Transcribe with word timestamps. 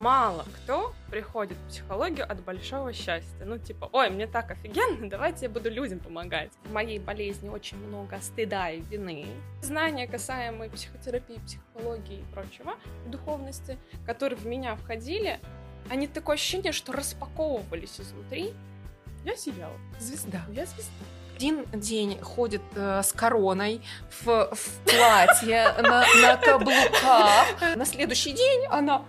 Мало 0.00 0.46
кто 0.56 0.94
приходит 1.10 1.58
в 1.58 1.68
психологию 1.68 2.24
от 2.26 2.42
большого 2.42 2.94
счастья. 2.94 3.44
Ну, 3.44 3.58
типа, 3.58 3.90
ой, 3.92 4.08
мне 4.08 4.26
так 4.26 4.50
офигенно, 4.50 5.10
давайте 5.10 5.44
я 5.44 5.50
буду 5.50 5.68
людям 5.68 5.98
помогать. 6.00 6.50
В 6.64 6.72
моей 6.72 6.98
болезни 6.98 7.50
очень 7.50 7.76
много 7.76 8.18
стыда 8.22 8.70
и 8.70 8.80
вины. 8.80 9.26
Знания, 9.60 10.06
касаемые 10.06 10.70
психотерапии, 10.70 11.38
психологии 11.44 12.20
и 12.20 12.32
прочего, 12.32 12.76
духовности, 13.08 13.76
которые 14.06 14.38
в 14.38 14.46
меня 14.46 14.74
входили, 14.74 15.38
они 15.90 16.06
такое 16.06 16.36
ощущение, 16.36 16.72
что 16.72 16.94
распаковывались 16.94 18.00
изнутри. 18.00 18.54
Я 19.26 19.36
сияла. 19.36 19.76
Звезда. 19.98 20.40
Я 20.48 20.64
звезда 20.64 21.19
один 21.40 21.64
день 21.72 22.20
ходит 22.20 22.60
э, 22.74 23.02
с 23.02 23.14
короной 23.14 23.80
в, 24.20 24.50
в 24.52 24.68
платье 24.84 25.72
на, 25.82 26.04
на 26.20 26.36
каблуках. 26.36 27.46
На 27.76 27.86
следующий 27.86 28.32
день 28.32 28.66
она 28.68 29.06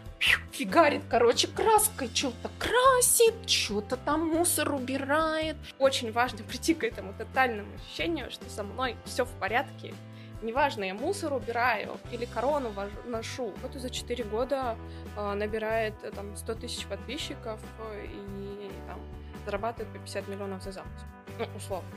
фигарит, 0.53 1.01
короче, 1.09 1.49
краской, 1.49 2.09
что-то 2.13 2.49
красит, 2.57 3.49
что-то 3.49 3.97
там 3.97 4.29
мусор 4.29 4.73
убирает. 4.73 5.57
Очень 5.77 6.13
важно 6.13 6.41
прийти 6.47 6.73
к 6.73 6.85
этому 6.85 7.13
тотальному 7.13 7.67
ощущению, 7.75 8.31
что 8.31 8.49
со 8.49 8.63
мной 8.63 8.95
все 9.03 9.25
в 9.25 9.31
порядке. 9.31 9.93
Неважно, 10.41 10.85
я 10.85 10.93
мусор 10.93 11.33
убираю 11.33 11.97
или 12.13 12.23
корону 12.23 12.71
ношу. 13.07 13.53
Вот 13.61 13.73
за 13.73 13.89
4 13.89 14.23
года 14.23 14.77
э, 15.17 15.33
набирает 15.33 15.95
э, 16.03 16.11
там 16.11 16.37
100 16.37 16.55
тысяч 16.55 16.85
подписчиков 16.85 17.59
э, 17.79 18.05
и 18.05 18.71
там 18.87 19.01
зарабатывает 19.43 19.91
по 19.91 19.99
50 19.99 20.29
миллионов 20.29 20.63
за 20.63 20.71
запуск. 20.71 21.05
Ну, 21.37 21.45
условно. 21.57 21.89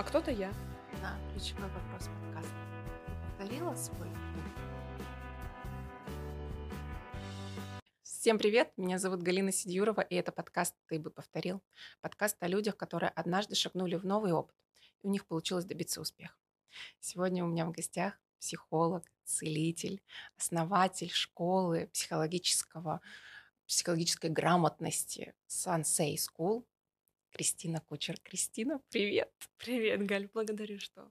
А 0.00 0.02
кто-то 0.02 0.30
я. 0.30 0.50
Да, 1.02 1.14
ключевой 1.30 1.68
вопрос 1.68 2.08
подкаста. 2.08 2.54
Повторила 3.36 3.74
свой 3.74 4.08
Всем 8.02 8.38
привет, 8.38 8.72
меня 8.78 8.98
зовут 8.98 9.20
Галина 9.20 9.52
Сидюрова, 9.52 10.00
и 10.00 10.14
это 10.14 10.32
подкаст 10.32 10.74
«Ты 10.86 10.98
бы 10.98 11.10
повторил». 11.10 11.62
Подкаст 12.00 12.42
о 12.42 12.48
людях, 12.48 12.78
которые 12.78 13.10
однажды 13.10 13.54
шагнули 13.54 13.96
в 13.96 14.06
новый 14.06 14.32
опыт, 14.32 14.56
и 15.02 15.06
у 15.06 15.10
них 15.10 15.26
получилось 15.26 15.66
добиться 15.66 16.00
успеха. 16.00 16.34
Сегодня 17.00 17.44
у 17.44 17.48
меня 17.48 17.66
в 17.66 17.72
гостях 17.72 18.14
психолог, 18.38 19.04
целитель, 19.24 20.00
основатель 20.38 21.10
школы 21.10 21.90
психологического, 21.92 23.02
психологической 23.66 24.30
грамотности 24.30 25.34
Sensei 25.46 26.14
School 26.14 26.64
Кристина 27.30 27.80
Кучер. 27.80 28.18
Кристина, 28.20 28.80
привет! 28.90 29.32
Привет, 29.56 30.04
Галь, 30.04 30.28
благодарю, 30.32 30.78
что 30.78 31.10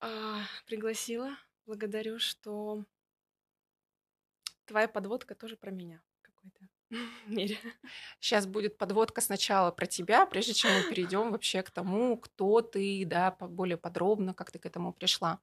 а, 0.00 0.42
пригласила. 0.66 1.36
Благодарю, 1.66 2.18
что 2.18 2.84
твоя 4.66 4.88
подводка 4.88 5.34
тоже 5.34 5.56
про 5.56 5.70
меня 5.70 6.02
какой-то 6.22 6.68
мере. 7.26 7.58
Сейчас 8.20 8.46
будет 8.46 8.76
подводка 8.76 9.20
сначала 9.20 9.70
про 9.70 9.86
тебя, 9.86 10.26
прежде 10.26 10.54
чем 10.54 10.72
мы 10.72 10.82
перейдем 10.88 11.30
вообще 11.30 11.62
к 11.62 11.70
тому, 11.70 12.16
кто 12.18 12.60
ты, 12.60 13.04
да, 13.06 13.30
более 13.30 13.76
подробно, 13.76 14.34
как 14.34 14.50
ты 14.50 14.58
к 14.58 14.66
этому 14.66 14.92
пришла. 14.92 15.40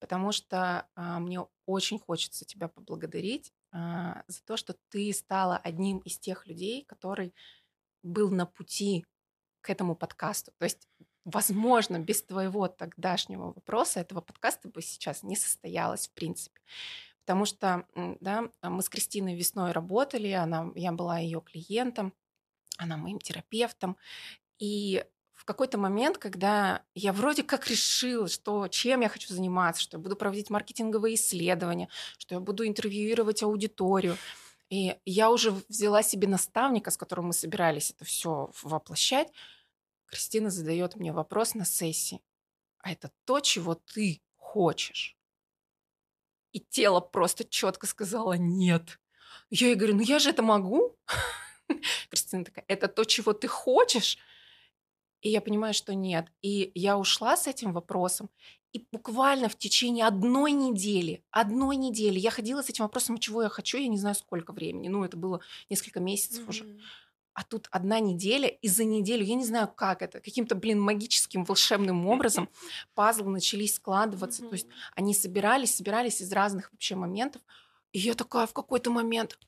Потому 0.00 0.32
что 0.32 0.88
а, 0.94 1.20
мне 1.20 1.40
очень 1.66 1.98
хочется 1.98 2.44
тебя 2.44 2.68
поблагодарить 2.68 3.52
а, 3.70 4.24
за 4.26 4.42
то, 4.44 4.56
что 4.56 4.74
ты 4.88 5.12
стала 5.12 5.56
одним 5.56 5.98
из 5.98 6.18
тех 6.18 6.46
людей, 6.46 6.84
который 6.84 7.34
был 8.02 8.30
на 8.30 8.46
пути 8.46 9.04
к 9.60 9.70
этому 9.70 9.94
подкасту. 9.94 10.52
То 10.58 10.64
есть 10.64 10.88
возможно, 11.24 11.98
без 11.98 12.22
твоего 12.22 12.68
тогдашнего 12.68 13.52
вопроса 13.52 14.00
этого 14.00 14.20
подкаста 14.20 14.68
бы 14.68 14.82
сейчас 14.82 15.22
не 15.22 15.36
состоялось 15.36 16.08
в 16.08 16.12
принципе. 16.12 16.60
Потому 17.24 17.44
что 17.44 17.86
да, 18.20 18.48
мы 18.62 18.82
с 18.82 18.88
Кристиной 18.88 19.36
весной 19.36 19.72
работали, 19.72 20.30
она, 20.30 20.72
я 20.74 20.90
была 20.90 21.18
ее 21.18 21.40
клиентом, 21.40 22.12
она 22.78 22.96
моим 22.96 23.20
терапевтом. 23.20 23.96
И 24.58 25.04
в 25.32 25.44
какой-то 25.44 25.78
момент, 25.78 26.18
когда 26.18 26.82
я 26.94 27.12
вроде 27.12 27.42
как 27.42 27.68
решила, 27.68 28.28
что 28.28 28.68
чем 28.68 29.00
я 29.00 29.08
хочу 29.08 29.32
заниматься, 29.32 29.82
что 29.82 29.96
я 29.96 30.02
буду 30.02 30.16
проводить 30.16 30.50
маркетинговые 30.50 31.14
исследования, 31.14 31.88
что 32.18 32.34
я 32.34 32.40
буду 32.40 32.66
интервьюировать 32.66 33.42
аудиторию, 33.42 34.16
и 34.72 34.98
я 35.04 35.30
уже 35.30 35.50
взяла 35.68 36.02
себе 36.02 36.26
наставника, 36.26 36.90
с 36.90 36.96
которым 36.96 37.26
мы 37.26 37.32
собирались 37.34 37.90
это 37.90 38.06
все 38.06 38.50
воплощать. 38.62 39.30
Кристина 40.06 40.48
задает 40.48 40.96
мне 40.96 41.12
вопрос 41.12 41.54
на 41.54 41.66
сессии. 41.66 42.22
А 42.78 42.90
это 42.90 43.10
то, 43.26 43.40
чего 43.40 43.74
ты 43.74 44.22
хочешь? 44.38 45.14
И 46.52 46.60
тело 46.60 47.00
просто 47.00 47.44
четко 47.44 47.86
сказала 47.86 48.32
нет. 48.32 48.98
Я 49.50 49.66
ей 49.66 49.74
говорю, 49.74 49.96
ну 49.96 50.00
я 50.00 50.18
же 50.18 50.30
это 50.30 50.42
могу. 50.42 50.96
Кристина 52.08 52.42
такая, 52.42 52.64
это 52.66 52.88
то, 52.88 53.04
чего 53.04 53.34
ты 53.34 53.48
хочешь? 53.48 54.16
И 55.20 55.28
я 55.28 55.42
понимаю, 55.42 55.74
что 55.74 55.94
нет. 55.94 56.28
И 56.40 56.72
я 56.74 56.96
ушла 56.96 57.36
с 57.36 57.46
этим 57.46 57.74
вопросом. 57.74 58.30
И 58.72 58.86
буквально 58.90 59.48
в 59.48 59.56
течение 59.56 60.06
одной 60.06 60.52
недели, 60.52 61.22
одной 61.30 61.76
недели 61.76 62.18
я 62.18 62.30
ходила 62.30 62.62
с 62.62 62.70
этим 62.70 62.84
вопросом, 62.84 63.18
чего 63.18 63.42
я 63.42 63.50
хочу, 63.50 63.76
я 63.76 63.88
не 63.88 63.98
знаю 63.98 64.14
сколько 64.14 64.52
времени. 64.52 64.88
Ну, 64.88 65.04
это 65.04 65.16
было 65.16 65.40
несколько 65.68 66.00
месяцев 66.00 66.44
mm-hmm. 66.44 66.48
уже. 66.48 66.80
А 67.34 67.44
тут 67.44 67.68
одна 67.70 67.98
неделя, 68.00 68.48
и 68.48 68.68
за 68.68 68.84
неделю, 68.84 69.24
я 69.24 69.34
не 69.34 69.44
знаю, 69.44 69.68
как 69.68 70.02
это, 70.02 70.20
каким-то, 70.20 70.54
блин, 70.54 70.80
магическим, 70.80 71.44
волшебным 71.44 72.06
образом 72.06 72.48
пазлы 72.94 73.30
начались 73.30 73.74
складываться. 73.74 74.42
То 74.42 74.52
есть 74.52 74.68
они 74.94 75.14
собирались, 75.14 75.74
собирались 75.74 76.20
из 76.20 76.32
разных 76.32 76.72
вообще 76.72 76.94
моментов. 76.94 77.42
И 77.92 77.98
я 77.98 78.14
такая 78.14 78.46
в 78.46 78.52
какой-то 78.52 78.90
момент, 78.90 79.38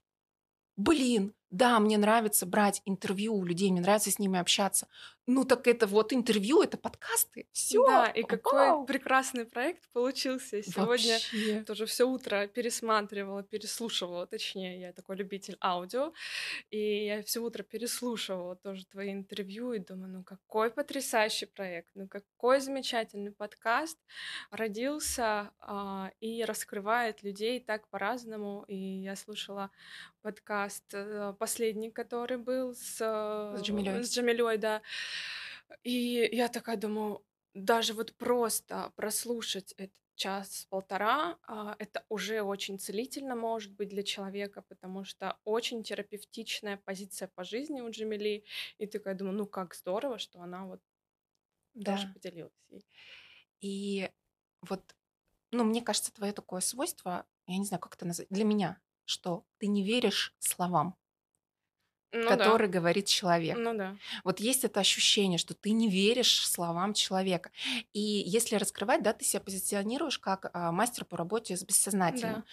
блин, 0.76 1.34
да, 1.50 1.78
мне 1.78 1.98
нравится 1.98 2.46
брать 2.46 2.82
интервью 2.84 3.36
у 3.36 3.44
людей, 3.44 3.70
мне 3.70 3.80
нравится 3.80 4.10
с 4.10 4.18
ними 4.18 4.38
общаться. 4.38 4.88
Ну 5.26 5.44
так 5.44 5.66
это 5.66 5.86
вот 5.86 6.12
интервью, 6.12 6.62
это 6.62 6.76
подкасты, 6.76 7.46
все. 7.52 7.86
Да, 7.86 8.06
и 8.06 8.22
какой 8.22 8.68
Вау. 8.68 8.84
прекрасный 8.84 9.46
проект 9.46 9.88
получился. 9.92 10.62
Сегодня 10.62 11.14
Вообще. 11.14 11.64
тоже 11.66 11.86
все 11.86 12.04
утро 12.04 12.46
пересматривала, 12.46 13.42
переслушивала, 13.42 14.26
точнее, 14.26 14.80
я 14.80 14.92
такой 14.92 15.16
любитель 15.16 15.56
аудио, 15.62 16.12
и 16.70 17.06
я 17.06 17.22
все 17.22 17.40
утро 17.40 17.62
переслушивала 17.62 18.56
тоже 18.56 18.84
твои 18.86 19.12
интервью 19.12 19.72
и 19.72 19.78
думаю, 19.78 20.12
ну 20.12 20.24
какой 20.24 20.70
потрясающий 20.70 21.46
проект, 21.46 21.88
ну 21.94 22.06
какой 22.06 22.60
замечательный 22.60 23.32
подкаст 23.32 23.98
родился 24.50 25.50
а, 25.60 26.10
и 26.20 26.44
раскрывает 26.44 27.22
людей 27.22 27.60
так 27.60 27.88
по-разному. 27.88 28.64
И 28.68 28.76
я 28.76 29.16
слушала 29.16 29.70
подкаст 30.22 30.84
э, 30.92 31.34
последний, 31.38 31.90
который 31.90 32.38
был 32.38 32.74
с, 32.74 32.96
с 32.96 33.62
Джамилей. 33.62 34.02
С 34.02 34.14
Джамилей, 34.14 34.56
да. 34.56 34.80
И 35.82 36.28
я 36.32 36.48
такая 36.48 36.76
думаю, 36.76 37.24
даже 37.54 37.94
вот 37.94 38.14
просто 38.14 38.92
прослушать 38.96 39.72
этот 39.72 39.94
час-полтора, 40.16 41.38
а, 41.42 41.74
это 41.78 42.04
уже 42.08 42.42
очень 42.42 42.78
целительно 42.78 43.34
может 43.34 43.72
быть 43.72 43.88
для 43.88 44.02
человека, 44.02 44.62
потому 44.62 45.04
что 45.04 45.38
очень 45.44 45.82
терапевтичная 45.82 46.76
позиция 46.84 47.28
по 47.34 47.44
жизни 47.44 47.80
у 47.80 47.90
Джамили. 47.90 48.44
И 48.78 48.86
такая 48.86 49.14
думаю, 49.14 49.36
ну 49.36 49.46
как 49.46 49.74
здорово, 49.74 50.18
что 50.18 50.40
она 50.40 50.66
вот 50.66 50.80
да. 51.74 51.92
тоже 51.92 52.08
поделилась 52.12 52.52
ей. 52.68 52.86
И 53.60 54.10
вот, 54.62 54.82
ну, 55.50 55.64
мне 55.64 55.82
кажется, 55.82 56.12
твое 56.12 56.32
такое 56.32 56.60
свойство, 56.60 57.26
я 57.46 57.58
не 57.58 57.64
знаю, 57.64 57.80
как 57.80 57.94
это 57.94 58.06
назвать, 58.06 58.28
для 58.30 58.44
меня, 58.44 58.80
что 59.04 59.44
ты 59.58 59.66
не 59.66 59.82
веришь 59.82 60.34
словам 60.38 60.96
ну, 62.14 62.28
который 62.28 62.68
да. 62.68 62.78
говорит 62.78 63.06
человек. 63.06 63.56
Ну 63.58 63.74
да. 63.74 63.96
Вот 64.22 64.38
есть 64.38 64.64
это 64.64 64.80
ощущение, 64.80 65.38
что 65.38 65.52
ты 65.52 65.72
не 65.72 65.90
веришь 65.90 66.46
словам 66.46 66.94
человека. 66.94 67.50
И 67.92 68.00
если 68.00 68.54
раскрывать, 68.56 69.02
да, 69.02 69.12
ты 69.12 69.24
себя 69.24 69.40
позиционируешь 69.40 70.18
как 70.18 70.50
а, 70.52 70.70
мастер 70.70 71.04
по 71.04 71.16
работе 71.16 71.56
с 71.56 71.64
бессознательным. 71.64 72.34
Да. 72.34 72.44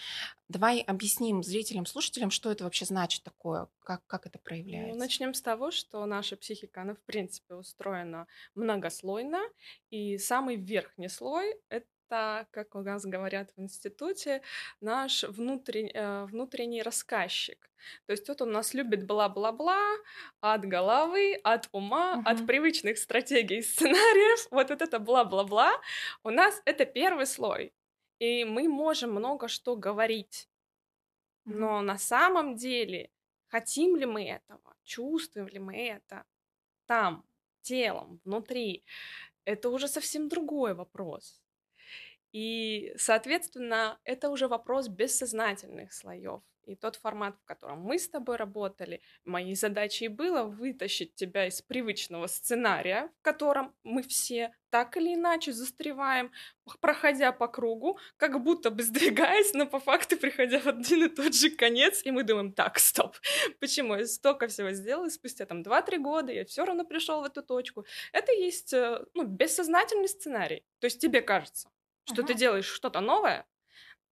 Давай 0.49 0.81
объясним 0.81 1.43
зрителям, 1.43 1.85
слушателям, 1.85 2.31
что 2.31 2.51
это 2.51 2.63
вообще 2.63 2.85
значит 2.85 3.23
такое, 3.23 3.67
как, 3.83 4.05
как 4.07 4.25
это 4.25 4.39
ну, 4.39 4.43
проявляется. 4.43 4.93
Ну, 4.93 4.99
начнем 4.99 5.33
с 5.33 5.41
того, 5.41 5.71
что 5.71 6.05
наша 6.05 6.35
психика, 6.35 6.81
она 6.81 6.95
в 6.95 7.01
принципе 7.01 7.53
устроена 7.53 8.27
многослойно, 8.55 9.39
и 9.91 10.17
самый 10.17 10.55
верхний 10.57 11.07
слой— 11.07 11.55
это 11.69 11.85
это, 12.11 12.47
как 12.51 12.75
у 12.75 12.81
нас 12.81 13.05
говорят 13.05 13.51
в 13.55 13.61
институте, 13.61 14.41
наш 14.81 15.23
внутренний, 15.23 15.91
э, 15.93 16.25
внутренний 16.25 16.81
рассказчик. 16.81 17.69
То 18.05 18.13
есть 18.13 18.27
вот 18.27 18.41
он 18.41 18.51
нас 18.51 18.73
любит 18.73 19.05
бла-бла-бла 19.05 19.79
от 20.41 20.65
головы, 20.65 21.39
от 21.43 21.69
ума, 21.71 22.17
угу. 22.17 22.29
от 22.29 22.45
привычных 22.45 22.97
стратегий, 22.97 23.61
сценариев. 23.61 24.47
Вот, 24.51 24.69
вот 24.69 24.81
это 24.81 24.99
бла-бла-бла. 24.99 25.71
У 26.23 26.29
нас 26.29 26.61
это 26.65 26.85
первый 26.85 27.25
слой. 27.25 27.73
И 28.19 28.45
мы 28.45 28.67
можем 28.67 29.11
много 29.11 29.47
что 29.47 29.75
говорить. 29.75 30.47
Но 31.45 31.81
на 31.81 31.97
самом 31.97 32.55
деле, 32.55 33.09
хотим 33.47 33.95
ли 33.95 34.05
мы 34.05 34.29
этого, 34.29 34.75
чувствуем 34.83 35.47
ли 35.47 35.59
мы 35.59 35.75
это 35.87 36.23
там, 36.85 37.23
телом, 37.61 38.19
внутри, 38.25 38.83
это 39.45 39.69
уже 39.69 39.87
совсем 39.87 40.29
другой 40.29 40.75
вопрос. 40.75 41.40
И, 42.31 42.93
соответственно, 42.97 43.99
это 44.03 44.29
уже 44.29 44.47
вопрос 44.47 44.87
бессознательных 44.87 45.93
слоев. 45.93 46.41
И 46.65 46.75
тот 46.75 46.95
формат, 46.95 47.35
в 47.37 47.45
котором 47.45 47.79
мы 47.81 47.97
с 47.97 48.07
тобой 48.07 48.35
работали, 48.35 49.01
моей 49.25 49.55
задачей 49.55 50.07
было 50.07 50.43
вытащить 50.43 51.15
тебя 51.15 51.47
из 51.47 51.61
привычного 51.61 52.27
сценария, 52.27 53.11
в 53.19 53.23
котором 53.23 53.73
мы 53.83 54.03
все 54.03 54.53
так 54.69 54.95
или 54.95 55.15
иначе 55.15 55.51
застреваем, 55.51 56.31
проходя 56.79 57.31
по 57.31 57.47
кругу, 57.47 57.99
как 58.15 58.41
будто 58.41 58.69
бы 58.69 58.83
сдвигаясь, 58.83 59.53
но 59.53 59.65
по 59.65 59.79
факту 59.79 60.17
приходя 60.17 60.59
в 60.59 60.67
один 60.67 61.05
и 61.05 61.09
тот 61.09 61.33
же 61.33 61.49
конец, 61.49 62.01
и 62.05 62.11
мы 62.11 62.23
думаем, 62.23 62.53
так, 62.53 62.79
стоп, 62.79 63.17
почему 63.59 63.95
я 63.95 64.05
столько 64.05 64.47
всего 64.47 64.71
сделал, 64.71 65.05
и 65.05 65.09
спустя 65.09 65.45
там 65.45 65.63
2-3 65.63 65.97
года 65.97 66.31
я 66.31 66.45
все 66.45 66.63
равно 66.63 66.85
пришел 66.85 67.21
в 67.21 67.25
эту 67.25 67.41
точку. 67.41 67.85
Это 68.13 68.31
есть, 68.31 68.71
э, 68.71 69.03
ну, 69.13 69.23
бессознательный 69.23 70.07
сценарий. 70.07 70.63
То 70.79 70.85
есть 70.85 71.01
тебе 71.01 71.21
кажется, 71.21 71.69
что 72.05 72.23
ты 72.23 72.33
делаешь 72.33 72.65
что-то 72.65 72.99
новое, 72.99 73.47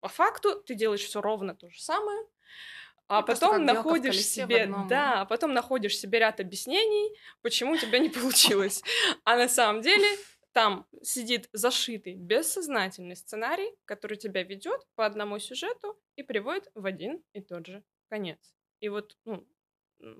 по 0.00 0.08
факту 0.08 0.62
ты 0.62 0.74
делаешь 0.74 1.04
все 1.04 1.20
ровно 1.20 1.54
то 1.54 1.68
же 1.70 1.80
самое, 1.80 2.20
а 3.08 3.22
потом 3.22 3.64
находишь 3.64 4.22
себе, 4.22 4.70
да, 4.88 5.22
а 5.22 5.24
потом 5.24 5.54
находишь 5.54 5.98
себе 5.98 6.18
ряд 6.18 6.40
объяснений, 6.40 7.16
почему 7.40 7.72
у 7.72 7.76
тебя 7.76 7.98
не 7.98 8.08
получилось. 8.10 8.82
А 9.24 9.36
на 9.36 9.48
самом 9.48 9.80
деле 9.80 10.06
там 10.52 10.86
сидит 11.02 11.48
зашитый 11.52 12.14
бессознательный 12.14 13.16
сценарий, 13.16 13.74
который 13.86 14.18
тебя 14.18 14.42
ведет 14.42 14.86
по 14.94 15.06
одному 15.06 15.38
сюжету 15.38 15.98
и 16.16 16.22
приводит 16.22 16.70
в 16.74 16.84
один 16.84 17.22
и 17.32 17.40
тот 17.40 17.66
же 17.66 17.82
конец. 18.08 18.54
И 18.80 18.88
вот, 18.88 19.16
ну, 19.24 19.46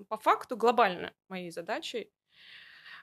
по 0.07 0.17
факту 0.17 0.57
глобально 0.57 1.13
моей 1.27 1.51
задачей 1.51 2.11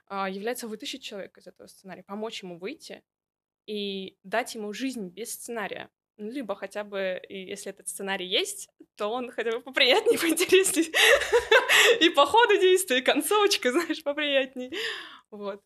а, 0.07 0.29
является 0.29 0.67
вытащить 0.67 1.03
человека 1.03 1.39
из 1.39 1.47
этого 1.47 1.67
сценария, 1.67 2.03
помочь 2.03 2.43
ему 2.43 2.59
выйти 2.59 3.03
и 3.67 4.17
дать 4.23 4.55
ему 4.55 4.73
жизнь 4.73 5.09
без 5.09 5.33
сценария. 5.33 5.89
Ну, 6.17 6.31
либо 6.31 6.55
хотя 6.55 6.83
бы, 6.83 7.21
если 7.29 7.69
этот 7.69 7.87
сценарий 7.87 8.25
есть, 8.25 8.69
то 8.95 9.07
он 9.07 9.29
хотя 9.29 9.51
бы 9.51 9.61
поприятнее, 9.61 10.17
поинтереснее. 10.19 10.91
И 12.01 12.09
по 12.09 12.25
ходу 12.25 12.57
действия, 12.59 12.99
и 12.99 13.03
концовочка, 13.03 13.71
знаешь, 13.71 14.01
поприятнее. 14.03 14.71
Вот. 15.29 15.61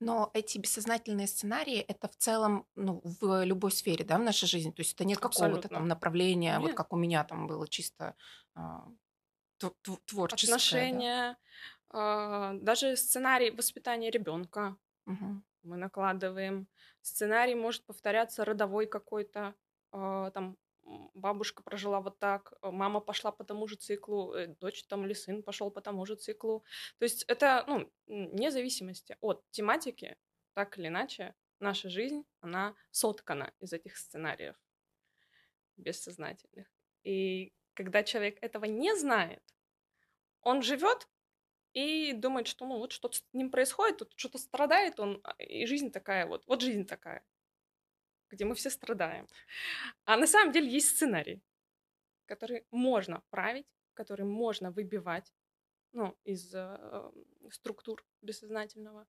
Но 0.00 0.30
эти 0.34 0.58
бессознательные 0.58 1.28
сценарии 1.28 1.78
это 1.78 2.08
в 2.08 2.16
целом 2.16 2.66
ну, 2.74 3.00
в 3.04 3.44
любой 3.44 3.70
сфере, 3.70 4.04
да, 4.04 4.18
в 4.18 4.22
нашей 4.22 4.48
жизни. 4.48 4.72
То 4.72 4.80
есть 4.80 4.94
это 4.94 5.04
нет 5.04 5.20
какого-то 5.20 5.68
там 5.68 5.86
направления, 5.86 6.54
нет. 6.54 6.60
вот 6.62 6.74
как 6.74 6.92
у 6.92 6.96
меня 6.96 7.22
там 7.22 7.46
было 7.46 7.68
чисто 7.68 8.16
а, 8.56 8.88
творческое. 10.06 10.54
Отношения, 10.54 11.36
да? 11.92 12.54
даже 12.54 12.96
сценарий 12.96 13.52
воспитания 13.52 14.10
ребенка. 14.10 14.76
Угу. 15.06 15.42
Мы 15.62 15.76
накладываем 15.76 16.66
Сценарий 17.02 17.54
может 17.54 17.84
повторяться 17.84 18.44
родовой 18.44 18.86
какой-то, 18.86 19.54
э, 19.92 20.30
там 20.34 20.56
бабушка 21.14 21.62
прожила 21.62 22.00
вот 22.00 22.18
так, 22.18 22.52
э, 22.62 22.70
мама 22.70 23.00
пошла 23.00 23.32
по 23.32 23.44
тому 23.44 23.66
же 23.66 23.76
циклу, 23.76 24.34
э, 24.34 24.46
дочь 24.46 24.84
там 24.84 25.04
или 25.04 25.12
сын 25.14 25.42
пошел 25.42 25.70
по 25.70 25.80
тому 25.80 26.06
же 26.06 26.16
циклу. 26.16 26.64
То 26.98 27.04
есть 27.04 27.24
это, 27.24 27.64
ну, 27.66 27.90
вне 28.06 28.50
зависимости 28.50 29.16
от 29.20 29.44
тематики, 29.50 30.16
так 30.54 30.78
или 30.78 30.88
иначе, 30.88 31.34
наша 31.60 31.88
жизнь, 31.88 32.24
она 32.40 32.74
соткана 32.90 33.52
из 33.60 33.72
этих 33.72 33.96
сценариев 33.96 34.56
бессознательных. 35.76 36.68
И 37.04 37.52
когда 37.74 38.02
человек 38.02 38.38
этого 38.42 38.66
не 38.66 38.94
знает, 38.96 39.42
он 40.42 40.62
живет 40.62 41.08
и 41.74 42.12
думает, 42.12 42.46
что 42.46 42.66
ну 42.66 42.78
вот 42.78 42.92
что-то 42.92 43.18
с 43.18 43.24
ним 43.32 43.50
происходит, 43.50 43.98
тут 43.98 44.12
что-то 44.16 44.38
страдает 44.38 45.00
он, 45.00 45.20
а, 45.24 45.34
и 45.42 45.66
жизнь 45.66 45.90
такая 45.90 46.26
вот, 46.26 46.46
вот 46.46 46.60
жизнь 46.62 46.86
такая, 46.86 47.24
где 48.30 48.44
мы 48.44 48.54
все 48.54 48.70
страдаем. 48.70 49.26
А 50.04 50.16
на 50.16 50.26
самом 50.26 50.52
деле 50.52 50.70
есть 50.70 50.88
сценарий, 50.88 51.42
который 52.26 52.66
можно 52.70 53.22
править, 53.30 53.66
который 53.94 54.26
можно 54.26 54.70
выбивать 54.70 55.32
ну, 55.92 56.16
из 56.24 56.54
э, 56.54 57.10
структур 57.50 58.04
бессознательного, 58.22 59.06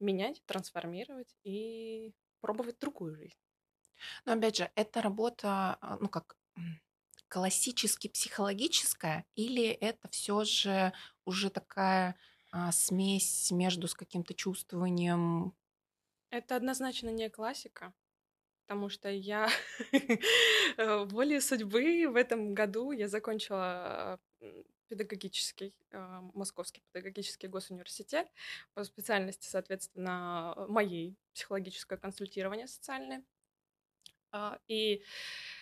менять, 0.00 0.42
трансформировать 0.46 1.36
и 1.44 2.12
пробовать 2.40 2.78
другую 2.80 3.14
жизнь. 3.14 3.38
Но 4.24 4.32
опять 4.32 4.56
же, 4.56 4.70
это 4.74 5.00
работа, 5.00 5.78
а, 5.80 5.98
ну 6.00 6.08
как 6.08 6.36
классически 7.28 8.08
психологическая, 8.08 9.24
или 9.36 9.64
это 9.66 10.08
все 10.08 10.44
же 10.44 10.92
уже 11.24 11.50
такая 11.50 12.16
а, 12.50 12.72
смесь 12.72 13.50
между 13.50 13.88
с 13.88 13.94
каким-то 13.94 14.34
чувствованием? 14.34 15.54
Это 16.30 16.56
однозначно 16.56 17.10
не 17.10 17.28
классика, 17.28 17.92
потому 18.66 18.88
что 18.88 19.10
я 19.10 19.48
э, 20.76 21.04
волей 21.04 21.40
судьбы 21.40 22.08
в 22.08 22.16
этом 22.16 22.54
году 22.54 22.92
я 22.92 23.08
закончила 23.08 24.18
педагогический, 24.88 25.74
а, 25.92 26.20
Московский 26.34 26.82
педагогический 26.92 27.48
госуниверситет 27.48 28.28
по 28.74 28.84
специальности, 28.84 29.48
соответственно, 29.48 30.54
моей 30.68 31.16
психологическое 31.32 31.96
консультирование 31.96 32.66
социальное. 32.66 33.24
А, 34.30 34.58
и 34.68 35.02
Э, 35.02 35.61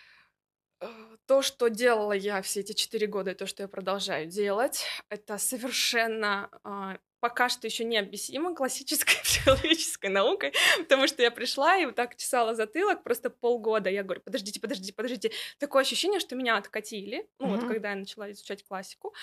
то, 1.25 1.41
что 1.41 1.69
делала 1.69 2.13
я 2.13 2.41
все 2.41 2.61
эти 2.61 2.73
четыре 2.73 3.07
года, 3.07 3.31
и 3.31 3.35
то, 3.35 3.45
что 3.45 3.63
я 3.63 3.67
продолжаю 3.67 4.27
делать, 4.27 4.85
это 5.09 5.37
совершенно 5.37 6.49
э, 6.63 6.97
пока 7.21 7.49
что 7.49 7.67
еще 7.67 7.85
не 7.85 7.97
объяснимо 7.97 8.53
классической 8.53 9.15
психологической 9.23 10.09
наукой, 10.09 10.53
потому 10.79 11.07
что 11.07 11.21
я 11.21 11.31
пришла 11.31 11.77
и 11.77 11.85
вот 11.85 11.95
так 11.95 12.17
чесала 12.17 12.55
затылок 12.55 13.03
просто 13.03 13.29
полгода. 13.29 13.89
Я 13.89 14.03
говорю, 14.03 14.21
подождите, 14.21 14.59
подождите, 14.59 14.93
подождите. 14.93 15.31
Такое 15.59 15.83
ощущение, 15.83 16.19
что 16.19 16.35
меня 16.35 16.57
откатили, 16.57 17.29
ну 17.39 17.47
mm-hmm. 17.47 17.61
вот 17.61 17.67
когда 17.67 17.91
я 17.91 17.95
начала 17.95 18.29
изучать 18.31 18.63
классику, 18.63 19.13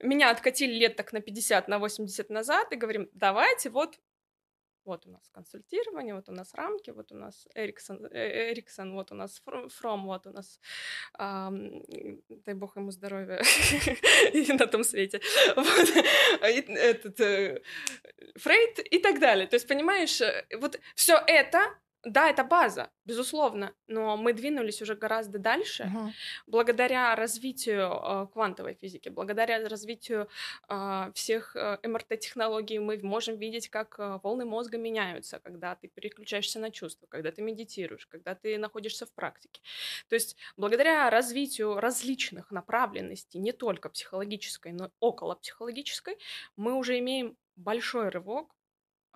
меня 0.00 0.30
откатили 0.30 0.72
лет 0.72 0.96
так 0.96 1.12
на 1.12 1.20
50, 1.20 1.66
на 1.66 1.78
80 1.78 2.30
назад 2.30 2.72
и 2.72 2.76
говорим, 2.76 3.08
давайте 3.12 3.70
вот 3.70 3.98
вот 4.86 5.06
у 5.06 5.10
нас 5.10 5.28
консультирование, 5.28 6.14
вот 6.14 6.28
у 6.28 6.32
нас 6.32 6.54
рамки, 6.54 6.90
вот 6.90 7.12
у 7.12 7.16
нас 7.16 7.46
Эриксон, 7.54 8.06
э, 8.06 8.52
Эриксон 8.52 8.94
вот 8.94 9.12
у 9.12 9.14
нас 9.14 9.42
Фром, 9.68 10.06
вот 10.06 10.26
у 10.26 10.30
нас, 10.30 10.60
эм, 11.18 11.82
дай 12.28 12.54
бог 12.54 12.76
ему 12.76 12.90
здоровья 12.90 13.42
на 14.58 14.66
том 14.66 14.84
свете, 14.84 15.20
вот, 15.56 15.88
этот, 16.40 17.20
э, 17.20 17.62
Фрейд 18.36 18.78
и 18.78 18.98
так 18.98 19.20
далее. 19.20 19.46
То 19.46 19.56
есть, 19.56 19.68
понимаешь, 19.68 20.20
э, 20.20 20.46
вот 20.56 20.80
все 20.94 21.22
это 21.26 21.76
да, 22.04 22.30
это 22.30 22.44
база, 22.44 22.90
безусловно, 23.04 23.74
но 23.88 24.16
мы 24.16 24.32
двинулись 24.32 24.80
уже 24.82 24.94
гораздо 24.94 25.38
дальше 25.38 25.84
uh-huh. 25.84 26.10
благодаря 26.46 27.14
развитию 27.16 27.90
э, 27.90 28.26
квантовой 28.32 28.74
физики, 28.74 29.08
благодаря 29.08 29.68
развитию 29.68 30.28
э, 30.68 31.10
всех 31.14 31.56
э, 31.56 31.78
МРТ-технологий 31.82 32.78
мы 32.78 32.98
можем 33.02 33.36
видеть, 33.36 33.68
как 33.68 33.98
э, 33.98 34.20
волны 34.22 34.44
мозга 34.44 34.78
меняются, 34.78 35.40
когда 35.40 35.74
ты 35.74 35.88
переключаешься 35.88 36.60
на 36.60 36.70
чувства, 36.70 37.06
когда 37.08 37.30
ты 37.32 37.42
медитируешь, 37.42 38.06
когда 38.06 38.34
ты 38.34 38.56
находишься 38.58 39.06
в 39.06 39.12
практике. 39.12 39.60
То 40.08 40.14
есть 40.14 40.36
благодаря 40.56 41.10
развитию 41.10 41.80
различных 41.80 42.50
направленностей, 42.50 43.40
не 43.40 43.52
только 43.52 43.88
психологической, 43.88 44.72
но 44.72 44.86
и 44.86 44.90
около 45.00 45.34
психологической, 45.34 46.18
мы 46.56 46.74
уже 46.74 46.98
имеем 46.98 47.36
большой 47.56 48.10
рывок 48.10 48.55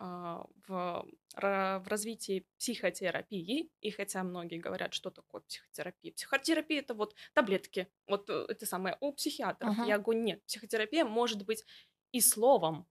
в, 0.00 1.06
в 1.36 1.88
развитии 1.88 2.46
психотерапии, 2.58 3.70
и 3.80 3.90
хотя 3.90 4.22
многие 4.24 4.58
говорят, 4.58 4.94
что 4.94 5.10
такое 5.10 5.42
психотерапия, 5.42 6.12
психотерапия 6.12 6.80
это 6.80 6.94
вот 6.94 7.14
таблетки, 7.34 7.86
вот 8.06 8.30
э, 8.30 8.46
это 8.48 8.64
самое 8.64 8.96
у 9.00 9.12
психиатров. 9.12 9.78
Uh-huh. 9.78 9.86
Я 9.86 9.98
говорю, 9.98 10.22
нет, 10.22 10.42
психотерапия 10.46 11.04
может 11.04 11.44
быть 11.44 11.64
и 12.12 12.20
словом, 12.20 12.88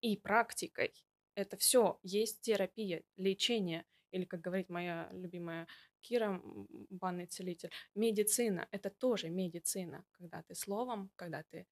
и 0.00 0.16
практикой. 0.16 0.92
Это 1.36 1.56
все 1.56 2.00
есть 2.02 2.40
терапия, 2.40 3.04
лечение, 3.16 3.84
или, 4.10 4.24
как 4.24 4.40
говорит 4.40 4.68
моя 4.68 5.08
любимая 5.12 5.68
Кира, 6.00 6.42
банный 6.90 7.26
целитель, 7.26 7.70
медицина— 7.94 8.66
это 8.72 8.90
тоже 8.90 9.30
медицина, 9.30 10.04
когда 10.10 10.42
ты 10.42 10.56
словом, 10.56 11.10
когда 11.14 11.44
ты 11.44 11.66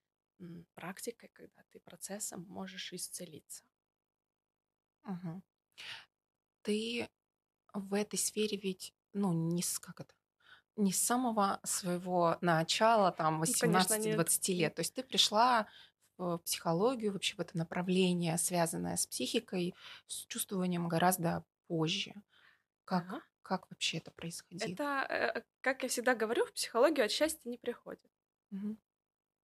практикой, 0.73 1.29
когда 1.33 1.61
ты 1.69 1.79
процессом 1.81 2.45
можешь 2.47 2.93
исцелиться. 2.93 3.63
Мгм. 5.05 5.41
Ты 6.63 7.09
в 7.73 7.93
этой 7.95 8.17
сфере 8.19 8.57
ведь, 8.57 8.93
ну, 9.13 9.33
не 9.33 9.63
с 9.63 9.79
как 9.79 10.01
это, 10.01 10.13
не 10.77 10.93
с 10.93 11.01
самого 11.03 11.59
своего 11.63 12.37
начала, 12.41 13.11
там, 13.11 13.39
Ну, 13.45 13.53
конечно, 13.57 13.95
18-20 13.95 14.53
лет. 14.55 14.75
То 14.75 14.81
есть 14.81 14.95
ты 14.95 15.03
пришла 15.03 15.67
в 16.17 16.39
психологию, 16.39 17.13
вообще 17.13 17.35
в 17.37 17.41
это 17.41 17.57
направление, 17.57 18.37
связанное 18.37 18.97
с 18.97 19.07
психикой, 19.07 19.75
с 20.07 20.25
чувствованием 20.27 20.87
гораздо 20.89 21.45
позже. 21.67 22.15
Как, 22.85 23.05
Ага. 23.05 23.21
как 23.43 23.69
вообще 23.71 23.99
это 23.99 24.11
происходило? 24.11 24.79
Это, 24.79 25.05
э, 25.09 25.43
как 25.61 25.83
я 25.83 25.89
всегда 25.89 26.15
говорю, 26.15 26.45
в 26.45 26.53
психологию 26.53 27.05
от 27.05 27.11
счастья 27.11 27.49
не 27.49 27.57
приходит. 27.57 28.09
Мгм. 28.51 28.77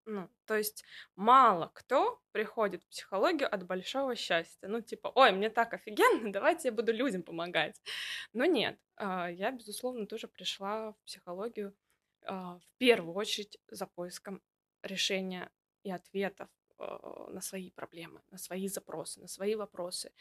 Ну, 0.10 0.30
то 0.46 0.56
есть 0.56 0.86
мало 1.18 1.70
кто 1.74 2.24
приходит 2.32 2.82
в 2.82 2.88
психологию 2.88 3.54
от 3.54 3.66
большого 3.66 4.16
счастья. 4.16 4.70
Ну, 4.70 4.80
типа, 4.80 5.12
ой, 5.14 5.34
мне 5.34 5.50
так 5.50 5.74
офигенно, 5.74 6.32
давайте 6.32 6.70
я 6.70 6.72
буду 6.72 6.94
людям 6.94 7.24
помогать. 7.24 7.82
Но 8.32 8.46
нет, 8.46 8.80
а, 8.96 9.30
я, 9.30 9.52
безусловно, 9.52 10.08
тоже 10.08 10.30
пришла 10.30 10.94
в 10.94 10.96
психологию 11.04 11.76
а, 12.22 12.58
в 12.58 12.78
первую 12.78 13.16
очередь 13.16 13.60
за 13.68 13.86
поиском 13.86 14.42
решения 14.82 15.52
и 15.84 15.92
ответов 15.92 16.48
а, 16.78 17.30
на 17.30 17.42
свои 17.42 17.70
проблемы, 17.72 18.22
на 18.32 18.38
свои 18.38 18.70
запросы, 18.70 19.20
на 19.20 19.28
свои 19.28 19.56
вопросы. 19.56 20.14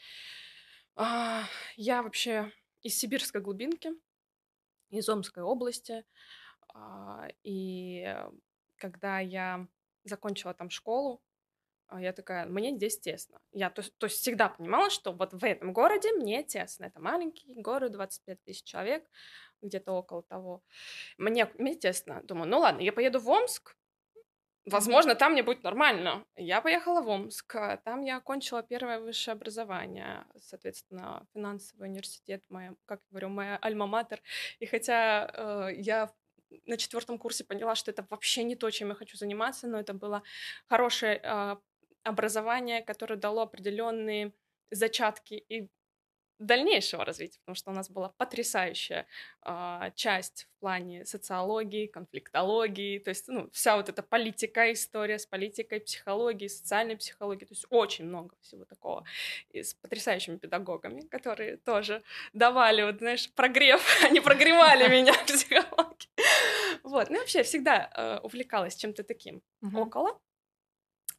Я 0.97 2.01
вообще 2.01 2.51
из 2.81 2.97
сибирской 2.97 3.39
глубинки, 3.39 3.91
из 4.89 5.07
Омской 5.07 5.43
области, 5.43 6.03
и 7.43 8.15
когда 8.77 9.19
я 9.19 9.67
закончила 10.07 10.53
там 10.53 10.69
школу, 10.69 11.21
а, 11.87 12.01
я 12.01 12.11
такая, 12.13 12.45
мне 12.45 12.75
здесь 12.75 12.99
тесно. 12.99 13.39
Я 13.53 13.69
то, 13.69 13.81
то 13.97 14.07
есть 14.07 14.17
всегда 14.17 14.49
понимала, 14.49 14.89
что 14.89 15.13
вот 15.13 15.33
в 15.33 15.43
этом 15.43 15.73
городе 15.73 16.11
мне 16.13 16.43
тесно. 16.43 16.85
Это 16.85 16.99
маленький 17.01 17.61
город, 17.61 17.93
25 17.93 18.43
тысяч 18.43 18.63
человек, 18.63 19.09
где-то 19.61 19.93
около 19.93 20.23
того. 20.23 20.63
Мне, 21.17 21.49
мне 21.57 21.75
тесно. 21.75 22.21
Думаю, 22.23 22.49
ну 22.49 22.59
ладно, 22.59 22.81
я 22.81 22.91
поеду 22.91 23.19
в 23.19 23.29
Омск, 23.29 23.77
Возможно, 24.69 25.15
там 25.15 25.31
мне 25.31 25.43
будет 25.43 25.63
нормально. 25.63 26.25
Я 26.35 26.59
поехала 26.59 27.01
в 27.01 27.07
Омск. 27.07 27.55
Там 27.85 28.01
я 28.01 28.17
окончила 28.17 28.61
первое 28.61 28.99
высшее 28.99 29.33
образование. 29.33 30.25
Соответственно, 30.41 31.25
финансовый 31.33 31.87
университет, 31.87 32.43
моя, 32.49 32.75
как 32.85 32.99
я 32.99 33.05
говорю, 33.11 33.29
моя 33.29 33.57
альма-матер. 33.61 34.21
И 34.59 34.65
хотя 34.65 35.31
э, 35.33 35.75
я 35.77 36.11
на 36.65 36.77
четвертом 36.77 37.17
курсе 37.17 37.43
поняла, 37.43 37.75
что 37.75 37.91
это 37.91 38.05
вообще 38.09 38.43
не 38.43 38.55
то, 38.55 38.69
чем 38.71 38.89
я 38.89 38.95
хочу 38.95 39.17
заниматься, 39.17 39.67
но 39.67 39.79
это 39.79 39.93
было 39.93 40.23
хорошее 40.67 41.19
э, 41.23 41.55
образование, 42.03 42.81
которое 42.81 43.15
дало 43.15 43.41
определенные 43.41 44.33
зачатки. 44.71 45.33
И 45.49 45.69
дальнейшего 46.39 47.03
развития, 47.03 47.39
потому 47.39 47.55
что 47.55 47.71
у 47.71 47.73
нас 47.73 47.89
была 47.89 48.09
потрясающая 48.09 49.07
э, 49.43 49.91
часть 49.95 50.43
в 50.45 50.59
плане 50.59 51.05
социологии, 51.05 51.87
конфликтологии, 51.87 52.99
то 52.99 53.09
есть 53.09 53.27
ну, 53.27 53.49
вся 53.51 53.75
вот 53.75 53.89
эта 53.89 54.03
политика, 54.03 54.71
история 54.71 55.17
с 55.17 55.25
политикой, 55.25 55.79
психологией, 55.79 56.49
социальной 56.49 56.95
психологией, 56.95 57.47
то 57.47 57.53
есть 57.53 57.65
очень 57.69 58.05
много 58.05 58.35
всего 58.41 58.65
такого 58.65 59.03
и 59.49 59.63
с 59.63 59.73
потрясающими 59.73 60.37
педагогами, 60.37 61.01
которые 61.01 61.57
тоже 61.57 62.03
давали, 62.33 62.83
вот 62.83 62.99
знаешь, 62.99 63.31
прогрев, 63.33 63.81
они 64.03 64.19
прогревали 64.19 64.87
меня 64.91 65.13
в 65.13 65.25
психологии. 65.25 66.09
Вот, 66.83 67.09
ну 67.09 67.19
вообще 67.19 67.43
всегда 67.43 67.89
э, 67.95 68.19
увлекалась 68.23 68.75
чем-то 68.75 69.03
таким 69.03 69.41
около. 69.73 70.19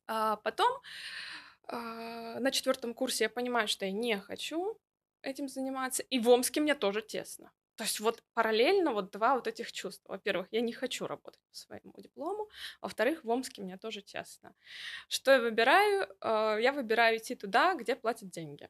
А 0.07 0.37
потом 0.37 0.81
Uh, 1.71 2.39
на 2.39 2.51
четвертом 2.51 2.95
курсе 2.95 3.25
я 3.25 3.29
понимаю, 3.29 3.69
что 3.69 3.85
я 3.85 3.93
не 3.93 4.19
хочу 4.19 4.79
этим 5.23 5.49
заниматься. 5.49 6.03
И 6.03 6.19
в 6.19 6.29
Омске 6.29 6.61
мне 6.61 6.75
тоже 6.75 7.03
тесно. 7.03 7.51
То 7.79 7.85
есть 7.85 8.01
вот 8.01 8.25
параллельно 8.35 8.93
вот 8.93 9.13
два 9.13 9.35
вот 9.35 9.47
этих 9.47 9.71
чувства. 9.71 10.15
Во-первых, 10.15 10.49
я 10.51 10.61
не 10.61 10.73
хочу 10.73 11.07
работать 11.07 11.41
по 11.49 11.57
своему 11.57 11.95
диплому. 11.97 12.49
Во-вторых, 12.81 13.23
в 13.23 13.31
Омске 13.31 13.63
мне 13.63 13.77
тоже 13.77 14.03
тесно. 14.03 14.53
Что 15.09 15.31
я 15.31 15.39
выбираю? 15.39 16.09
Э, 16.21 16.59
я 16.61 16.73
выбираю 16.73 17.19
идти 17.19 17.37
туда, 17.37 17.75
где 17.75 17.95
платят 17.95 18.31
деньги. 18.31 18.69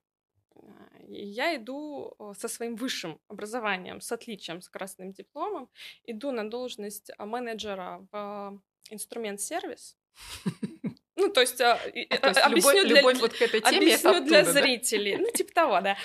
Э, 0.55 0.61
я 1.09 1.57
иду 1.57 2.15
э, 2.19 2.35
со 2.39 2.49
своим 2.49 2.77
высшим 2.77 3.19
образованием, 3.29 4.03
с 4.03 4.13
отличием, 4.13 4.61
с 4.61 4.69
красным 4.69 5.13
дипломом, 5.13 5.71
иду 6.05 6.31
на 6.31 6.51
должность 6.51 7.11
менеджера 7.19 8.07
в 8.13 8.61
инструмент-сервис. 8.91 9.97
Ну, 11.19 11.29
то 11.31 11.41
есть, 11.41 11.61
а, 11.61 11.73
а, 11.73 12.17
то 12.17 12.29
есть 12.29 12.41
объясню 12.41 12.85
любовь, 12.85 12.87
для, 12.87 12.97
любовь 12.97 13.19
вот 13.19 13.33
к 13.33 13.43
этой 13.43 13.61
теме 13.61 13.77
объясню 13.77 14.21
для 14.21 14.45
зрителей. 14.45 15.17
Ну, 15.17 15.29
типа 15.33 15.53
того, 15.53 15.81
да. 15.81 15.97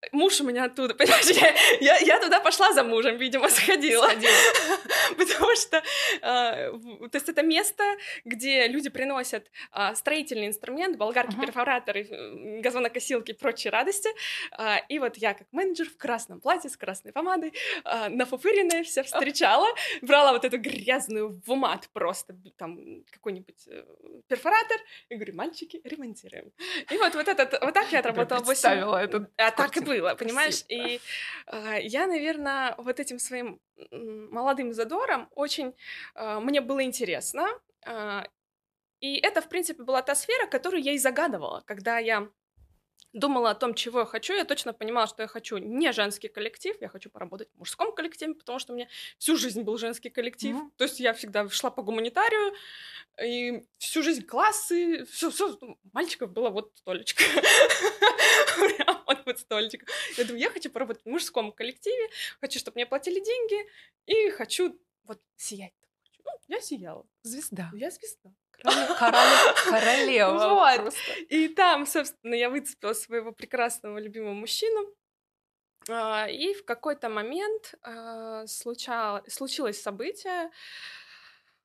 А, 0.00 0.06
а, 0.06 0.16
муж 0.16 0.40
у 0.40 0.44
меня 0.44 0.64
оттуда, 0.64 0.94
понимаешь, 0.98 1.26
я, 1.80 1.98
я 1.98 2.20
туда 2.20 2.40
пошла 2.40 2.72
за 2.72 2.84
мужем, 2.84 3.16
видимо, 3.16 3.48
сходила. 3.48 4.04
сходила. 4.04 4.32
Потому 5.16 5.56
что, 5.56 5.76
э, 5.78 6.72
то 7.08 7.14
есть 7.14 7.28
это 7.28 7.42
место, 7.42 7.84
где 8.24 8.66
люди 8.68 8.90
приносят 8.90 9.50
э, 9.74 9.94
строительный 9.94 10.46
инструмент, 10.46 10.96
болгарки, 10.96 11.36
перфораторы, 11.36 12.60
газонокосилки 12.62 13.32
и 13.32 13.34
прочие 13.34 13.70
радости. 13.70 14.08
Э, 14.58 14.76
и 14.88 14.98
вот 14.98 15.16
я 15.16 15.34
как 15.34 15.46
менеджер 15.52 15.88
в 15.88 15.96
красном 15.96 16.40
платье 16.40 16.70
с 16.70 16.76
красной 16.76 17.12
помадой, 17.12 17.52
э, 17.84 18.08
нафуфыренная, 18.08 18.84
вся 18.84 19.02
встречала, 19.02 19.68
брала 20.02 20.32
вот 20.32 20.44
эту 20.44 20.58
грязную 20.58 21.40
вумат 21.46 21.88
просто, 21.92 22.36
там 22.56 23.04
какой-нибудь 23.10 23.68
э, 23.68 23.84
перфоратор, 24.28 24.78
и 25.08 25.14
говорю, 25.14 25.34
мальчики, 25.34 25.80
ремонтируем. 25.84 26.52
И 26.90 26.96
вот, 26.98 27.14
вот, 27.14 27.28
этот, 27.28 27.60
вот 27.60 27.74
так 27.74 27.90
я 27.92 28.00
отработала 28.00 28.40
8... 28.40 29.28
А 29.36 29.50
так 29.50 29.76
и 29.76 29.87
было, 29.88 30.14
понимаешь? 30.14 30.64
И 30.68 31.00
э, 31.46 31.78
я, 31.82 32.06
наверное, 32.06 32.74
вот 32.78 33.00
этим 33.00 33.18
своим 33.18 33.60
молодым 34.30 34.72
задором 34.72 35.28
очень 35.34 35.74
э, 36.14 36.40
мне 36.40 36.60
было 36.60 36.82
интересно. 36.82 37.46
Э, 37.86 38.22
и 39.00 39.16
это, 39.16 39.40
в 39.40 39.48
принципе, 39.48 39.82
была 39.82 40.02
та 40.02 40.14
сфера, 40.14 40.46
которую 40.46 40.82
я 40.82 40.92
и 40.92 40.98
загадывала, 40.98 41.62
когда 41.66 41.98
я 41.98 42.28
думала 43.18 43.50
о 43.50 43.54
том, 43.54 43.74
чего 43.74 44.00
я 44.00 44.06
хочу, 44.06 44.34
я 44.34 44.44
точно 44.44 44.72
понимала, 44.72 45.06
что 45.06 45.22
я 45.22 45.28
хочу 45.28 45.58
не 45.58 45.92
женский 45.92 46.28
коллектив, 46.28 46.76
я 46.80 46.88
хочу 46.88 47.10
поработать 47.10 47.48
в 47.54 47.58
мужском 47.58 47.94
коллективе, 47.94 48.34
потому 48.34 48.58
что 48.58 48.72
у 48.72 48.76
меня 48.76 48.88
всю 49.18 49.36
жизнь 49.36 49.62
был 49.62 49.78
женский 49.78 50.10
коллектив. 50.10 50.56
Mm-hmm. 50.56 50.70
То 50.76 50.84
есть 50.84 51.00
я 51.00 51.12
всегда 51.12 51.48
шла 51.48 51.70
по 51.70 51.82
гуманитарию, 51.82 52.54
и 53.22 53.64
всю 53.78 54.02
жизнь 54.02 54.24
классы, 54.24 55.04
все, 55.06 55.30
все, 55.30 55.58
мальчиков 55.92 56.32
было 56.32 56.50
вот 56.50 56.72
столечко. 56.76 57.22
Вот 59.06 59.24
вот 59.24 59.38
столечко. 59.38 59.86
Я 60.16 60.24
думаю, 60.24 60.40
я 60.40 60.50
хочу 60.50 60.70
поработать 60.70 61.02
в 61.04 61.08
мужском 61.08 61.52
коллективе, 61.52 62.08
хочу, 62.40 62.58
чтобы 62.58 62.74
мне 62.74 62.86
платили 62.86 63.20
деньги, 63.20 63.56
и 64.06 64.30
хочу 64.30 64.78
вот 65.04 65.20
сиять. 65.36 65.72
Ну, 66.24 66.30
я 66.48 66.60
сияла. 66.60 67.06
Звезда. 67.22 67.70
Я 67.72 67.90
звезда. 67.90 68.30
Королева. 68.62 69.54
Королева. 69.68 70.78
Вот. 70.82 70.94
И 71.28 71.48
там, 71.48 71.86
собственно, 71.86 72.34
я 72.34 72.50
выцепила 72.50 72.92
своего 72.92 73.32
прекрасного 73.32 73.98
любимого 73.98 74.34
мужчину. 74.34 74.94
А, 75.88 76.26
и 76.28 76.54
в 76.54 76.64
какой-то 76.64 77.08
момент 77.08 77.74
а, 77.82 78.46
случилось 78.46 79.80
событие, 79.80 80.50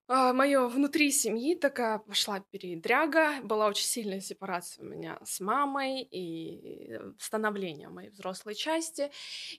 а, 0.07 0.33
мое 0.33 0.67
внутри 0.67 1.11
семьи 1.11 1.55
такая 1.55 1.99
пошла 1.99 2.39
передряга, 2.51 3.41
была 3.41 3.67
очень 3.67 3.85
сильная 3.85 4.21
сепарация 4.21 4.83
у 4.83 4.87
меня 4.87 5.17
с 5.23 5.39
мамой 5.39 6.03
и 6.03 6.99
становление 7.19 7.89
моей 7.89 8.09
взрослой 8.09 8.55
части. 8.55 9.11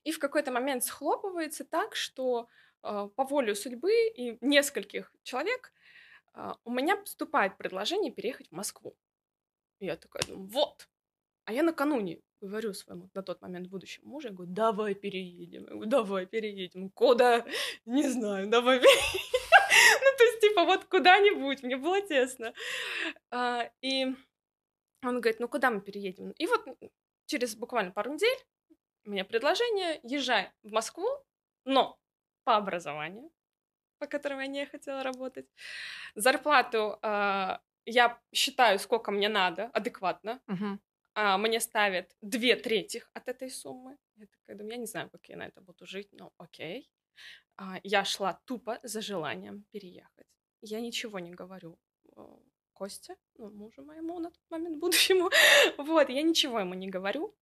И 0.05 0.13
в 0.13 0.19
какой-то 0.19 0.53
момент 0.53 0.85
схлопывается 0.85 1.65
так, 1.65 1.95
что 1.97 2.49
по 2.83 3.25
воле 3.25 3.55
судьбы 3.55 3.93
и 4.15 4.37
нескольких 4.43 5.11
человек 5.23 5.73
у 6.65 6.71
меня 6.71 6.97
поступает 6.97 7.57
предложение 7.57 8.13
переехать 8.13 8.49
в 8.49 8.53
Москву. 8.53 8.97
И 9.81 9.87
я 9.87 9.97
такая 9.97 10.23
думаю, 10.25 10.49
вот. 10.49 10.89
А 11.45 11.53
я 11.53 11.63
накануне 11.63 12.21
говорю 12.41 12.75
своему 12.75 13.11
на 13.15 13.23
тот 13.23 13.41
момент 13.41 13.69
будущему 13.69 14.09
мужу, 14.09 14.29
я 14.29 14.35
говорю, 14.35 14.53
давай 14.53 14.95
переедем. 14.95 15.63
Я 15.63 15.71
говорю, 15.71 15.91
давай 15.91 16.27
переедем. 16.27 16.91
Куда? 16.91 17.45
Не 17.85 18.09
знаю, 18.09 18.49
давай 18.49 18.79
переедем. 18.81 19.21
Ну, 20.01 20.19
то 20.19 20.25
есть, 20.25 20.41
типа, 20.41 20.65
вот 20.65 20.85
куда-нибудь. 20.85 21.63
Мне 21.63 21.77
было 21.77 22.01
тесно. 22.01 22.53
А, 23.31 23.71
и 23.81 24.07
он 25.03 25.21
говорит, 25.21 25.41
ну, 25.41 25.49
куда 25.49 25.71
мы 25.71 25.81
переедем? 25.81 26.31
И 26.33 26.47
вот 26.47 26.65
через 27.27 27.57
буквально 27.57 27.93
пару 27.93 28.13
недель 28.13 28.39
у 29.05 29.11
меня 29.11 29.25
предложение, 29.25 30.01
езжай 30.03 30.53
в 30.63 30.71
Москву, 30.71 31.07
но 31.65 31.99
по 32.45 32.57
образованию 32.57 33.31
по 34.05 34.11
которым 34.11 34.41
я 34.41 34.47
не 34.47 34.67
хотела 34.67 35.03
работать. 35.03 35.47
Зарплату 36.15 36.99
э, 37.03 37.59
я 37.87 38.19
считаю, 38.33 38.79
сколько 38.79 39.11
мне 39.11 39.29
надо, 39.29 39.71
адекватно. 39.73 40.41
Uh-huh. 40.47 40.79
А, 41.15 41.39
мне 41.39 41.61
ставят 41.61 42.17
две 42.23 42.57
трети 42.57 43.03
от 43.15 43.29
этой 43.29 43.51
суммы. 43.51 43.97
Я 44.17 44.27
такая 44.27 44.57
думаю, 44.57 44.73
я 44.73 44.79
не 44.79 44.87
знаю, 44.87 45.11
как 45.11 45.29
я 45.29 45.37
на 45.37 45.47
это 45.47 45.61
буду 45.61 45.87
жить, 45.87 46.09
но 46.13 46.33
окей. 46.39 46.91
А, 47.57 47.81
я 47.83 48.05
шла 48.05 48.41
тупо 48.45 48.79
за 48.83 49.01
желанием 49.01 49.65
переехать. 49.73 50.27
Я 50.63 50.81
ничего 50.81 51.19
не 51.19 51.31
говорю 51.31 51.79
Костя, 52.73 53.17
ну, 53.39 53.51
мужу 53.51 53.85
моему 53.85 54.19
на 54.19 54.31
тот 54.31 54.51
момент 54.51 54.79
будущему. 54.81 55.31
вот, 55.79 56.11
я 56.11 56.23
ничего 56.23 56.61
ему 56.61 56.75
не 56.75 56.91
говорю. 56.91 57.35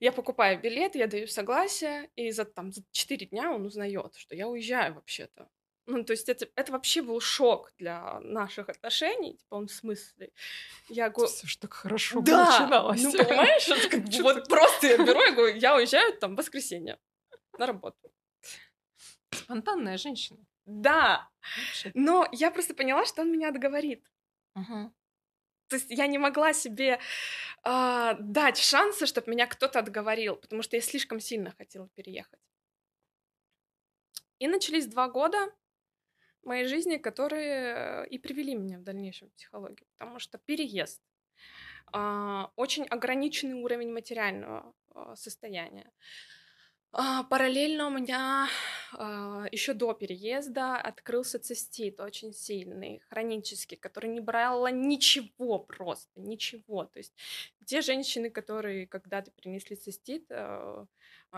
Я 0.00 0.12
покупаю 0.12 0.60
билет, 0.60 0.94
я 0.94 1.06
даю 1.06 1.26
согласие, 1.26 2.10
и 2.16 2.32
за, 2.32 2.44
там, 2.44 2.72
за 2.72 2.82
4 2.92 3.26
дня 3.26 3.52
он 3.52 3.66
узнает, 3.66 4.14
что 4.16 4.34
я 4.34 4.48
уезжаю 4.48 4.94
вообще-то. 4.94 5.48
Ну, 5.86 6.04
то 6.04 6.12
есть 6.12 6.28
это, 6.28 6.48
это 6.54 6.72
вообще 6.72 7.02
был 7.02 7.20
шок 7.20 7.72
для 7.78 8.20
наших 8.20 8.68
отношений, 8.68 9.36
типа, 9.36 9.54
он 9.56 9.66
в 9.66 9.72
смысле. 9.72 10.30
Я 10.88 11.10
говорю... 11.10 11.32
Все 11.32 11.46
ж 11.46 11.56
так 11.56 11.72
хорошо 11.72 12.20
да, 12.20 12.60
начиналось. 12.60 13.02
ну, 13.02 13.12
понимаешь, 13.12 13.68
это 13.68 13.88
как 13.88 14.04
бы 14.04 14.22
вот 14.22 14.48
просто 14.48 14.86
я 14.86 14.98
беру, 14.98 15.20
я 15.20 15.32
говорю, 15.32 15.56
я 15.56 15.76
уезжаю 15.76 16.16
там 16.18 16.34
в 16.34 16.38
воскресенье 16.38 16.98
на 17.58 17.66
работу. 17.66 18.12
Спонтанная 19.30 19.98
женщина. 19.98 20.38
Да, 20.66 21.28
но 21.94 22.28
я 22.30 22.52
просто 22.52 22.74
поняла, 22.74 23.04
что 23.04 23.22
он 23.22 23.32
меня 23.32 23.48
отговорит. 23.48 24.04
Мгм. 24.54 24.94
То 25.68 25.76
есть 25.76 25.90
я 25.90 26.06
не 26.06 26.18
могла 26.18 26.52
себе 26.52 27.00
а, 27.64 28.14
дать 28.20 28.58
шансы, 28.58 29.06
чтобы 29.06 29.30
меня 29.30 29.46
кто-то 29.46 29.78
отговорил, 29.78 30.36
потому 30.36 30.62
что 30.62 30.76
я 30.76 30.82
слишком 30.82 31.18
сильно 31.18 31.50
хотела 31.50 31.88
переехать. 31.94 32.38
И 34.38 34.46
начались 34.46 34.86
два 34.86 35.08
года 35.08 35.52
моей 36.44 36.66
жизни, 36.66 36.96
которые 36.96 38.04
э, 38.04 38.06
и 38.08 38.18
привели 38.18 38.54
меня 38.54 38.78
в 38.78 38.82
дальнейшем 38.82 39.28
в 39.28 39.34
психологию, 39.34 39.86
потому 39.98 40.18
что 40.18 40.38
переезд, 40.38 41.00
а, 41.92 42.50
очень 42.56 42.84
ограниченный 42.84 43.62
уровень 43.62 43.92
материального 43.92 44.74
а, 44.94 45.14
состояния. 45.16 45.90
А, 46.92 47.22
Параллельно 47.24 47.86
у 47.86 47.90
меня 47.90 48.48
еще 49.50 49.72
до 49.72 49.94
переезда 49.94 50.76
открылся 50.76 51.38
цистит 51.38 51.98
очень 52.00 52.34
сильный, 52.34 53.00
хронический, 53.08 53.76
который 53.76 54.10
не 54.10 54.20
брала 54.20 54.70
ничего 54.70 55.58
просто, 55.58 56.20
ничего. 56.20 56.84
То 56.84 56.98
есть 56.98 57.14
те 57.64 57.80
женщины, 57.80 58.28
которые 58.28 58.86
когда-то 58.86 59.30
перенесли 59.30 59.76
цистит, 59.76 60.26
э, 60.28 60.84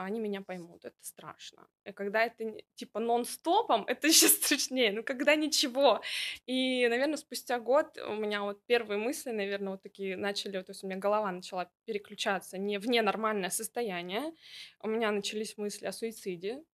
они 0.02 0.20
меня 0.20 0.42
поймут, 0.42 0.84
это 0.84 0.96
страшно. 1.00 1.68
И 1.84 1.92
когда 1.92 2.24
это 2.24 2.44
типа 2.74 3.00
нон-стопом, 3.00 3.84
это 3.86 4.08
еще 4.08 4.28
страшнее, 4.28 4.92
ну 4.92 5.02
когда 5.02 5.34
ничего. 5.36 6.00
И, 6.46 6.86
наверное, 6.88 7.16
спустя 7.16 7.60
год 7.60 7.98
у 7.98 8.14
меня 8.14 8.42
вот 8.42 8.64
первые 8.66 8.98
мысли, 8.98 9.30
наверное, 9.30 9.72
вот 9.72 9.82
такие 9.82 10.16
начали, 10.16 10.60
то 10.62 10.70
есть 10.70 10.84
у 10.84 10.86
меня 10.86 10.96
голова 10.98 11.30
начала 11.30 11.70
переключаться 11.84 12.58
не 12.58 12.78
в 12.78 12.88
ненормальное 12.88 13.50
состояние, 13.50 14.32
у 14.80 14.88
меня 14.88 15.10
начались 15.10 15.56
мысли 15.58 15.86
о 15.86 15.92
суициде, 15.92 16.64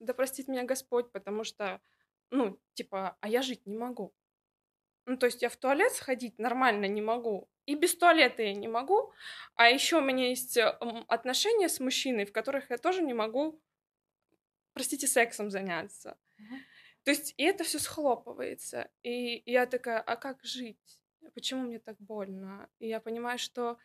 да 0.00 0.14
простит 0.14 0.48
меня 0.48 0.64
Господь, 0.64 1.12
потому 1.12 1.44
что, 1.44 1.80
ну, 2.30 2.58
типа, 2.74 3.16
а 3.20 3.28
я 3.28 3.42
жить 3.42 3.66
не 3.66 3.76
могу. 3.76 4.12
Ну, 5.06 5.16
то 5.16 5.26
есть 5.26 5.42
я 5.42 5.48
в 5.48 5.56
туалет 5.56 5.92
сходить 5.92 6.38
нормально 6.38 6.86
не 6.86 7.02
могу, 7.02 7.48
и 7.66 7.74
без 7.74 7.94
туалета 7.96 8.42
я 8.42 8.54
не 8.54 8.68
могу, 8.68 9.12
а 9.54 9.68
еще 9.68 9.98
у 9.98 10.00
меня 10.00 10.28
есть 10.28 10.56
э, 10.56 10.68
отношения 11.08 11.68
с 11.68 11.78
мужчиной, 11.80 12.24
в 12.24 12.32
которых 12.32 12.70
я 12.70 12.78
тоже 12.78 13.02
не 13.02 13.12
могу, 13.12 13.60
простите, 14.72 15.06
сексом 15.06 15.50
заняться. 15.50 16.16
То 17.04 17.10
есть 17.10 17.34
и 17.36 17.44
это 17.44 17.64
все 17.64 17.78
схлопывается, 17.78 18.90
и 19.02 19.42
я 19.50 19.66
такая, 19.66 20.00
а 20.00 20.16
как 20.16 20.42
жить? 20.42 21.00
Почему 21.34 21.62
мне 21.62 21.78
так 21.78 21.98
больно? 21.98 22.68
И 22.78 22.88
я 22.88 23.00
понимаю, 23.00 23.38
что 23.38 23.78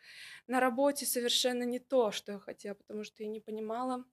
на 0.46 0.60
работе 0.60 1.04
совершенно 1.04 1.64
не 1.64 1.78
то, 1.78 2.12
что 2.12 2.32
я 2.32 2.38
хотела, 2.38 2.74
потому 2.74 3.04
что 3.04 3.22
я 3.22 3.28
не 3.28 3.40
понимала, 3.40 4.04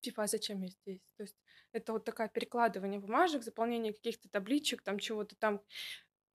типа, 0.00 0.24
а 0.24 0.26
зачем 0.26 0.62
я 0.62 0.68
здесь? 0.68 1.12
То 1.16 1.22
есть 1.22 1.36
это 1.72 1.92
вот 1.92 2.04
такое 2.04 2.28
перекладывание 2.28 3.00
бумажек, 3.00 3.42
заполнение 3.42 3.92
каких-то 3.92 4.28
табличек, 4.28 4.82
там 4.82 4.98
чего-то 4.98 5.36
там 5.36 5.60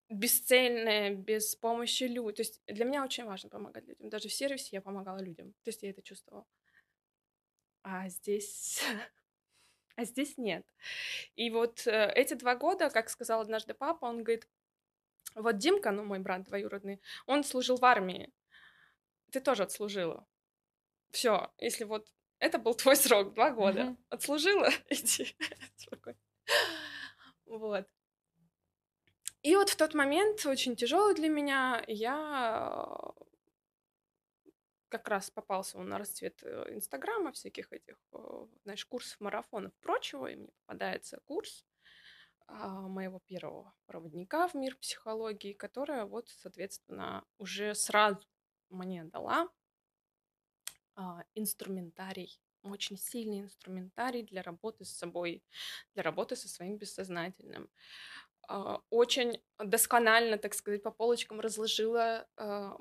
бесцельное, 0.08 1.14
без 1.14 1.56
помощи 1.56 2.04
людям. 2.04 2.34
То 2.34 2.42
есть 2.42 2.60
для 2.66 2.84
меня 2.84 3.04
очень 3.04 3.24
важно 3.24 3.48
помогать 3.48 3.86
людям. 3.86 4.08
Даже 4.08 4.28
в 4.28 4.32
сервисе 4.32 4.68
я 4.72 4.82
помогала 4.82 5.18
людям. 5.18 5.52
То 5.64 5.68
есть 5.68 5.82
я 5.82 5.90
это 5.90 6.02
чувствовала. 6.02 6.46
А 7.82 8.08
здесь... 8.08 8.82
А 9.94 10.04
здесь 10.04 10.38
нет. 10.38 10.64
И 11.36 11.50
вот 11.50 11.86
э, 11.86 12.10
эти 12.14 12.32
два 12.32 12.56
года, 12.56 12.88
как 12.88 13.10
сказал 13.10 13.42
однажды 13.42 13.74
папа, 13.74 14.06
он 14.06 14.24
говорит, 14.24 14.48
вот 15.34 15.58
Димка, 15.58 15.90
ну 15.90 16.02
мой 16.02 16.18
брат 16.18 16.44
двоюродный, 16.44 16.98
он 17.26 17.44
служил 17.44 17.76
в 17.76 17.84
армии. 17.84 18.32
Ты 19.30 19.40
тоже 19.40 19.64
отслужила. 19.64 20.26
Все, 21.10 21.52
если 21.58 21.84
вот 21.84 22.10
это 22.42 22.58
был 22.58 22.74
твой 22.74 22.96
срок, 22.96 23.34
два 23.34 23.50
года. 23.50 23.84
Мгм. 23.84 23.98
Отслужила, 24.10 24.68
иди. 24.90 25.36
Вот. 27.46 27.86
И 29.42 29.54
вот 29.54 29.70
в 29.70 29.76
тот 29.76 29.94
момент, 29.94 30.44
очень 30.44 30.74
тяжелый 30.74 31.14
для 31.14 31.28
меня, 31.28 31.84
я 31.86 32.84
э, 34.44 34.50
как 34.88 35.08
раз 35.08 35.30
попался 35.30 35.78
он 35.78 35.88
на 35.88 35.98
расцвет 35.98 36.42
э, 36.42 36.74
Инстаграма, 36.74 37.30
всяких 37.30 37.72
этих, 37.72 37.96
э, 38.12 38.46
знаешь, 38.64 38.84
курсов, 38.86 39.20
марафонов, 39.20 39.72
прочего, 39.80 40.26
и 40.26 40.34
мне 40.36 40.48
попадается 40.66 41.20
курс 41.24 41.64
а, 42.48 42.88
моего 42.88 43.20
первого 43.20 43.72
проводника 43.86 44.48
в 44.48 44.54
мир 44.54 44.76
психологии, 44.76 45.52
которая 45.52 46.06
вот, 46.06 46.28
соответственно, 46.28 47.24
уже 47.38 47.74
сразу 47.76 48.26
мне 48.68 49.04
дала 49.04 49.48
а, 50.96 51.24
инструментарий, 51.34 52.40
очень 52.62 52.98
сильный 52.98 53.40
инструментарий 53.40 54.22
для 54.22 54.42
работы 54.42 54.84
с 54.84 54.90
собой, 54.90 55.44
для 55.94 56.02
работы 56.02 56.36
со 56.36 56.48
своим 56.48 56.78
бессознательным. 56.78 57.70
А, 58.48 58.80
Очень 58.90 59.42
досконально, 59.58 60.38
так 60.38 60.54
сказать, 60.54 60.82
по 60.82 60.90
полочкам 60.92 61.40
разложила 61.40 62.28
а, 62.36 62.76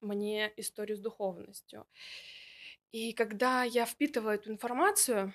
мне 0.00 0.52
историю 0.56 0.96
с 0.96 1.00
духовностью. 1.00 1.86
И 2.92 3.12
когда 3.12 3.64
я 3.64 3.84
впитываю 3.86 4.34
эту 4.36 4.50
информацию, 4.50 5.34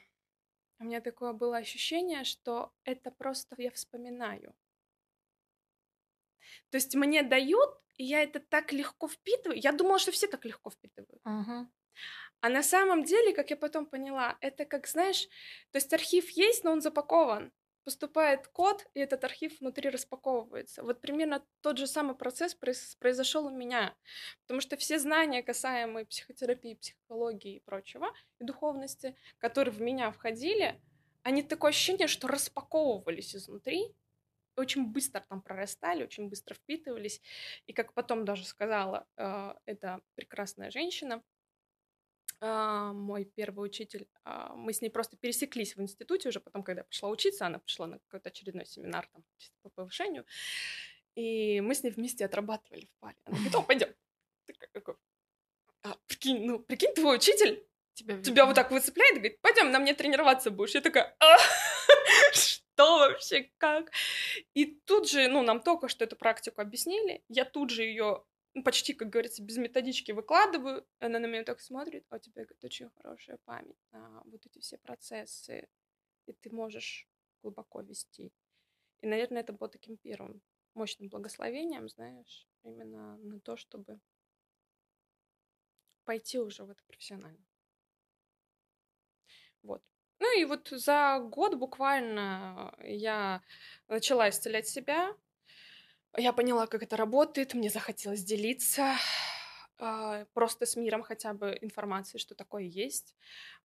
у 0.80 0.86
меня 0.86 1.02
такое 1.02 1.34
было 1.34 1.58
ощущение, 1.58 2.24
что 2.26 2.74
это 2.86 3.12
просто 3.12 3.56
я 3.60 3.72
вспоминаю. 3.72 4.56
То 6.70 6.78
есть 6.78 6.96
мне 6.96 7.24
дают, 7.24 7.70
и 7.98 8.06
я 8.06 8.24
это 8.24 8.40
так 8.40 8.72
легко 8.72 9.08
впитываю. 9.08 9.60
Я 9.60 9.72
думала, 9.72 10.00
что 10.00 10.12
все 10.12 10.28
так 10.28 10.46
легко 10.46 10.70
впитывают. 10.70 11.22
Мгм. 11.26 11.72
А 12.42 12.50
на 12.50 12.64
самом 12.64 13.04
деле, 13.04 13.34
как 13.34 13.50
я 13.52 13.58
потом 13.58 13.86
поняла, 13.86 14.38
это 14.42 14.66
как, 14.66 14.88
знаешь, 14.88 15.28
то 15.72 15.78
есть 15.78 15.94
архив 15.94 16.30
есть, 16.32 16.64
но 16.64 16.72
он 16.72 16.82
запакован. 16.82 17.52
Поступает 17.84 18.48
код, 18.48 18.86
и 18.94 19.00
этот 19.00 19.24
архив 19.24 19.60
внутри 19.60 19.90
распаковывается. 19.90 20.84
Вот 20.84 21.02
примерно 21.02 21.44
тот 21.62 21.78
же 21.78 21.88
самый 21.88 22.16
процесс 22.16 22.56
произ- 22.56 22.96
произошел 23.00 23.46
у 23.48 23.50
меня. 23.50 23.96
Потому 24.44 24.62
что 24.62 24.78
все 24.78 25.00
знания, 25.00 25.42
касаемые 25.42 26.06
психотерапии, 26.06 26.76
психологии 26.76 27.56
и 27.56 27.60
прочего, 27.60 28.14
и 28.40 28.44
духовности, 28.44 29.16
которые 29.40 29.74
в 29.74 29.82
меня 29.82 30.12
входили, 30.12 30.80
они 31.24 31.42
такое 31.44 31.70
ощущение, 31.70 32.08
что 32.08 32.28
распаковывались 32.28 33.36
изнутри, 33.36 33.96
очень 34.56 34.86
быстро 34.86 35.22
там 35.28 35.42
прорастали, 35.42 36.04
очень 36.04 36.30
быстро 36.30 36.54
впитывались. 36.56 37.22
И 37.68 37.74
как 37.74 37.94
потом 37.94 38.26
даже 38.26 38.46
сказала 38.46 39.08
э, 39.18 39.54
эта 39.66 40.02
прекрасная 40.16 40.72
женщина, 40.72 41.24
а, 42.44 42.92
мой 42.94 43.26
первый 43.26 43.68
учитель, 43.68 44.08
а, 44.24 44.56
мы 44.56 44.74
с 44.74 44.82
ней 44.82 44.90
просто 44.90 45.16
пересеклись 45.16 45.76
в 45.76 45.82
институте 45.82 46.30
уже 46.30 46.40
потом, 46.40 46.64
когда 46.64 46.82
я 46.82 46.86
пришла 46.86 47.10
учиться, 47.10 47.46
она 47.46 47.60
пришла 47.60 47.86
на 47.86 48.00
какой-то 48.00 48.30
очередной 48.30 48.66
семинар 48.66 49.08
там 49.14 49.24
чисто 49.38 49.56
по 49.62 49.70
повышению, 49.70 50.26
и 51.14 51.62
мы 51.62 51.76
с 51.76 51.84
ней 51.84 51.92
вместе 51.92 52.26
отрабатывали 52.26 52.86
в 52.86 53.00
паре. 53.00 53.18
Она 53.26 53.38
говорит, 53.38 53.68
пойдем. 53.68 53.96
«А, 55.84 55.96
прикинь, 56.08 56.46
ну, 56.46 56.60
прикинь, 56.60 56.94
твой 56.94 57.18
учитель 57.18 57.64
Тебя, 57.94 58.22
тебя 58.22 58.46
вот 58.46 58.56
так 58.56 58.72
выцепляет 58.72 59.16
и 59.16 59.20
говорит, 59.20 59.42
пойдем, 59.42 59.70
на 59.72 59.80
мне 59.80 59.94
тренироваться 59.94 60.50
будешь. 60.50 60.74
Я 60.74 60.82
такая, 60.82 61.16
«А, 61.20 61.38
что 62.82 62.98
вообще, 63.00 63.52
как? 63.58 63.92
И 64.54 64.66
тут 64.66 65.10
же, 65.10 65.28
ну, 65.28 65.44
нам 65.44 65.62
только 65.62 65.88
что 65.88 66.04
эту 66.04 66.16
практику 66.16 66.62
объяснили, 66.62 67.24
я 67.30 67.46
тут 67.46 67.70
же 67.70 67.84
ее 67.84 68.24
почти, 68.66 68.94
как 68.94 69.10
говорится, 69.10 69.44
без 69.44 69.58
методички 69.58 70.12
выкладываю, 70.12 70.86
она 71.00 71.20
на 71.20 71.28
меня 71.28 71.44
так 71.44 71.62
смотрит, 71.62 72.06
а 72.10 72.16
у 72.16 72.20
тебя, 72.20 72.44
говорит, 72.44 72.64
очень 72.64 72.90
хорошая 72.90 73.38
память 73.46 73.78
на 73.92 74.22
вот 74.26 74.46
эти 74.46 74.60
все 74.60 74.78
процессы, 74.78 75.68
и 76.26 76.34
ты 76.34 76.50
можешь 76.50 77.08
глубоко 77.42 77.82
вести. 77.82 78.32
И, 79.02 79.08
наверное, 79.08 79.42
это 79.42 79.54
было 79.54 79.70
таким 79.70 79.98
первым 79.98 80.42
мощным 80.74 81.10
благословением, 81.10 81.88
знаешь, 81.88 82.48
именно 82.64 83.18
на 83.18 83.40
то, 83.40 83.58
чтобы 83.58 84.00
пойти 86.04 86.40
уже 86.40 86.64
в 86.64 86.70
это 86.70 86.84
профессионально. 86.88 87.46
Вот. 89.62 89.84
Ну 90.22 90.40
и 90.40 90.46
вот 90.46 90.68
за 90.70 91.20
год 91.20 91.56
буквально 91.56 92.76
я 92.84 93.42
начала 93.88 94.30
исцелять 94.30 94.68
себя. 94.68 95.16
Я 96.16 96.32
поняла, 96.32 96.68
как 96.68 96.84
это 96.84 96.96
работает, 96.96 97.56
мне 97.56 97.72
захотелось 97.72 98.24
делиться 98.24 98.98
а, 99.80 100.26
просто 100.34 100.68
с 100.68 100.76
миром 100.76 101.02
хотя 101.02 101.34
бы 101.34 101.58
информацией, 101.60 102.20
что 102.20 102.36
такое 102.36 102.64
есть. 102.66 103.16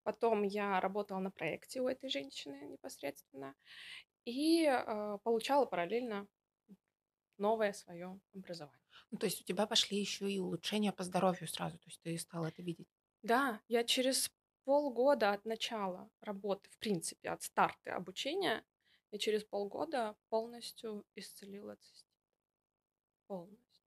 Потом 0.03 0.45
я 0.45 0.81
работала 0.81 1.19
на 1.19 1.31
проекте 1.31 1.83
у 1.83 1.89
этой 1.89 2.09
женщины 2.09 2.65
непосредственно 2.65 3.55
и 4.25 4.65
а, 4.65 5.19
получала 5.19 5.67
параллельно 5.67 6.27
новое 7.37 7.75
свое 7.75 8.19
образование. 8.35 8.81
Ну, 9.11 9.19
то 9.19 9.27
есть 9.27 9.43
у 9.43 9.45
тебя 9.45 9.67
пошли 9.67 9.99
еще 9.99 10.31
и 10.31 10.39
улучшения 10.39 10.93
по 10.93 11.05
здоровью 11.05 11.49
сразу, 11.49 11.77
то 11.77 11.89
есть 11.89 12.01
ты 12.01 12.17
стала 12.19 12.47
это 12.47 12.63
видеть. 12.63 12.89
Да, 13.23 13.61
я 13.69 13.85
через 13.85 14.31
полгода 14.67 15.31
от 15.31 15.45
начала 15.45 16.11
работы, 16.21 16.69
в 16.71 16.79
принципе, 16.79 17.31
от 17.31 17.43
старта 17.43 17.95
обучения, 17.95 18.65
я 19.13 19.19
через 19.19 19.45
полгода 19.45 20.17
полностью 20.29 21.05
исцелила 21.15 21.77
цистит. 21.77 22.05
Полностью. 23.29 23.85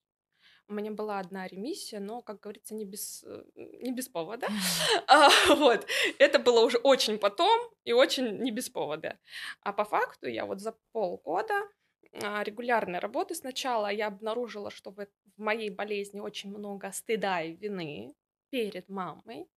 у 0.67 0.73
меня 0.73 0.91
была 0.91 1.19
одна 1.19 1.47
ремиссия, 1.47 1.99
но, 1.99 2.21
как 2.21 2.39
говорится, 2.39 2.75
не 2.75 2.85
без, 2.85 3.23
э, 3.23 3.43
не 3.55 3.91
без 3.91 4.07
повода. 4.07 4.47
А, 5.07 5.29
вот. 5.55 5.85
Это 6.17 6.39
было 6.39 6.61
уже 6.61 6.77
очень 6.77 7.17
потом 7.17 7.59
и 7.83 7.93
очень 7.93 8.37
не 8.39 8.51
без 8.51 8.69
повода. 8.69 9.19
А 9.61 9.73
по 9.73 9.83
факту 9.83 10.27
я 10.27 10.45
вот 10.45 10.59
за 10.59 10.77
полгода 10.91 11.69
а, 12.13 12.43
регулярной 12.43 12.99
работы 12.99 13.35
сначала 13.35 13.91
я 13.91 14.07
обнаружила, 14.07 14.71
что 14.71 14.91
в 14.91 15.07
моей 15.37 15.69
болезни 15.69 16.19
очень 16.19 16.49
много 16.49 16.91
стыда 16.91 17.41
и 17.41 17.55
вины 17.55 18.15
перед 18.49 18.89
мамой. 18.89 19.47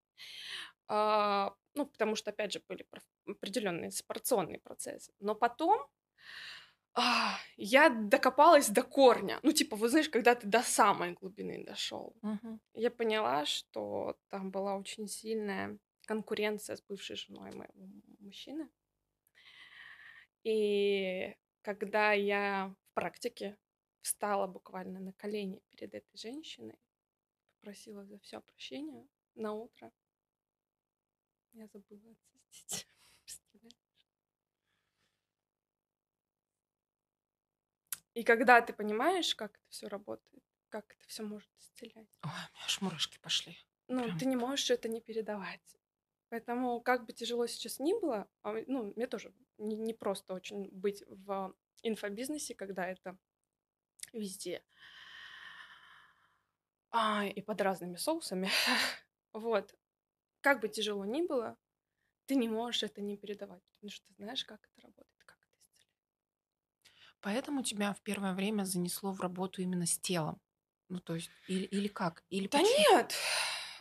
А, 0.87 1.55
ну, 1.75 1.85
потому 1.85 2.15
что, 2.15 2.31
опять 2.31 2.53
же, 2.53 2.61
были 2.67 2.85
определенные 3.27 3.91
сепарационные 3.91 4.59
процессы. 4.59 5.13
Но 5.19 5.35
потом 5.35 5.87
а, 6.95 7.37
я 7.57 7.89
докопалась 7.89 8.69
до 8.69 8.83
корня. 8.83 9.39
Ну, 9.43 9.51
типа, 9.51 9.75
вы 9.75 9.89
знаешь, 9.89 10.09
когда 10.09 10.35
ты 10.35 10.47
до 10.47 10.61
самой 10.61 11.13
глубины 11.13 11.63
дошел, 11.65 12.15
Мгм. 12.21 12.59
я 12.73 12.91
поняла, 12.91 13.45
что 13.45 14.17
там 14.29 14.51
была 14.51 14.77
очень 14.77 15.07
сильная 15.07 15.79
конкуренция 16.05 16.75
с 16.75 16.81
бывшей 16.83 17.15
женой 17.15 17.51
моего 17.51 17.87
мужчины. 18.19 18.69
И 20.43 21.35
когда 21.61 22.11
я 22.13 22.75
в 22.91 22.93
практике 22.93 23.57
встала 24.01 24.47
буквально 24.47 24.99
на 24.99 25.13
колени 25.13 25.61
перед 25.69 25.93
этой 25.93 26.17
женщиной, 26.17 26.77
попросила 27.59 28.05
за 28.05 28.19
все 28.19 28.41
прощения 28.41 29.07
на 29.35 29.53
утро, 29.53 29.91
я 31.53 31.67
забыла. 31.67 32.15
Представляешь? 33.23 33.77
И 38.13 38.23
когда 38.23 38.61
ты 38.61 38.73
понимаешь, 38.73 39.33
как 39.35 39.55
это 39.55 39.65
все 39.69 39.87
работает, 39.87 40.43
как 40.69 40.91
это 40.93 41.07
все 41.07 41.23
может 41.23 41.49
исцелять, 41.59 42.19
Ой, 42.23 42.29
у 42.29 42.33
меня 42.33 42.65
аж 42.65 42.81
мурашки 42.81 43.17
пошли. 43.19 43.57
ну, 43.87 44.03
Прям. 44.03 44.17
ты 44.19 44.25
не 44.25 44.35
можешь 44.35 44.69
это 44.69 44.87
не 44.87 45.01
передавать. 45.01 45.77
Поэтому, 46.29 46.81
как 46.81 47.05
бы 47.05 47.13
тяжело 47.13 47.45
сейчас 47.47 47.79
ни 47.79 47.93
было, 47.99 48.27
а, 48.41 48.53
ну, 48.67 48.93
мне 48.95 49.07
тоже 49.07 49.33
не, 49.57 49.75
не 49.75 49.93
просто 49.93 50.33
очень 50.33 50.69
быть 50.71 51.03
в 51.07 51.55
инфобизнесе, 51.83 52.55
когда 52.55 52.87
это 52.87 53.17
везде. 54.13 54.63
А, 56.91 57.25
и 57.25 57.41
под 57.41 57.61
разными 57.61 57.95
соусами. 57.95 58.49
Вот. 59.33 59.73
Как 60.43 60.61
бы 60.61 60.69
тяжело 60.69 61.05
ни 61.05 61.23
было, 61.23 61.57
ты 62.27 62.35
не 62.35 62.49
можешь 62.49 62.83
это 62.83 63.01
не 63.01 63.17
передавать, 63.17 63.63
потому 63.75 63.91
что 63.91 64.07
ты 64.15 64.23
знаешь, 64.23 64.45
как 64.45 64.61
это 64.67 64.81
работает, 64.87 65.23
как 65.25 65.39
это 65.43 65.57
исцеляет. 65.61 65.97
Поэтому 67.21 67.63
тебя 67.63 67.93
в 67.93 68.01
первое 68.01 68.33
время 68.33 68.65
занесло 68.65 69.11
в 69.13 69.19
работу 69.21 69.61
именно 69.61 69.85
с 69.87 69.97
телом. 69.97 70.41
Ну, 70.89 70.99
то 70.99 71.15
есть, 71.15 71.31
или, 71.47 71.63
или 71.65 71.87
как? 71.87 72.23
Или 72.29 72.47
Да 72.51 72.61
почему? 72.61 72.85
нет, 72.91 73.15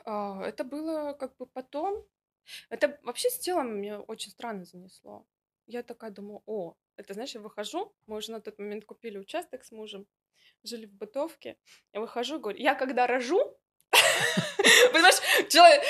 а, 0.04 0.42
это 0.44 0.64
было 0.64 1.12
как 1.12 1.36
бы 1.36 1.46
потом. 1.46 2.06
Это 2.70 2.98
вообще 3.02 3.30
с 3.30 3.38
телом 3.38 3.80
меня 3.80 4.00
очень 4.00 4.30
странно 4.32 4.64
занесло. 4.64 5.26
Я 5.66 5.82
такая 5.82 6.10
думаю, 6.10 6.42
о, 6.46 6.76
это 6.96 7.14
знаешь, 7.14 7.34
я 7.34 7.40
выхожу, 7.40 7.94
мы 8.06 8.16
уже 8.18 8.32
на 8.32 8.40
тот 8.40 8.58
момент 8.58 8.84
купили 8.86 9.18
участок 9.18 9.64
с 9.64 9.72
мужем, 9.72 10.06
жили 10.64 10.86
в 10.86 10.94
бытовке. 10.94 11.58
Я 11.92 12.00
выхожу, 12.00 12.40
говорю, 12.40 12.58
я 12.58 12.74
когда 12.74 13.06
рожу, 13.06 13.58
Понимаешь, 14.92 15.48
человек, 15.48 15.82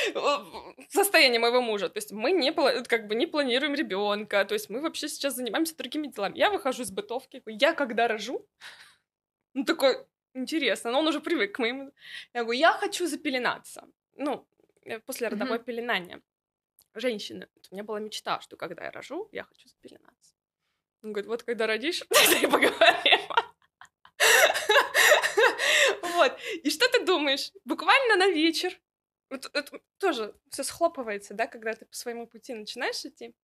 состояние 0.90 1.40
моего 1.40 1.60
мужа. 1.60 1.88
То 1.88 1.98
есть 1.98 2.12
мы 2.12 2.32
не, 2.32 2.52
как 2.84 3.06
бы 3.06 3.14
не 3.14 3.26
планируем 3.26 3.74
ребенка. 3.74 4.44
То 4.44 4.54
есть 4.54 4.70
мы 4.70 4.80
вообще 4.80 5.08
сейчас 5.08 5.34
занимаемся 5.36 5.76
другими 5.76 6.06
делами. 6.08 6.38
Я 6.38 6.50
выхожу 6.50 6.82
из 6.82 6.90
бытовки. 6.90 7.42
Я 7.46 7.74
когда 7.74 8.08
рожу, 8.08 8.46
ну 9.54 9.64
такой, 9.64 9.96
интересно, 10.34 10.90
но 10.90 11.00
он 11.00 11.08
уже 11.08 11.20
привык 11.20 11.54
к 11.56 11.58
моему. 11.58 11.92
Я 12.34 12.44
говорю, 12.44 12.58
я 12.58 12.72
хочу 12.72 13.06
запеленаться. 13.06 13.84
Ну, 14.16 14.46
э, 14.84 14.98
после 15.00 15.28
родовое 15.28 15.58
Мгм. 15.58 15.64
пеленание. 15.64 16.20
Женщины. 16.94 17.48
У 17.70 17.74
меня 17.74 17.84
была 17.84 18.00
мечта, 18.00 18.40
что 18.40 18.56
когда 18.56 18.84
я 18.84 18.90
рожу, 18.90 19.28
я 19.32 19.44
хочу 19.44 19.68
запеленаться. 19.68 20.34
Он 21.02 21.12
говорит, 21.12 21.28
вот 21.28 21.42
когда 21.42 21.66
родишь, 21.66 22.00
тогда 22.08 22.38
и 22.38 22.46
поговорим. 22.46 23.11
Вот. 26.22 26.38
И 26.62 26.70
что 26.70 26.88
ты 26.88 27.04
думаешь? 27.04 27.50
Буквально 27.64 28.16
на 28.16 28.28
вечер. 28.28 28.80
Вот 29.30 29.50
это 29.54 29.80
тоже 29.98 30.34
все 30.50 30.62
схлопывается, 30.62 31.34
да, 31.34 31.46
когда 31.46 31.72
ты 31.72 31.84
по 31.86 31.94
своему 31.94 32.26
пути 32.26 32.54
начинаешь 32.54 33.04
идти. 33.04 33.34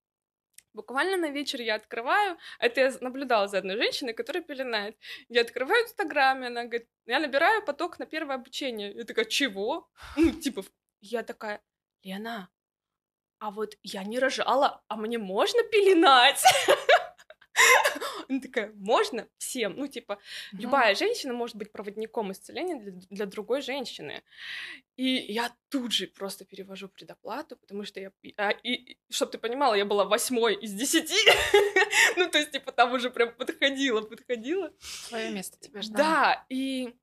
Буквально 0.74 1.16
на 1.16 1.30
вечер 1.30 1.60
я 1.60 1.74
открываю, 1.74 2.36
это 2.60 2.80
я 2.80 2.92
наблюдала 3.00 3.48
за 3.48 3.58
одной 3.58 3.76
женщиной, 3.76 4.12
которая 4.12 4.44
пеленает. 4.44 4.96
Я 5.28 5.40
открываю 5.40 5.84
Инстаграме, 5.84 6.48
она 6.48 6.64
говорит, 6.64 6.88
я 7.06 7.18
набираю 7.18 7.64
поток 7.64 7.98
на 7.98 8.06
первое 8.06 8.36
обучение. 8.36 8.92
Я 8.92 9.04
такая, 9.04 9.24
чего? 9.24 9.88
Ну, 10.16 10.30
типа, 10.30 10.62
я 11.00 11.22
такая, 11.22 11.60
Лена, 12.04 12.48
а 13.38 13.50
вот 13.50 13.76
я 13.82 14.04
не 14.04 14.18
рожала, 14.18 14.84
а 14.88 14.96
мне 14.96 15.18
можно 15.18 15.62
пеленать? 15.64 16.42
Она 18.28 18.40
такая, 18.40 18.72
можно 18.74 19.26
всем. 19.38 19.74
Ну, 19.76 19.86
типа, 19.86 20.18
любая 20.52 20.94
женщина 20.94 21.32
может 21.32 21.56
быть 21.56 21.72
проводником 21.72 22.30
исцеления 22.32 22.76
для, 22.76 22.92
для 22.92 23.26
другой 23.26 23.62
женщины. 23.62 24.22
И 24.96 25.06
я 25.06 25.54
тут 25.70 25.92
же 25.92 26.06
просто 26.06 26.44
перевожу 26.44 26.88
предоплату, 26.88 27.56
потому 27.56 27.84
что 27.84 28.00
я... 28.00 28.12
А, 28.36 28.50
и, 28.50 28.98
чтобы 29.10 29.32
ты 29.32 29.38
понимала, 29.38 29.74
я 29.74 29.84
была 29.84 30.04
восьмой 30.04 30.56
из 30.56 30.72
десяти. 30.72 31.16
ну, 32.16 32.28
то 32.30 32.38
есть, 32.38 32.50
типа, 32.50 32.72
там 32.72 32.92
уже 32.92 33.10
прям 33.10 33.34
подходила, 33.34 34.02
подходила. 34.02 34.72
Твое 35.08 35.30
место 35.30 35.58
тебя 35.58 35.82
ждало. 35.82 35.98
Да, 35.98 36.46
и... 36.48 36.94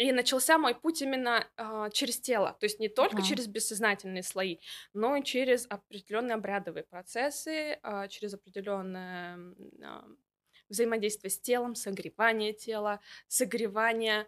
И 0.00 0.12
начался 0.12 0.56
мой 0.58 0.74
путь 0.74 1.02
именно 1.02 1.46
а, 1.56 1.90
через 1.90 2.20
тело, 2.20 2.56
то 2.58 2.64
есть 2.64 2.80
не 2.80 2.88
только 2.88 3.20
Мгм. 3.20 3.22
через 3.22 3.46
бессознательные 3.48 4.22
слои, 4.22 4.58
но 4.94 5.16
и 5.16 5.22
через 5.22 5.66
определенные 5.68 6.36
обрядовые 6.36 6.84
процессы, 6.84 7.78
а, 7.82 8.08
через 8.08 8.32
определенное 8.32 9.34
м, 9.34 9.56
а, 9.84 10.06
взаимодействие 10.70 11.30
с 11.30 11.38
телом, 11.40 11.74
согревание 11.74 12.54
тела, 12.54 13.00
согревание, 13.28 14.26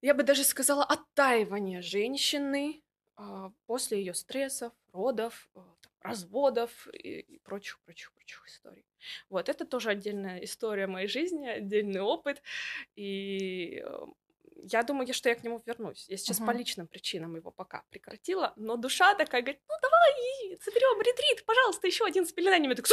я 0.00 0.14
бы 0.14 0.22
даже 0.24 0.44
сказала, 0.44 0.84
оттаивание 0.84 1.82
женщины 1.82 2.82
а, 3.16 3.52
после 3.66 3.98
ее 3.98 4.14
стрессов, 4.14 4.72
родов, 4.92 5.50
а, 5.54 5.60
там, 5.80 5.92
разводов 6.00 6.88
и, 6.92 7.20
и 7.20 7.38
прочих, 7.38 7.80
прочих, 7.84 8.12
прочих 8.14 8.46
историй. 8.48 8.86
Вот 9.30 9.48
это 9.48 9.64
тоже 9.66 9.90
отдельная 9.90 10.38
история 10.44 10.86
моей 10.86 11.08
жизни, 11.08 11.46
отдельный 11.46 12.00
опыт, 12.00 12.42
и 12.96 13.82
э, 13.84 13.98
я 14.62 14.82
думаю, 14.82 15.12
что 15.12 15.28
я 15.28 15.34
к 15.34 15.42
нему 15.44 15.62
вернусь. 15.66 16.06
Я 16.08 16.16
сейчас 16.16 16.38
по 16.38 16.44
Мгм. 16.44 16.58
личным 16.58 16.86
причинам 16.86 17.36
его 17.36 17.50
пока 17.50 17.82
прекратила, 17.90 18.52
но 18.56 18.76
душа 18.76 19.14
такая 19.14 19.42
говорит, 19.42 19.60
ну 19.68 19.74
давай, 19.82 20.58
соберем 20.62 21.00
ретрит, 21.00 21.44
пожалуйста, 21.44 21.86
еще 21.86 22.04
один 22.04 22.26
с 22.26 22.32
пеленаниями. 22.32 22.74
Так! 22.74 22.86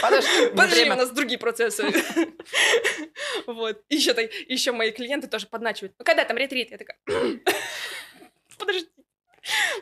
Подожди, 0.00 0.48
Подожди, 0.56 0.84
у 0.84 0.94
нас 0.94 1.10
другие 1.10 1.38
процессы. 1.38 1.84
Вот. 3.46 3.82
Еще, 3.88 4.12
еще 4.48 4.72
мои 4.72 4.92
клиенты 4.92 5.26
тоже 5.26 5.46
подначивают. 5.46 5.94
Ну, 5.98 6.04
когда 6.04 6.24
там 6.24 6.36
ретрит? 6.36 6.70
Я 6.70 6.78
такая, 6.78 6.98
подожди. 8.58 8.88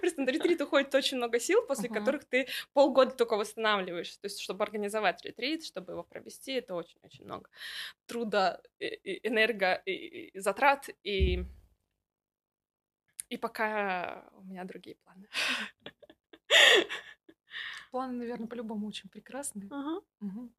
Просто 0.01 0.23
на 0.23 0.31
ретрит 0.31 0.61
уходит 0.61 0.95
очень 0.95 1.17
много 1.19 1.39
сил, 1.41 1.63
после 1.67 1.89
Мгм. 1.89 1.99
которых 1.99 2.25
ты 2.25 2.49
полгода 2.73 3.11
только 3.13 3.37
восстанавливаешься. 3.37 4.21
То 4.21 4.27
есть, 4.27 4.41
чтобы 4.41 4.65
организовать 4.65 5.25
ретрит, 5.25 5.65
чтобы 5.65 5.93
его 5.93 6.03
провести, 6.03 6.53
это 6.53 6.75
очень-очень 6.75 7.25
много 7.25 7.51
труда, 8.07 8.61
и- 8.79 8.87
и 8.87 9.29
энерго, 9.29 9.75
и 9.75 10.39
затрат, 10.39 10.89
и... 11.03 11.45
И 13.29 13.37
пока 13.37 14.29
у 14.33 14.43
меня 14.43 14.65
другие 14.65 14.97
планы. 14.97 15.29
Планы, 17.91 18.15
наверное, 18.15 18.47
по-любому 18.49 18.87
очень 18.89 19.09
прекрасные. 19.09 19.69
Мгм. 20.21 20.53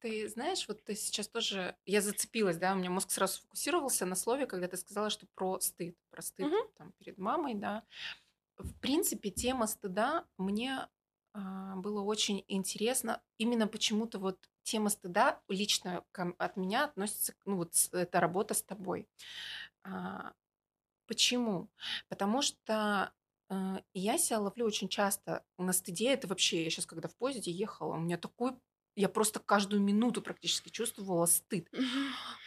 Ты 0.00 0.28
знаешь, 0.28 0.66
вот 0.66 0.82
ты 0.84 0.94
сейчас 0.94 1.28
тоже... 1.28 1.76
Я 1.84 2.00
зацепилась, 2.00 2.56
да, 2.56 2.72
у 2.72 2.76
меня 2.76 2.90
мозг 2.90 3.10
сразу 3.10 3.34
сфокусировался 3.34 4.06
на 4.06 4.14
слове, 4.14 4.46
когда 4.46 4.66
ты 4.66 4.76
сказала, 4.76 5.10
что 5.10 5.26
про 5.34 5.60
стыд. 5.60 5.96
Про 6.10 6.22
стыд 6.22 6.48
Мгм. 6.48 6.68
там, 6.76 6.92
перед 6.92 7.18
мамой, 7.18 7.54
да. 7.54 7.84
В 8.58 8.74
принципе, 8.80 9.30
тема 9.30 9.66
стыда 9.66 10.26
мне 10.38 10.88
а, 11.34 11.76
было 11.76 12.02
очень 12.02 12.44
интересно. 12.48 13.22
Именно 13.38 13.66
почему-то 13.66 14.18
вот 14.18 14.48
тема 14.62 14.88
стыда 14.90 15.40
лично 15.48 16.04
ко- 16.12 16.34
от 16.38 16.56
меня 16.56 16.84
относится, 16.84 17.34
ну 17.44 17.56
вот 17.56 17.72
это 17.92 18.20
работа 18.20 18.54
с 18.54 18.62
тобой. 18.62 19.08
А, 19.84 20.32
Почему? 21.06 21.68
Потому 22.08 22.40
что 22.40 23.12
э, 23.48 23.54
я 23.94 24.16
себя 24.16 24.38
ловлю 24.38 24.64
очень 24.64 24.88
часто 24.88 25.44
на 25.58 25.72
стыде. 25.72 26.12
Это 26.12 26.28
вообще, 26.28 26.62
я 26.62 26.70
сейчас, 26.70 26.86
когда 26.86 27.08
в 27.08 27.16
поезде 27.16 27.50
ехала, 27.50 27.94
у 27.94 27.98
меня 27.98 28.16
такой... 28.16 28.52
Я 29.00 29.08
просто 29.08 29.40
каждую 29.40 29.80
минуту 29.80 30.20
практически 30.20 30.68
чувствовала 30.68 31.24
стыд. 31.24 31.70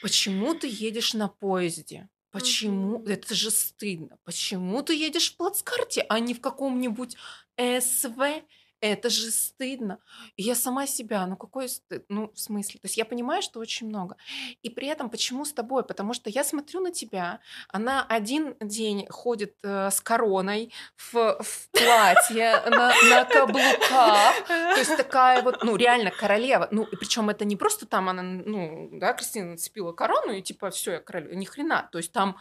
Почему 0.03 0.53
ты 0.53 0.67
едешь 0.69 1.15
на 1.15 1.27
поезде? 1.27 2.09
Почему? 2.29 2.99
Мгм. 2.99 3.07
Это 3.07 3.33
же 3.33 3.49
стыдно. 3.49 4.17
Почему 4.23 4.83
ты 4.83 4.93
едешь 4.95 5.33
в 5.33 5.37
плацкарте, 5.37 6.05
а 6.09 6.19
не 6.19 6.35
в 6.35 6.41
каком-нибудь 6.41 7.17
СВ, 7.57 8.43
это 8.83 9.09
же 9.09 9.31
стыдно. 9.31 9.99
И 10.35 10.43
я 10.43 10.55
сама 10.55 10.85
себя, 10.87 11.25
ну 11.25 11.37
какой 11.37 11.69
стыд? 11.69 12.05
Ну, 12.09 12.31
в 12.33 12.39
смысле? 12.39 12.81
То 12.81 12.85
есть 12.87 12.97
я 12.97 13.05
понимаю, 13.05 13.41
что 13.41 13.61
очень 13.61 13.87
много. 13.87 14.17
И 14.61 14.69
при 14.69 14.87
этом 14.87 15.09
почему 15.09 15.45
с 15.45 15.53
тобой? 15.53 15.83
Потому 15.83 16.13
что 16.13 16.29
я 16.29 16.43
смотрю 16.43 16.81
на 16.81 16.91
тебя, 16.91 17.39
она 17.69 18.03
один 18.03 18.57
день 18.59 19.07
ходит 19.07 19.55
э, 19.63 19.89
с 19.89 20.01
короной 20.01 20.73
в, 20.97 21.13
в 21.13 21.69
платье, 21.71 22.61
на, 22.69 22.93
на 23.09 23.23
каблуках. 23.23 24.47
То 24.47 24.79
есть 24.79 24.97
такая 24.97 25.41
вот, 25.41 25.63
ну, 25.63 25.77
реально 25.77 26.11
королева. 26.11 26.67
Ну, 26.71 26.83
и 26.83 26.97
причем 26.97 27.29
это 27.29 27.45
не 27.45 27.55
просто 27.55 27.85
там 27.85 28.09
она, 28.09 28.21
ну, 28.21 28.89
да, 28.91 29.13
Кристина 29.13 29.51
нацепила 29.51 29.93
корону, 29.93 30.33
и 30.33 30.41
типа 30.41 30.71
все, 30.71 30.93
я 30.93 30.99
королева. 30.99 31.33
Ни 31.33 31.45
хрена. 31.45 31.87
То 31.91 31.99
есть 31.99 32.11
там 32.11 32.37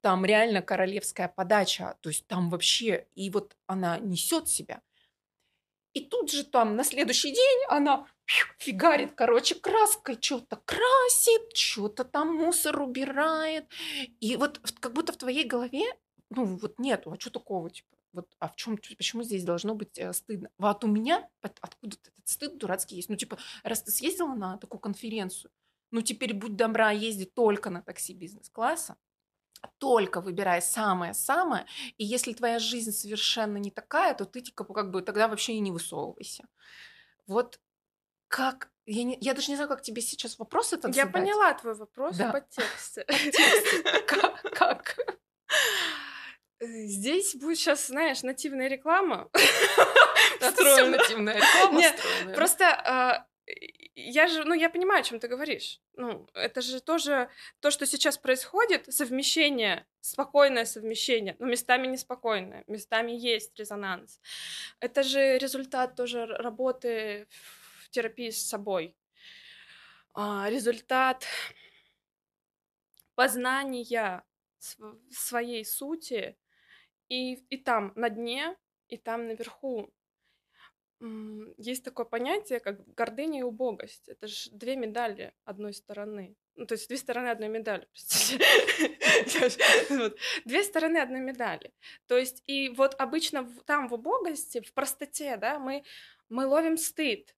там 0.00 0.24
реально 0.24 0.62
королевская 0.62 1.26
подача, 1.26 1.96
то 2.00 2.10
есть 2.10 2.28
там 2.28 2.48
вообще, 2.48 3.08
и 3.16 3.28
вот 3.28 3.56
она 3.66 3.98
несет 3.98 4.48
себя. 4.48 4.80
И 5.96 6.00
тут 6.00 6.30
же 6.30 6.44
там 6.44 6.76
на 6.76 6.84
следующий 6.84 7.32
день 7.32 7.64
она 7.70 8.06
фигарит, 8.58 9.12
короче, 9.14 9.54
краской, 9.54 10.18
что-то 10.20 10.56
красит, 10.66 11.56
что-то 11.56 12.04
там 12.04 12.34
мусор 12.34 12.82
убирает. 12.82 13.64
И 14.20 14.36
вот 14.36 14.60
как 14.78 14.92
будто 14.92 15.14
в 15.14 15.16
твоей 15.16 15.44
голове, 15.44 15.86
ну 16.28 16.44
вот 16.44 16.78
нету, 16.78 17.12
а 17.12 17.18
что 17.18 17.30
такого, 17.30 17.70
типа, 17.70 17.88
вот, 18.12 18.28
а 18.40 18.48
в 18.48 18.56
чем, 18.56 18.76
почему 18.76 19.22
здесь 19.22 19.42
должно 19.42 19.74
быть 19.74 19.96
э, 19.96 20.12
стыдно? 20.12 20.50
Вот 20.58 20.84
у 20.84 20.86
меня 20.86 21.30
от, 21.40 21.56
откуда 21.62 21.96
этот 21.96 22.28
стыд 22.28 22.58
дурацкий 22.58 22.96
есть. 22.96 23.08
Ну, 23.08 23.16
типа, 23.16 23.38
раз 23.62 23.82
ты 23.82 23.90
съездила 23.90 24.34
на 24.34 24.58
такую 24.58 24.80
конференцию, 24.80 25.50
ну, 25.92 26.02
теперь 26.02 26.34
будь 26.34 26.56
добра, 26.56 26.90
езди 26.90 27.24
только 27.24 27.70
на 27.70 27.80
такси 27.80 28.12
бизнес-класса, 28.12 28.98
только 29.78 30.20
выбирай 30.20 30.62
самое-самое, 30.62 31.66
и 31.98 32.04
если 32.04 32.32
твоя 32.32 32.58
жизнь 32.58 32.92
совершенно 32.92 33.58
не 33.58 33.70
такая, 33.70 34.14
то 34.14 34.24
ты 34.24 34.40
типа, 34.40 34.64
как 34.64 34.90
бы 34.90 35.02
тогда 35.02 35.28
вообще 35.28 35.54
и 35.54 35.60
не 35.60 35.70
высовывайся. 35.70 36.44
Вот 37.26 37.60
как... 38.28 38.70
Я, 38.86 39.02
не, 39.02 39.18
я 39.20 39.34
даже 39.34 39.50
не 39.50 39.56
знаю, 39.56 39.68
как 39.68 39.82
тебе 39.82 40.00
сейчас 40.00 40.38
вопрос 40.38 40.72
этот 40.72 40.94
Я 40.94 41.06
задать. 41.06 41.12
поняла 41.12 41.54
твой 41.54 41.74
вопрос 41.74 42.16
да. 42.16 42.32
по 42.32 42.40
тексте. 42.40 43.04
Как? 44.06 44.42
как? 44.52 44.96
Э, 46.60 46.66
здесь 46.86 47.34
будет 47.34 47.58
сейчас, 47.58 47.88
знаешь, 47.88 48.22
нативная 48.22 48.68
реклама. 48.68 49.28
Нативная 50.40 51.36
реклама 51.36 51.82
Просто 52.34 52.64
а, 52.68 53.26
я 53.96 54.26
же, 54.26 54.44
ну, 54.44 54.54
я 54.54 54.68
понимаю, 54.68 55.00
о 55.00 55.02
чем 55.02 55.18
ты 55.18 55.26
говоришь. 55.26 55.80
Ну, 55.94 56.28
это 56.34 56.60
же 56.60 56.80
тоже 56.80 57.30
то, 57.60 57.70
что 57.70 57.86
сейчас 57.86 58.18
происходит, 58.18 58.92
совмещение, 58.92 59.86
спокойное 60.00 60.66
совмещение, 60.66 61.34
но 61.38 61.46
местами 61.46 61.86
неспокойное, 61.86 62.62
местами 62.66 63.12
есть 63.12 63.58
резонанс. 63.58 64.20
Это 64.80 65.02
же 65.02 65.38
результат 65.38 65.96
тоже 65.96 66.26
работы 66.26 67.26
в 67.30 67.88
терапии 67.88 68.28
с 68.28 68.46
собой. 68.46 68.94
А, 70.12 70.50
результат 70.50 71.24
познания 73.14 74.22
своей 75.10 75.64
сути 75.64 76.36
и, 77.08 77.34
и 77.34 77.56
там 77.56 77.92
на 77.96 78.10
дне, 78.10 78.56
и 78.88 78.98
там 78.98 79.26
наверху 79.26 79.90
есть 81.58 81.84
такое 81.84 82.06
понятие, 82.06 82.60
как 82.60 82.86
гордыня 82.94 83.40
и 83.40 83.42
убогость. 83.42 84.08
Это 84.08 84.26
же 84.26 84.50
две 84.50 84.76
медали 84.76 85.34
одной 85.44 85.74
стороны. 85.74 86.36
Ну, 86.54 86.66
то 86.66 86.72
есть 86.74 86.88
две 86.88 86.96
стороны 86.96 87.28
одной 87.28 87.48
медали, 87.48 87.86
Две 90.46 90.62
стороны 90.62 90.98
одной 90.98 91.20
медали. 91.20 91.74
То 92.06 92.16
есть 92.16 92.42
и 92.46 92.70
вот 92.70 92.94
обычно 92.98 93.46
там 93.66 93.88
в 93.88 93.94
убогости, 93.94 94.60
в 94.60 94.72
простоте, 94.72 95.36
да, 95.36 95.58
мы, 95.58 95.84
мы 96.30 96.46
ловим 96.46 96.78
стыд. 96.78 97.36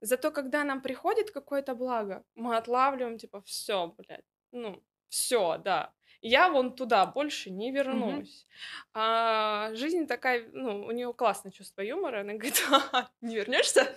Зато 0.00 0.32
когда 0.32 0.64
нам 0.64 0.82
приходит 0.82 1.30
какое-то 1.30 1.76
благо, 1.76 2.24
мы 2.34 2.56
отлавливаем, 2.56 3.18
типа, 3.18 3.40
все, 3.42 3.94
блядь, 3.96 4.24
ну, 4.50 4.82
все, 5.08 5.58
да 5.58 5.95
я 6.20 6.50
вон 6.50 6.74
туда 6.74 7.06
больше 7.06 7.50
не 7.50 7.70
вернусь. 7.70 8.44
Mm-hmm. 8.44 8.90
А 8.94 9.74
жизнь 9.74 10.06
такая, 10.06 10.48
ну, 10.52 10.84
у 10.84 10.90
нее 10.90 11.12
классное 11.12 11.52
чувство 11.52 11.82
юмора, 11.82 12.20
она 12.20 12.34
говорит, 12.34 12.62
а, 12.70 13.10
не 13.20 13.36
вернешься? 13.36 13.94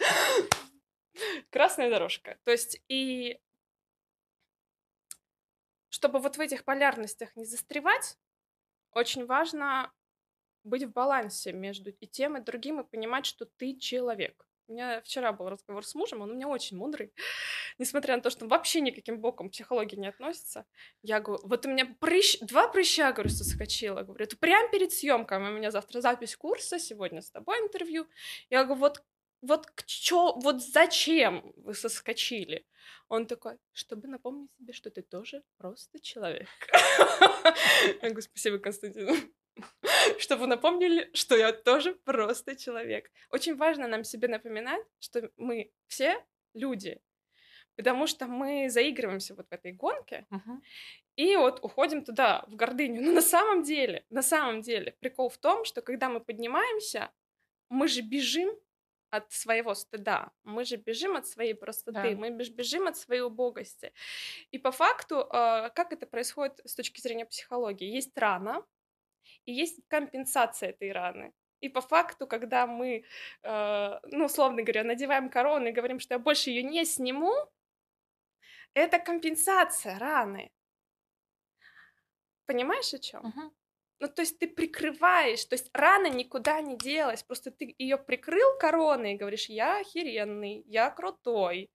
Красная 1.50 1.90
дорожка. 1.90 2.38
То 2.44 2.52
есть 2.52 2.82
и 2.88 3.40
чтобы 5.90 6.20
вот 6.20 6.38
в 6.38 6.40
этих 6.40 6.64
полярностях 6.64 7.36
не 7.36 7.46
застревать, 7.46 8.18
очень 8.92 9.26
важно 9.26 9.92
быть 10.64 10.84
в 10.84 10.92
балансе 10.92 11.52
между 11.52 11.90
и 11.92 12.08
тем, 12.08 12.38
и 12.38 12.42
другим, 12.42 12.80
и 12.80 12.88
понимать, 12.88 13.26
что 13.26 13.46
ты 13.46 13.76
человек. 13.78 14.49
У 14.70 14.74
меня 14.74 15.02
вчера 15.02 15.34
был 15.34 15.50
разговор 15.50 15.84
с 15.84 15.96
мужем, 15.96 16.22
он 16.22 16.30
у 16.30 16.34
меня 16.36 16.48
очень 16.48 16.78
мудрый, 16.78 17.12
несмотря 17.80 18.16
на 18.16 18.22
то, 18.22 18.30
что 18.30 18.46
он 18.46 18.50
вообще 18.50 18.82
никаким 18.82 19.20
боком 19.20 19.50
к 19.50 19.54
психологии 19.54 19.96
не 19.96 20.08
относится. 20.08 20.66
Я 21.02 21.20
говорю, 21.20 21.42
вот 21.44 21.66
у 21.66 21.70
меня 21.70 21.88
прыщ, 22.00 22.38
два 22.42 22.68
прыща, 22.68 23.12
говорю, 23.12 23.30
соскочила. 23.32 24.04
Говорю, 24.04 24.24
это 24.24 24.38
прямо 24.38 24.70
перед 24.70 24.94
съемкой, 24.94 25.40
у 25.40 25.52
меня 25.52 25.72
завтра 25.72 26.02
запись 26.02 26.36
курса, 26.36 26.78
сегодня 26.78 27.24
с 27.24 27.32
тобой 27.32 27.58
интервью. 27.62 28.08
Я 28.52 28.64
говорю, 28.64 28.82
вот 28.82 29.04
вот 29.42 29.68
к 29.68 29.86
чё, 29.86 30.36
вот 30.36 30.62
зачем 30.62 31.52
вы 31.56 31.74
соскочили? 31.74 32.68
Он 33.08 33.26
такой, 33.26 33.58
чтобы 33.72 34.08
напомнить 34.08 34.52
себе, 34.60 34.74
что 34.74 34.92
ты 34.92 35.02
тоже 35.02 35.44
просто 35.58 36.00
человек. 36.00 36.50
Я 38.02 38.10
говорю, 38.10 38.22
спасибо, 38.22 38.60
Константин. 38.60 39.34
чтобы 40.20 40.48
напомнили, 40.48 41.10
что 41.14 41.36
я 41.36 41.52
тоже 41.52 41.94
просто 41.94 42.56
человек. 42.56 43.12
Очень 43.32 43.56
важно 43.56 43.88
нам 43.88 44.04
себе 44.04 44.28
напоминать, 44.28 44.86
что 45.00 45.32
мы 45.38 45.72
все 45.88 46.24
люди, 46.54 47.02
потому 47.76 48.08
что 48.08 48.28
мы 48.28 48.70
заигрываемся 48.70 49.36
вот 49.36 49.48
в 49.50 49.54
этой 49.54 49.72
гонке 49.72 50.26
uh-huh. 50.32 50.60
и 51.16 51.36
вот 51.36 51.64
уходим 51.64 52.04
туда, 52.04 52.44
в 52.48 52.56
гордыню. 52.56 53.02
Но 53.02 53.12
на 53.12 53.22
самом 53.22 53.64
деле, 53.64 54.06
на 54.10 54.22
самом 54.22 54.62
деле, 54.62 54.96
прикол 55.00 55.30
в 55.30 55.38
том, 55.38 55.66
что 55.66 55.82
когда 55.82 56.10
мы 56.10 56.20
поднимаемся, 56.20 57.12
мы 57.70 57.88
же 57.88 58.02
бежим 58.02 58.50
от 59.12 59.32
своего 59.32 59.74
стыда, 59.74 60.32
мы 60.44 60.66
же 60.66 60.76
бежим 60.76 61.16
от 61.16 61.28
своей 61.28 61.54
простоты, 61.54 62.12
да. 62.12 62.16
мы 62.16 62.30
бежим 62.30 62.88
от 62.88 62.98
своей 62.98 63.22
убогости. 63.22 63.92
И 64.52 64.60
по 64.60 64.72
факту, 64.72 65.28
а, 65.32 65.70
как 65.70 65.94
это 65.94 66.06
происходит 66.06 66.60
с 66.64 66.76
точки 66.76 67.02
зрения 67.02 67.26
психологии? 67.26 67.88
Есть 67.88 68.18
рана, 68.18 68.64
и 69.46 69.54
есть 69.54 69.80
компенсация 69.88 70.70
этой 70.70 70.92
раны. 70.92 71.34
И 71.62 71.70
по 71.70 71.82
факту, 71.82 72.28
когда 72.28 72.68
мы, 72.68 73.04
э, 73.44 74.00
ну, 74.12 74.26
условно 74.26 74.62
говоря, 74.62 74.84
надеваем 74.84 75.30
корону 75.30 75.68
и 75.68 75.74
говорим, 75.74 76.00
что 76.00 76.14
я 76.14 76.20
больше 76.20 76.52
ее 76.52 76.64
не 76.64 76.86
сниму, 76.86 77.34
это 78.74 79.00
компенсация 79.00 80.00
раны. 80.00 80.52
Понимаешь, 82.46 82.94
о 82.94 83.00
чем? 83.00 83.26
Uh-huh. 83.26 83.52
Ну, 84.00 84.08
то 84.08 84.22
есть 84.22 84.40
ты 84.40 84.48
прикрываешь, 84.48 85.44
то 85.46 85.56
есть 85.56 85.70
рана 85.74 86.08
никуда 86.08 86.62
не 86.62 86.78
делась, 86.78 87.22
просто 87.22 87.52
ты 87.52 87.76
ее 87.78 87.98
прикрыл 87.98 88.58
короной 88.58 89.14
и 89.14 89.18
говоришь, 89.18 89.50
я 89.50 89.80
охеренный, 89.80 90.64
я 90.66 90.90
крутой. 90.90 91.70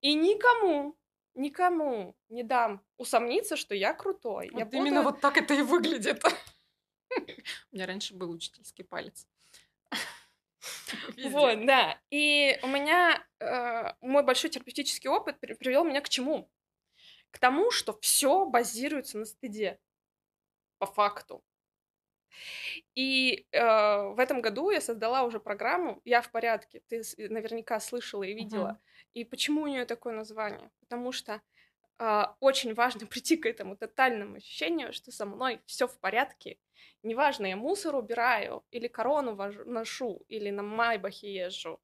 И 0.00 0.14
никому, 0.14 0.96
никому 1.34 2.16
не 2.28 2.42
дам 2.42 2.82
усомниться, 2.96 3.56
что 3.56 3.74
я 3.74 3.94
крутой. 3.94 4.50
Вот 4.52 4.72
я 4.72 4.78
именно 4.78 5.02
буду... 5.02 5.14
вот 5.14 5.20
так 5.20 5.36
это 5.36 5.54
и 5.54 5.62
выглядит. 5.62 6.22
У 7.72 7.74
меня 7.76 7.86
раньше 7.86 8.14
был 8.14 8.30
учительский 8.30 8.84
палец. 8.84 9.26
Вот, 11.24 11.64
да. 11.66 11.98
И 12.10 12.58
у 12.62 12.66
меня 12.66 13.24
э, 13.38 13.94
мой 14.00 14.22
большой 14.22 14.50
терапевтический 14.50 15.08
опыт 15.08 15.38
привел 15.40 15.84
меня 15.84 16.00
к 16.00 16.08
чему? 16.08 16.50
К 17.30 17.38
тому, 17.38 17.70
что 17.70 17.98
все 18.00 18.44
базируется 18.44 19.18
на 19.18 19.24
стыде. 19.24 19.78
По 20.78 20.86
факту. 20.86 21.42
И 22.94 23.46
э, 23.52 23.60
в 23.60 24.18
этом 24.18 24.40
году 24.40 24.70
я 24.70 24.80
создала 24.80 25.22
уже 25.24 25.40
программу 25.40 26.00
«Я 26.04 26.22
в 26.22 26.30
порядке». 26.30 26.82
Ты 26.88 27.02
наверняка 27.28 27.80
слышала 27.80 28.22
и 28.22 28.34
видела. 28.34 28.80
Uh-huh. 28.80 29.00
И 29.14 29.24
почему 29.24 29.62
у 29.62 29.66
нее 29.66 29.84
такое 29.84 30.14
название? 30.14 30.70
Потому 30.80 31.12
что 31.12 31.40
э, 31.98 32.22
очень 32.40 32.74
важно 32.74 33.06
прийти 33.06 33.36
к 33.36 33.46
этому 33.46 33.76
тотальному 33.76 34.36
ощущению, 34.36 34.92
что 34.92 35.12
со 35.12 35.26
мной 35.26 35.60
все 35.66 35.86
в 35.86 35.98
порядке, 35.98 36.58
Неважно, 37.02 37.46
я 37.46 37.56
мусор 37.56 37.94
убираю, 37.94 38.64
или 38.70 38.88
корону 38.88 39.34
ношу, 39.64 40.22
или 40.28 40.50
на 40.50 40.62
майбахе 40.62 41.32
езжу, 41.32 41.80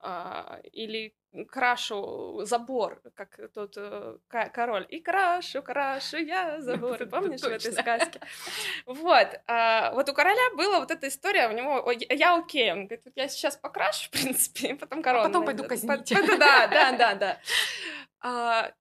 а, 0.00 0.60
или 0.72 1.14
крашу 1.48 2.40
забор, 2.44 3.02
как 3.14 3.38
тот 3.52 3.74
э, 3.76 4.18
король. 4.28 4.86
И 4.88 5.00
крашу, 5.00 5.62
крашу 5.62 6.18
я 6.18 6.60
забор. 6.60 7.04
Помнишь 7.06 7.40
в 7.40 7.44
этой 7.44 7.72
сказке? 7.72 8.20
Вот. 8.86 9.28
А, 9.46 9.92
вот 9.92 10.08
у 10.08 10.14
короля 10.14 10.54
была 10.56 10.80
вот 10.80 10.90
эта 10.90 11.08
история, 11.08 11.48
у 11.48 11.52
него 11.52 11.90
я 11.90 12.36
окей. 12.36 12.72
Он 12.72 12.86
говорит, 12.86 13.04
я 13.16 13.28
сейчас 13.28 13.56
покрашу, 13.56 14.08
в 14.08 14.10
принципе, 14.10 14.74
потом 14.74 15.02
корону. 15.02 15.24
А 15.24 15.28
потом 15.28 15.44
пойду 15.44 15.64
казнить. 15.64 16.08
Да, 16.38 16.66
да, 16.66 16.92
да, 16.92 17.40
да. 18.22 18.74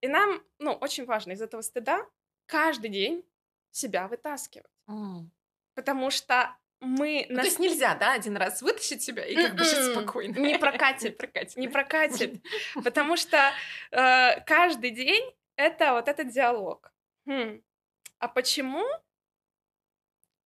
И 0.00 0.08
нам, 0.08 0.42
ну, 0.58 0.72
очень 0.72 1.06
важно 1.06 1.32
из 1.32 1.42
этого 1.42 1.62
стыда 1.62 2.06
каждый 2.46 2.90
день 2.90 3.24
себя 3.76 4.08
вытаскивать. 4.08 4.70
Mm. 4.88 5.28
Потому 5.74 6.10
что 6.10 6.56
мы... 6.80 7.26
Ну, 7.28 7.36
нас... 7.36 7.44
То 7.44 7.48
есть 7.48 7.58
нельзя, 7.58 7.94
да, 7.94 8.12
один 8.12 8.36
раз 8.36 8.62
вытащить 8.62 9.02
себя 9.02 9.24
и 9.24 9.34
как 9.34 9.54
бы 9.54 9.64
жить 9.64 9.78
М-м, 9.78 9.92
спокойно. 9.92 10.38
Не 10.38 10.58
прокатит. 10.58 11.18
прокатит 11.18 11.56
не 11.56 11.68
прокатит. 11.68 12.42
Потому 12.82 13.16
что 13.16 13.52
э, 13.90 14.40
каждый 14.46 14.90
день 14.90 15.34
это 15.56 15.92
вот 15.92 16.08
этот 16.08 16.28
диалог. 16.28 16.92
Хм. 17.26 17.62
А 18.18 18.28
почему 18.28 18.84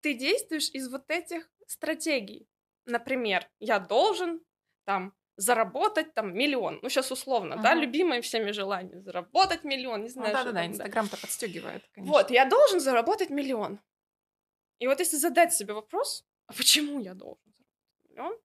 ты 0.01 0.13
действуешь 0.13 0.69
из 0.71 0.89
вот 0.89 1.09
этих 1.09 1.49
стратегий? 1.67 2.47
Например, 2.85 3.47
я 3.59 3.79
должен 3.79 4.41
там 4.85 5.13
заработать 5.39 6.13
там 6.13 6.33
миллион. 6.33 6.79
Ну, 6.81 6.89
сейчас 6.89 7.11
условно, 7.11 7.53
uh-huh. 7.53 7.61
да, 7.61 7.73
любимое 7.73 8.21
всеми 8.21 8.51
желание. 8.51 9.01
Заработать 9.01 9.63
миллион, 9.63 10.03
не 10.03 10.09
знаю. 10.09 10.29
Ну, 10.29 10.33
да-да-да, 10.33 10.65
Инстаграм-то 10.65 11.15
да. 11.15 11.21
подстегивает, 11.21 11.87
конечно. 11.93 12.13
Вот, 12.13 12.29
я 12.29 12.45
должен 12.45 12.81
заработать 12.81 13.29
миллион. 13.29 13.79
И 14.79 14.87
вот 14.87 14.99
если 14.99 15.15
задать 15.15 15.53
себе 15.53 15.73
вопрос, 15.73 16.25
а 16.47 16.53
почему 16.53 16.99
я 16.99 17.13
должен 17.13 17.53
заработать 17.55 18.09
миллион? 18.09 18.37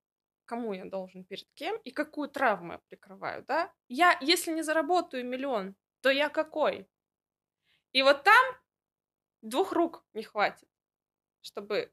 Кому 0.44 0.72
я 0.72 0.84
должен, 0.84 1.24
перед 1.24 1.48
кем 1.54 1.76
и 1.78 1.90
какую 1.90 2.28
травму 2.28 2.74
я 2.74 2.78
прикрываю, 2.88 3.44
да? 3.44 3.72
Я, 3.88 4.16
если 4.20 4.52
не 4.52 4.62
заработаю 4.62 5.24
миллион, 5.24 5.74
то 6.00 6.10
я 6.10 6.28
какой? 6.28 6.86
И 7.92 8.02
вот 8.02 8.22
там 8.22 8.44
двух 9.42 9.72
рук 9.72 10.04
не 10.12 10.22
хватит, 10.22 10.68
чтобы 11.40 11.92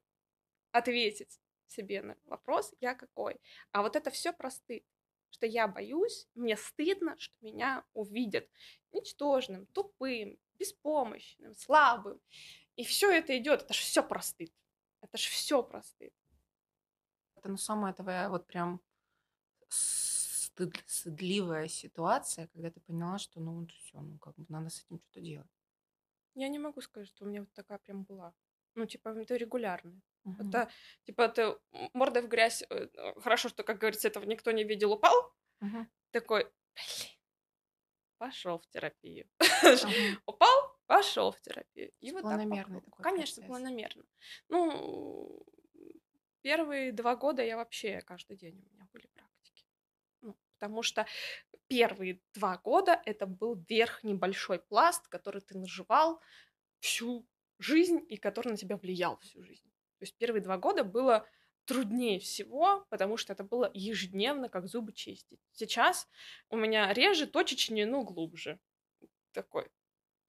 ответить 0.72 1.41
себе 1.72 2.02
на 2.02 2.18
вопрос, 2.26 2.74
я 2.80 2.96
какой. 2.96 3.40
А 3.72 3.82
вот 3.82 3.96
это 3.96 4.12
все 4.12 4.34
просты, 4.34 4.84
что 5.30 5.46
я 5.46 5.68
боюсь, 5.68 6.28
мне 6.36 6.58
стыдно, 6.58 7.18
что 7.18 7.36
меня 7.42 7.86
увидят 7.94 8.48
ничтожным, 8.92 9.66
тупым, 9.68 10.38
беспомощным, 10.60 11.56
слабым. 11.56 12.20
И 12.76 12.84
все 12.84 13.12
это 13.12 13.38
идет, 13.38 13.64
это 13.64 13.74
же 13.74 13.82
все 13.82 14.04
простыд. 14.04 14.54
Это 15.02 15.18
же 15.18 15.30
все 15.30 15.64
простыд. 15.64 16.14
Это 17.36 17.50
ну 17.50 17.58
самая 17.58 17.94
твоя 17.94 18.30
вот 18.30 18.46
прям 18.46 18.82
стыд, 19.70 20.76
стыдливая 20.86 21.68
ситуация, 21.68 22.48
когда 22.48 22.70
ты 22.70 22.80
поняла, 22.82 23.18
что 23.18 23.40
ну 23.40 23.66
все, 23.68 24.00
ну 24.00 24.18
как 24.20 24.36
бы 24.36 24.46
надо 24.50 24.70
с 24.70 24.84
этим 24.84 25.00
что-то 25.00 25.22
делать. 25.22 25.50
Я 26.36 26.48
не 26.48 26.60
могу 26.60 26.82
сказать, 26.82 27.10
что 27.10 27.26
у 27.26 27.28
меня 27.28 27.42
вот 27.42 27.54
такая 27.54 27.78
прям 27.80 28.04
была. 28.04 28.34
Ну, 28.76 28.86
типа, 28.86 29.10
это 29.10 29.36
регулярно. 29.36 30.02
Угу. 30.24 30.48
Это, 30.48 30.70
типа, 31.04 31.28
ты 31.30 31.56
мордой 31.94 32.22
в 32.22 32.28
грязь. 32.28 32.64
Э, 32.70 32.88
хорошо, 33.22 33.50
что, 33.50 33.64
как 33.64 33.80
говорится, 33.80 34.08
этого 34.08 34.26
никто 34.26 34.52
не 34.52 34.64
видел, 34.64 34.94
упал. 34.94 35.34
Угу. 35.62 35.88
Такой, 36.12 36.44
блин, 36.44 37.10
пошел 38.18 38.60
в 38.60 38.68
терапию. 38.68 39.28
Упал, 40.28 40.80
пошел 40.86 41.32
в 41.32 41.42
терапию. 41.42 41.92
И 42.00 42.12
вот 42.12 42.22
планомерный 42.22 42.82
такой 42.82 43.04
Конечно, 43.04 43.44
планомерно. 43.48 44.04
Ну, 44.48 45.44
первые 46.42 46.92
два 46.92 47.16
года 47.16 47.44
я 47.44 47.58
вообще 47.58 48.02
каждый 48.02 48.38
день 48.38 48.60
у 48.60 48.74
меня 48.74 48.88
были 48.94 49.08
практики. 49.08 49.66
Ну, 50.22 50.38
потому 50.54 50.84
что 50.84 51.08
первые 51.68 52.22
два 52.36 52.58
года 52.58 53.02
это 53.06 53.26
был 53.26 53.56
верхний 53.68 54.14
большой 54.14 54.60
пласт, 54.60 55.08
который 55.08 55.42
ты 55.42 55.58
наживал 55.58 56.22
всю 56.80 57.28
жизнь 57.58 58.06
и 58.08 58.18
который 58.18 58.50
на 58.50 58.58
тебя 58.58 58.78
влиял 58.78 59.18
всю 59.18 59.44
жизнь. 59.44 59.71
То 60.02 60.06
есть 60.06 60.18
первые 60.18 60.42
два 60.42 60.58
года 60.58 60.84
было 60.84 61.28
труднее 61.66 62.20
всего, 62.20 62.88
потому 62.90 63.18
что 63.18 63.34
это 63.34 63.44
было 63.44 63.70
ежедневно, 63.76 64.50
как 64.50 64.68
зубы 64.68 64.94
чистить. 64.94 65.40
Сейчас 65.52 66.08
у 66.50 66.58
меня 66.58 66.92
реже, 66.92 67.28
точечнее, 67.28 67.86
ну, 67.86 68.04
глубже. 68.04 68.60
Такой, 69.32 69.70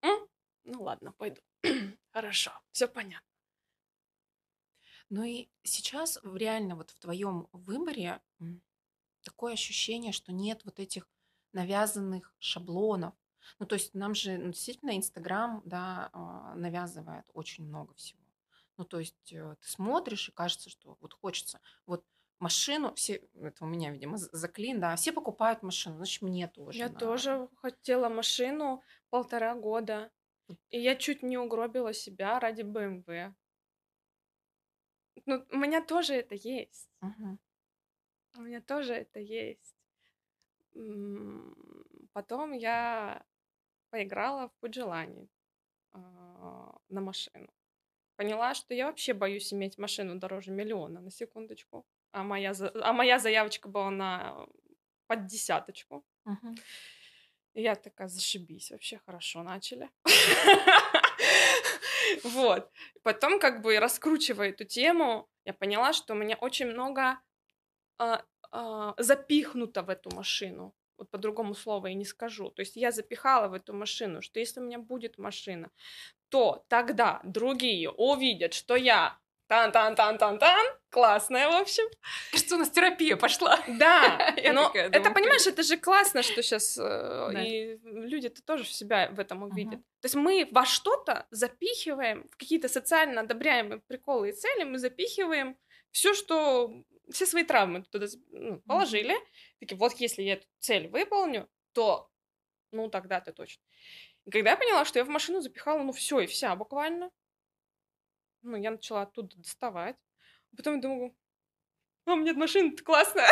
М? 0.02 0.28
ну 0.64 0.82
ладно, 0.82 1.12
пойду. 1.12 1.40
Хорошо, 2.12 2.52
все 2.70 2.86
понятно. 2.86 3.26
Ну 5.08 5.24
и 5.24 5.48
сейчас 5.62 6.20
реально 6.22 6.76
вот 6.76 6.90
в 6.90 6.98
твоем 6.98 7.48
выборе 7.52 8.20
такое 9.22 9.54
ощущение, 9.54 10.12
что 10.12 10.34
нет 10.34 10.66
вот 10.66 10.80
этих 10.80 11.08
навязанных 11.54 12.34
шаблонов. 12.38 13.14
Ну, 13.58 13.64
то 13.64 13.74
есть 13.74 13.94
нам 13.94 14.14
же 14.14 14.36
ну, 14.36 14.52
действительно 14.52 14.98
Инстаграм, 14.98 15.62
да, 15.64 16.10
а, 16.12 16.54
навязывает 16.56 17.24
очень 17.32 17.64
много 17.64 17.94
всего. 17.94 18.21
Ну, 18.82 18.88
то 18.88 18.98
есть 18.98 19.32
э, 19.32 19.54
ты 19.60 19.68
смотришь, 19.68 20.28
и 20.28 20.32
кажется, 20.32 20.68
что 20.68 20.96
вот 21.00 21.12
хочется. 21.12 21.60
Вот 21.86 22.04
машину, 22.40 22.92
все, 22.96 23.22
это 23.34 23.64
у 23.64 23.68
меня, 23.68 23.92
видимо, 23.92 24.16
заклин, 24.16 24.80
да, 24.80 24.96
все 24.96 25.12
покупают 25.12 25.62
машину, 25.62 25.98
значит, 25.98 26.20
мне 26.20 26.48
тоже. 26.48 26.78
Я 26.78 26.88
надо. 26.88 26.98
тоже 26.98 27.48
хотела 27.54 28.08
машину 28.08 28.82
полтора 29.08 29.54
года. 29.54 30.10
И 30.70 30.80
я 30.80 30.96
чуть 30.96 31.22
не 31.22 31.38
угробила 31.38 31.92
себя 31.92 32.40
ради 32.40 32.62
БМВ. 32.62 33.06
Ну, 35.26 35.46
у 35.50 35.56
меня 35.56 35.80
тоже 35.80 36.14
это 36.14 36.34
есть. 36.34 36.90
Угу. 37.02 37.38
У 38.38 38.40
меня 38.40 38.60
тоже 38.60 38.94
это 38.94 39.20
есть. 39.20 39.76
Потом 42.12 42.50
я 42.50 43.24
поиграла 43.90 44.48
в 44.48 44.54
Пуджелани 44.54 45.28
а, 45.92 46.76
на 46.88 47.00
машину. 47.00 47.48
Поняла, 48.22 48.54
что 48.54 48.72
я 48.72 48.86
вообще 48.86 49.14
боюсь 49.14 49.52
иметь 49.52 49.78
машину 49.78 50.14
дороже 50.14 50.52
миллиона, 50.52 51.00
на 51.00 51.10
секундочку. 51.10 51.84
А 52.12 52.22
моя, 52.22 52.52
а 52.74 52.92
моя 52.92 53.18
заявочка 53.18 53.68
была 53.68 53.90
на 53.90 54.46
под 55.08 55.26
десяточку. 55.26 56.04
И 57.54 57.62
я 57.62 57.74
такая, 57.74 58.06
зашибись, 58.06 58.70
вообще 58.70 59.00
хорошо 59.06 59.42
начали. 59.42 59.90
Вот. 62.24 62.70
Потом, 63.02 63.40
как 63.40 63.62
бы 63.62 63.80
раскручивая 63.80 64.50
эту 64.50 64.64
тему, 64.64 65.28
я 65.44 65.52
поняла, 65.52 65.92
что 65.92 66.12
у 66.12 66.16
меня 66.16 66.36
очень 66.36 66.66
много 66.66 67.18
а, 67.98 68.22
а, 68.50 68.94
запихнуто 68.98 69.82
в 69.82 69.88
эту 69.88 70.14
машину. 70.14 70.74
Вот 70.98 71.10
по-другому 71.10 71.54
слова 71.54 71.88
я 71.88 71.94
не 71.94 72.04
скажу. 72.04 72.50
То 72.50 72.60
есть 72.60 72.76
я 72.76 72.92
запихала 72.92 73.48
в 73.48 73.54
эту 73.54 73.72
машину, 73.74 74.22
что 74.22 74.40
если 74.40 74.60
у 74.60 74.64
меня 74.64 74.78
будет 74.78 75.18
машина, 75.18 75.70
то 76.28 76.64
тогда 76.68 77.20
другие 77.24 77.90
увидят, 77.90 78.54
что 78.54 78.76
я 78.76 79.18
тан-тан-тан-тан-тан, 79.52 80.66
классная, 80.88 81.48
в 81.48 81.60
общем. 81.60 81.84
Что 82.34 82.54
у 82.54 82.58
нас 82.58 82.70
терапия 82.70 83.16
пошла. 83.16 83.58
Да, 83.68 84.34
но 84.52 84.70
это, 84.74 85.10
понимаешь, 85.10 85.46
это 85.46 85.62
же 85.62 85.76
классно, 85.76 86.22
что 86.22 86.42
сейчас 86.42 86.78
э, 86.80 87.32
и 87.44 87.78
люди-то 87.84 88.42
тоже 88.42 88.64
себя 88.64 89.10
в 89.10 89.20
этом 89.20 89.42
увидят. 89.42 89.80
То 90.00 90.06
есть 90.06 90.14
мы 90.14 90.48
во 90.50 90.64
что-то 90.64 91.26
запихиваем, 91.30 92.28
в 92.30 92.36
какие-то 92.36 92.68
социально 92.68 93.20
одобряемые 93.20 93.80
приколы 93.86 94.30
и 94.30 94.32
цели, 94.32 94.64
мы 94.64 94.78
запихиваем 94.78 95.56
все, 95.90 96.14
что 96.14 96.72
все 97.12 97.26
свои 97.26 97.44
травмы 97.44 97.82
туда 97.82 98.06
ну, 98.30 98.60
положили. 98.60 99.14
Такие, 99.60 99.76
вот 99.76 99.92
если 99.94 100.22
я 100.22 100.34
эту 100.34 100.46
цель 100.58 100.88
выполню, 100.88 101.48
то, 101.72 102.10
ну, 102.70 102.88
тогда 102.88 103.20
ты 103.20 103.32
точно. 103.32 103.62
И 104.24 104.30
когда 104.30 104.50
я 104.50 104.56
поняла, 104.56 104.84
что 104.84 104.98
я 104.98 105.04
в 105.04 105.08
машину 105.08 105.40
запихала, 105.40 105.82
ну, 105.82 105.92
все 105.92 106.20
и 106.20 106.26
вся 106.26 106.54
буквально, 106.56 107.10
ну, 108.42 108.56
я 108.56 108.70
начала 108.70 109.02
оттуда 109.02 109.36
доставать. 109.36 109.98
Потом 110.56 110.76
я 110.76 110.80
думаю, 110.80 111.16
а, 112.04 112.14
у 112.14 112.16
меня 112.16 112.34
машина-то 112.34 112.82
классная. 112.82 113.28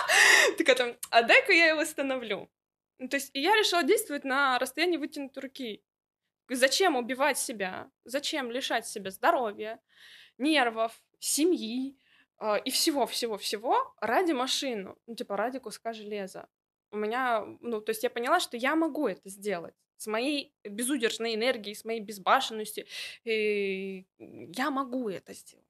Такая 0.58 0.76
там, 0.76 0.96
а 1.10 1.22
дай-ка 1.22 1.52
я 1.52 1.68
ее 1.68 1.74
восстановлю. 1.74 2.50
Ну, 2.98 3.08
то 3.08 3.16
есть 3.16 3.30
я 3.34 3.54
решила 3.54 3.82
действовать 3.82 4.24
на 4.24 4.58
расстоянии 4.58 4.96
вытянутой 4.96 5.42
руки. 5.42 5.84
Зачем 6.48 6.96
убивать 6.96 7.38
себя? 7.38 7.90
Зачем 8.04 8.50
лишать 8.50 8.86
себя 8.86 9.10
здоровья, 9.10 9.80
нервов, 10.38 10.92
семьи 11.18 11.98
и 12.64 12.70
всего-всего-всего 12.70 13.94
ради 14.00 14.32
машины? 14.32 14.94
Ну, 15.06 15.14
типа, 15.14 15.36
ради 15.36 15.58
куска 15.58 15.92
железа. 15.92 16.48
У 16.90 16.96
меня, 16.96 17.44
ну, 17.60 17.80
то 17.80 17.90
есть 17.90 18.02
я 18.02 18.10
поняла, 18.10 18.40
что 18.40 18.56
я 18.56 18.76
могу 18.76 19.08
это 19.08 19.28
сделать 19.28 19.74
с 19.96 20.06
моей 20.06 20.54
безудержной 20.64 21.34
энергией, 21.34 21.74
с 21.74 21.84
моей 21.84 22.00
безбашенностью. 22.00 22.86
И 23.24 24.06
я 24.18 24.70
могу 24.70 25.08
это 25.08 25.32
сделать. 25.34 25.66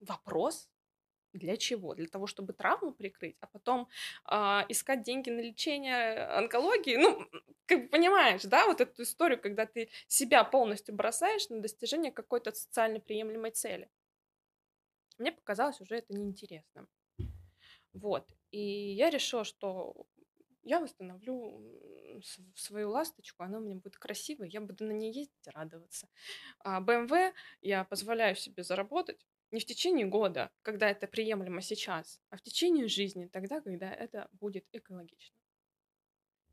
Вопрос, 0.00 0.68
для 1.32 1.56
чего? 1.56 1.94
Для 1.94 2.06
того, 2.06 2.26
чтобы 2.26 2.52
травму 2.52 2.92
прикрыть, 2.92 3.36
а 3.40 3.46
потом 3.46 3.88
э, 4.30 4.34
искать 4.68 5.02
деньги 5.02 5.30
на 5.30 5.40
лечение 5.40 6.26
онкологии. 6.28 6.96
Ну, 6.96 7.26
как 7.66 7.90
понимаешь, 7.90 8.42
да, 8.44 8.66
вот 8.66 8.80
эту 8.80 9.02
историю, 9.02 9.40
когда 9.40 9.66
ты 9.66 9.90
себя 10.08 10.44
полностью 10.44 10.94
бросаешь 10.94 11.48
на 11.48 11.60
достижение 11.60 12.12
какой-то 12.12 12.52
социально 12.52 13.00
приемлемой 13.00 13.50
цели. 13.50 13.88
Мне 15.18 15.32
показалось 15.32 15.80
уже 15.80 15.96
это 15.96 16.12
неинтересным. 16.12 16.88
Вот. 17.92 18.28
И 18.50 18.60
я 18.60 19.10
решила, 19.10 19.44
что 19.44 20.06
я 20.62 20.80
восстановлю 20.80 21.62
свою 22.54 22.90
ласточку, 22.90 23.42
она 23.42 23.58
у 23.58 23.60
меня 23.60 23.76
будет 23.76 23.96
красивой, 23.96 24.50
я 24.50 24.60
буду 24.60 24.84
на 24.84 24.92
ней 24.92 25.12
ездить 25.12 25.46
и 25.46 25.50
радоваться. 25.50 26.08
А 26.58 26.80
BMW 26.80 27.32
я 27.62 27.84
позволяю 27.84 28.36
себе 28.36 28.62
заработать 28.64 29.24
не 29.52 29.60
в 29.60 29.64
течение 29.64 30.06
года, 30.06 30.50
когда 30.62 30.90
это 30.90 31.06
приемлемо 31.06 31.62
сейчас, 31.62 32.20
а 32.30 32.36
в 32.36 32.42
течение 32.42 32.88
жизни, 32.88 33.26
тогда, 33.26 33.60
когда 33.60 33.92
это 33.92 34.28
будет 34.32 34.66
экологично. 34.72 35.36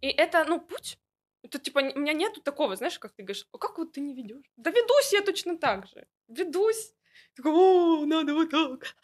И 0.02 0.08
это, 0.08 0.46
ну, 0.46 0.60
путь. 0.60 1.00
Это 1.42 1.60
типа, 1.60 1.80
у 1.80 2.00
меня 2.00 2.14
нету 2.14 2.42
такого, 2.42 2.76
знаешь, 2.76 3.00
как 3.00 3.14
ты 3.14 3.24
говоришь, 3.24 3.48
как 3.52 3.78
вот 3.78 3.94
ты 3.94 4.02
не 4.02 4.14
ведешь? 4.14 4.46
Да 4.58 4.70
ведусь 4.70 5.12
я 5.12 5.22
точно 5.22 5.58
так 5.58 5.88
же. 5.88 6.08
Ведусь. 6.28 6.94
Такая, 7.36 7.54
о, 7.54 8.06
надо 8.06 8.34
вот 8.34 8.50
так. 8.50 8.96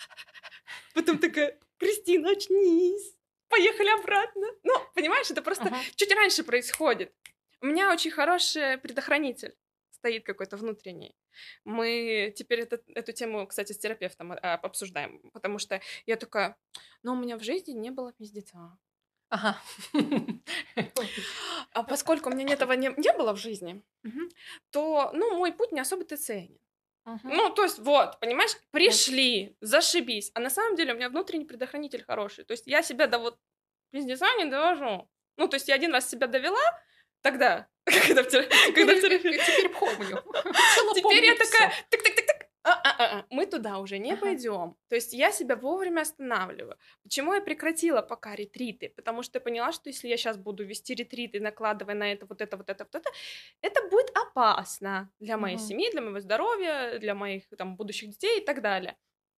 Потом 0.93 1.18
такая, 1.18 1.60
Кристина, 1.78 2.32
очнись. 2.32 3.16
Поехали 3.47 3.89
обратно. 3.99 4.47
Ну, 4.64 4.74
понимаешь, 4.93 5.32
это 5.32 5.41
просто 5.41 5.70
uh-huh. 5.70 5.95
чуть 5.95 6.14
раньше 6.14 6.43
происходит. 6.43 7.14
У 7.62 7.66
меня 7.66 7.91
очень 7.91 8.12
хороший 8.12 8.78
предохранитель 8.78 9.55
стоит 9.91 10.26
какой-то 10.26 10.57
внутренний. 10.57 11.16
Мы 11.66 12.34
теперь 12.36 12.62
это, 12.62 12.82
эту 12.95 13.12
тему, 13.12 13.45
кстати, 13.47 13.74
с 13.74 13.78
терапевтом 13.78 14.32
а, 14.32 14.55
обсуждаем, 14.55 15.20
потому 15.34 15.60
что 15.60 15.82
я 16.05 16.16
такая, 16.16 16.57
ну, 17.03 17.14
у 17.14 17.16
меня 17.16 17.38
в 17.38 17.43
жизни 17.43 17.74
не 17.74 17.91
было 17.91 18.14
пиздеца. 18.14 18.78
Ага. 19.30 19.62
А 21.72 21.84
поскольку 21.84 22.30
у 22.30 22.34
меня 22.34 22.53
этого 22.53 22.74
не, 22.74 22.91
не 22.97 23.14
было 23.14 23.34
в 23.34 23.38
жизни, 23.38 23.84
то, 24.72 25.12
ну, 25.14 25.38
мой 25.38 25.51
путь 25.51 25.72
не 25.72 25.80
особо-то 25.80 26.18
ценен. 26.18 26.57
Ну, 27.24 27.50
то 27.50 27.64
есть, 27.64 27.80
вот, 27.80 28.20
понимаешь, 28.20 28.56
пришли, 28.72 29.56
зашибись. 29.62 30.32
А 30.36 30.39
на 30.39 30.50
самом 30.50 30.76
деле 30.76 30.93
у 30.93 30.95
меня 30.95 31.10
внутренний 31.10 31.45
предохранитель 31.45 32.04
хороший. 32.04 32.45
То 32.45 32.52
есть 32.52 32.68
я 32.68 32.82
себя 32.84 33.08
до 33.08 33.20
вот 33.20 33.38
пиздеца 33.91 34.28
не 34.38 34.45
довожу. 34.45 35.10
Ну, 35.38 35.47
то 35.47 35.56
есть 35.56 35.68
я 35.68 35.76
один 35.76 35.93
раз 35.93 36.10
себя 36.10 36.28
довела, 36.28 36.60
тогда, 37.22 37.68
когда 37.86 38.24
в 38.24 38.28
терапии. 38.30 39.38
Теперь 39.38 39.70
помню. 39.70 40.24
Теперь 40.95 41.26
я 41.26 41.36
такая, 41.36 41.74
так, 41.89 42.04
так, 42.04 42.16
так, 42.16 42.26
так, 42.70 42.82
а, 42.86 43.04
а, 43.04 43.20
а, 43.20 43.26
мы 43.30 43.46
туда 43.46 43.80
уже 43.80 43.98
не 43.98 44.14
ага. 44.14 44.22
пойдем. 44.22 44.76
То 44.88 44.96
есть 44.96 45.14
я 45.14 45.32
себя 45.32 45.56
вовремя 45.56 46.02
останавливаю. 46.02 46.78
Почему 47.04 47.34
я 47.34 47.42
прекратила 47.42 48.02
пока 48.02 48.36
ретриты? 48.36 48.90
Потому 48.96 49.24
что 49.24 49.38
я 49.38 49.42
поняла, 49.42 49.72
что 49.72 49.90
если 49.90 50.08
я 50.08 50.18
сейчас 50.18 50.38
буду 50.38 50.64
вести 50.64 50.94
ретриты, 50.94 51.40
накладывая 51.40 51.96
на 51.96 52.12
это 52.12 52.26
вот 52.26 52.42
это, 52.42 52.58
вот 52.58 52.70
это, 52.70 52.84
вот 52.86 52.96
это, 52.96 53.10
это 53.62 53.88
будет 53.90 54.12
опасно 54.16 55.12
для 55.20 55.38
моей 55.38 55.58
ага. 55.58 55.66
семьи, 55.66 55.92
для 55.92 56.02
моего 56.02 56.20
здоровья, 56.20 57.00
для 57.00 57.16
моих 57.16 57.44
там 57.58 57.76
будущих 57.76 58.10
детей 58.10 58.42
и 58.42 58.46
так 58.46 58.62
далее. 58.62 58.96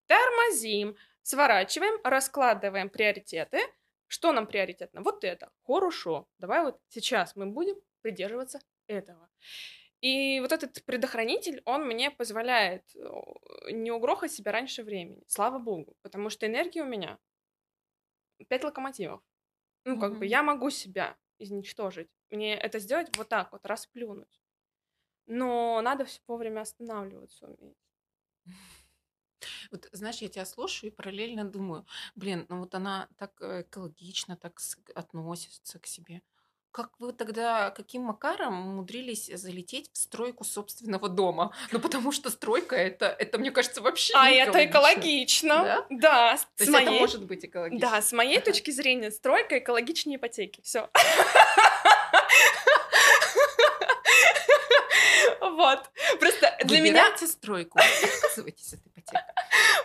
Тормозим, 0.08 0.96
сворачиваем, 1.22 2.00
раскладываем 2.04 2.90
приоритеты. 2.90 3.60
Что 4.08 4.34
нам 4.34 4.46
приоритетно? 4.46 5.02
Вот 5.02 5.24
это. 5.24 5.52
Хорошо. 5.66 6.28
Давай 6.38 6.64
вот 6.64 6.80
сейчас 6.90 7.36
мы 7.38 7.46
будем 7.46 7.76
придерживаться 8.02 8.60
этого. 8.88 9.30
И 10.02 10.39
вот 10.39 10.52
этот 10.52 10.84
предохранитель, 10.84 11.62
он 11.66 11.86
мне 11.86 12.10
позволяет 12.10 12.84
э, 12.95 13.72
не 13.72 13.91
угрохать 13.91 14.32
себя 14.32 14.52
раньше 14.52 14.84
времени. 14.84 15.24
Слава 15.28 15.60
богу. 15.60 15.95
Потому 16.02 16.32
что 16.32 16.47
энергия 16.47 16.82
у 16.82 16.88
меня 16.88 17.20
пять 18.47 18.64
локомотивов. 18.64 19.22
Ну, 19.86 19.99
как 19.99 20.14
mm-hmm. 20.14 20.18
бы 20.18 20.26
я 20.26 20.41
могу 20.41 20.72
себя 20.72 21.18
изничтожить. 21.38 22.10
Мне 22.32 22.56
это 22.56 22.80
сделать 22.80 23.16
вот 23.16 23.30
так 23.30 23.52
вот, 23.52 23.66
расплюнуть. 23.66 24.41
Но 25.28 25.80
надо 25.82 26.06
все 26.06 26.20
вовремя 26.28 26.62
останавливаться 26.62 27.47
уметь. 27.47 27.78
Вот, 29.72 29.88
знаешь, 29.91 30.18
я 30.18 30.28
тебя 30.28 30.45
слушаю 30.45 30.91
и 30.91 30.93
параллельно 30.93 31.45
думаю, 31.45 31.86
блин, 32.14 32.45
ну 32.49 32.60
вот 32.60 32.76
она 32.76 33.08
так 33.18 33.41
э, 33.41 33.62
экологично 33.62 34.36
так 34.36 34.60
относится 34.93 35.80
к 35.80 35.88
себе. 35.88 36.22
Как 36.72 36.91
вы 36.99 37.11
тогда, 37.11 37.69
каким 37.72 38.03
макаром 38.03 38.67
умудрились 38.67 39.30
залететь 39.34 39.89
в 39.91 39.97
стройку 39.97 40.45
собственного 40.45 41.09
дома? 41.09 41.53
Ну, 41.72 41.80
потому 41.80 42.13
что 42.13 42.30
стройка 42.30 42.78
это, 42.78 43.07
это 43.07 43.38
мне 43.38 43.51
кажется, 43.51 43.82
вообще 43.82 44.13
А 44.15 44.30
это 44.30 44.65
экологично. 44.65 45.63
Да? 45.63 45.86
Да. 45.89 46.38
То 46.55 46.63
есть 46.63 46.72
моей... 46.72 46.88
это 46.88 46.91
может 46.99 47.26
быть 47.26 47.43
экологично. 47.43 47.89
Да, 47.89 48.01
с 48.01 48.13
моей 48.13 48.39
точки 48.41 48.72
зрения, 48.72 49.11
стройка 49.11 49.59
экологичнее 49.59 50.15
ипотеки. 50.17 50.61
Все. 50.61 50.89
Вот. 55.41 55.91
Просто 56.19 56.57
для 56.63 56.80
меня... 56.80 57.03
Выбирайте 57.03 57.28
стройку, 57.28 57.80
отказывайтесь 57.80 58.74
от 58.74 58.80
ипотеки. 58.88 59.24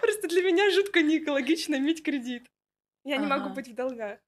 Просто 0.00 0.28
для 0.28 0.42
меня 0.42 0.70
жутко 0.70 1.02
не 1.02 1.18
экологично 1.18 1.74
иметь 1.74 2.02
кредит. 2.02 2.44
Я 3.04 3.16
не 3.16 3.26
могу 3.26 3.50
быть 3.50 3.68
в 3.68 3.74
долгах. 3.74 4.18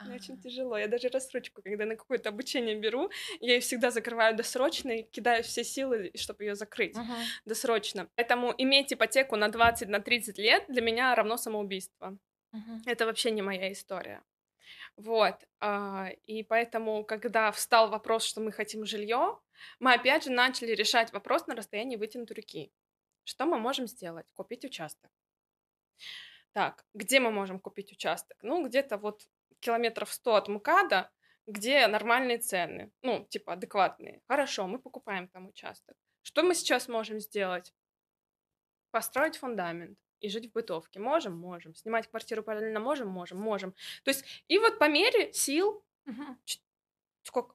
Мне 0.00 0.16
очень 0.16 0.40
тяжело. 0.40 0.76
Я 0.76 0.88
даже 0.88 1.08
рассрочку, 1.08 1.62
когда 1.62 1.84
на 1.84 1.96
какое-то 1.96 2.30
обучение 2.30 2.76
беру, 2.76 3.10
я 3.40 3.54
ее 3.54 3.60
всегда 3.60 3.90
закрываю 3.90 4.36
досрочно 4.36 4.90
и 4.90 5.02
кидаю 5.02 5.42
все 5.42 5.64
силы, 5.64 6.10
чтобы 6.16 6.44
ее 6.44 6.54
закрыть 6.54 6.96
uh-huh. 6.96 7.24
досрочно. 7.44 8.08
Поэтому 8.16 8.52
иметь 8.58 8.92
ипотеку 8.92 9.36
на 9.36 9.48
20, 9.48 9.88
на 9.88 10.00
30 10.00 10.38
лет 10.38 10.64
для 10.68 10.82
меня 10.82 11.14
равно 11.14 11.36
самоубийство. 11.36 12.18
Uh-huh. 12.54 12.80
Это 12.86 13.06
вообще 13.06 13.30
не 13.30 13.42
моя 13.42 13.72
история. 13.72 14.22
Вот. 14.96 15.36
А, 15.60 16.10
и 16.26 16.42
поэтому, 16.42 17.04
когда 17.04 17.50
встал 17.50 17.88
вопрос, 17.88 18.24
что 18.24 18.40
мы 18.40 18.52
хотим 18.52 18.84
жилье, 18.84 19.38
мы 19.78 19.94
опять 19.94 20.24
же 20.24 20.30
начали 20.30 20.72
решать 20.72 21.12
вопрос 21.12 21.46
на 21.46 21.54
расстоянии 21.54 21.96
вытянутой 21.96 22.36
руки. 22.36 22.72
Что 23.24 23.46
мы 23.46 23.58
можем 23.58 23.86
сделать? 23.86 24.26
Купить 24.34 24.64
участок. 24.64 25.10
Так, 26.52 26.84
где 26.94 27.18
мы 27.18 27.30
можем 27.32 27.58
купить 27.58 27.90
участок? 27.92 28.38
Ну, 28.42 28.64
где-то 28.64 28.96
вот 28.96 29.26
километров 29.64 30.12
100 30.12 30.34
от 30.34 30.48
МКАДа, 30.48 31.10
где 31.46 31.86
нормальные 31.86 32.38
цены, 32.38 32.92
ну, 33.02 33.26
типа 33.30 33.54
адекватные. 33.54 34.22
Хорошо, 34.28 34.66
мы 34.66 34.78
покупаем 34.78 35.28
там 35.28 35.48
участок. 35.48 35.96
Что 36.22 36.42
мы 36.42 36.54
сейчас 36.54 36.88
можем 36.88 37.20
сделать? 37.20 37.74
Построить 38.90 39.36
фундамент 39.36 39.98
и 40.20 40.28
жить 40.28 40.50
в 40.50 40.52
бытовке. 40.52 41.00
Можем? 41.00 41.36
Можем. 41.36 41.74
Снимать 41.74 42.08
квартиру 42.08 42.42
параллельно 42.42 42.80
можем? 42.80 43.08
Можем. 43.08 43.38
Можем. 43.38 43.72
То 44.04 44.10
есть, 44.10 44.24
и 44.48 44.58
вот 44.58 44.78
по 44.78 44.88
мере 44.88 45.32
сил, 45.32 45.84
угу. 46.06 46.36
сколько? 47.22 47.54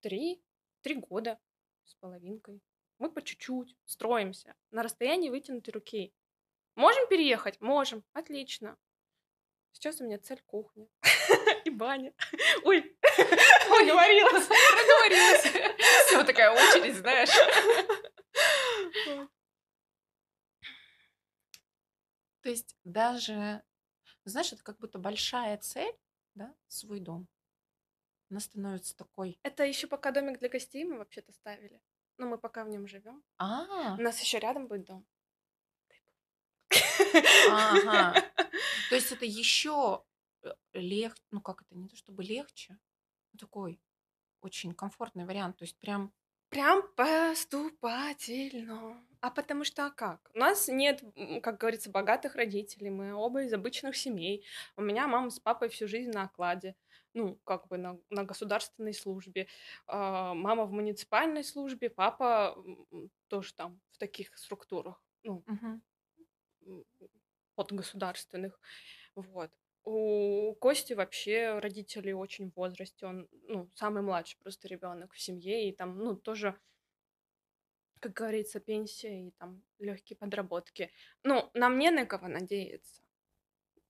Три? 0.00 0.42
Три 0.82 0.96
года 0.96 1.38
с 1.84 1.94
половинкой. 1.94 2.60
Мы 2.98 3.10
по 3.10 3.22
чуть-чуть 3.22 3.76
строимся 3.84 4.54
на 4.70 4.82
расстоянии 4.82 5.30
вытянутой 5.30 5.72
руки. 5.72 6.12
Можем 6.74 7.08
переехать? 7.08 7.60
Можем. 7.60 8.04
Отлично. 8.12 8.76
Сейчас 9.74 10.00
у 10.00 10.04
меня 10.04 10.18
цель 10.18 10.40
кухня 10.46 10.86
и 11.64 11.70
баня. 11.70 12.14
Ой, 12.64 12.80
проговорилась, 13.68 14.46
проговорилась. 14.46 15.76
Все, 16.06 16.24
такая 16.24 16.52
очередь, 16.52 16.94
знаешь. 16.94 17.28
То 22.40 22.48
есть 22.48 22.76
даже, 22.84 23.62
знаешь, 24.24 24.52
это 24.52 24.62
как 24.62 24.78
будто 24.78 24.98
большая 24.98 25.58
цель, 25.58 25.94
да, 26.34 26.54
свой 26.68 27.00
дом. 27.00 27.26
Она 28.30 28.38
становится 28.38 28.96
такой. 28.96 29.38
Это 29.42 29.64
еще 29.64 29.88
пока 29.88 30.12
домик 30.12 30.38
для 30.38 30.48
гостей 30.48 30.84
мы 30.84 30.98
вообще-то 30.98 31.32
ставили. 31.32 31.80
Но 32.16 32.26
мы 32.26 32.38
пока 32.38 32.64
в 32.64 32.68
нем 32.68 32.86
живем. 32.86 33.24
А. 33.38 33.96
У 33.98 34.02
нас 34.02 34.20
еще 34.20 34.38
рядом 34.38 34.68
будет 34.68 34.84
дом. 34.84 35.04
Ага. 37.50 38.14
То 38.88 38.94
есть 38.94 39.12
это 39.12 39.24
еще 39.24 40.04
э, 40.42 40.52
легче, 40.72 41.22
ну 41.30 41.40
как 41.40 41.62
это, 41.62 41.76
не 41.76 41.88
то 41.88 41.96
чтобы 41.96 42.22
легче, 42.22 42.78
но 43.32 43.38
такой 43.38 43.80
очень 44.40 44.74
комфортный 44.74 45.24
вариант. 45.24 45.58
То 45.58 45.64
есть 45.64 45.76
прям 45.78 46.12
Прям 46.54 46.82
поступательно. 46.94 49.02
А 49.20 49.30
потому 49.30 49.64
что 49.64 49.86
а 49.86 49.90
как? 49.90 50.30
У 50.34 50.38
нас 50.38 50.68
нет, 50.68 51.02
как 51.42 51.58
говорится, 51.58 51.90
богатых 51.90 52.36
родителей. 52.36 52.90
Мы 52.90 53.12
оба 53.12 53.42
из 53.42 53.52
обычных 53.52 53.96
семей. 53.96 54.44
У 54.76 54.82
меня 54.82 55.08
мама 55.08 55.30
с 55.30 55.40
папой 55.40 55.68
всю 55.68 55.88
жизнь 55.88 56.12
на 56.12 56.24
окладе. 56.24 56.76
Ну, 57.12 57.40
как 57.42 57.66
бы 57.66 57.76
на, 57.76 57.98
на 58.08 58.22
государственной 58.22 58.94
службе. 58.94 59.48
А, 59.88 60.32
мама 60.34 60.64
в 60.64 60.70
муниципальной 60.70 61.42
службе, 61.42 61.90
папа 61.90 62.56
тоже 63.26 63.52
там 63.54 63.80
в 63.90 63.98
таких 63.98 64.38
структурах. 64.38 65.02
Ну, 65.24 65.42
угу 65.48 65.80
от 67.56 67.72
государственных. 67.72 68.60
Вот. 69.14 69.50
У 69.84 70.54
Кости 70.54 70.94
вообще 70.94 71.58
родители 71.58 72.12
очень 72.12 72.50
в 72.50 72.56
возрасте. 72.56 73.06
Он, 73.06 73.28
ну, 73.48 73.70
самый 73.74 74.02
младший 74.02 74.38
просто 74.42 74.68
ребенок 74.68 75.12
в 75.12 75.20
семье. 75.20 75.68
И 75.68 75.72
там, 75.72 75.98
ну, 75.98 76.16
тоже, 76.16 76.58
как 78.00 78.14
говорится, 78.14 78.60
пенсия 78.60 79.28
и 79.28 79.30
там 79.32 79.62
легкие 79.78 80.16
подработки. 80.16 80.90
Ну, 81.22 81.50
нам 81.54 81.78
не 81.78 81.90
на 81.90 82.06
кого 82.06 82.28
надеяться. 82.28 83.02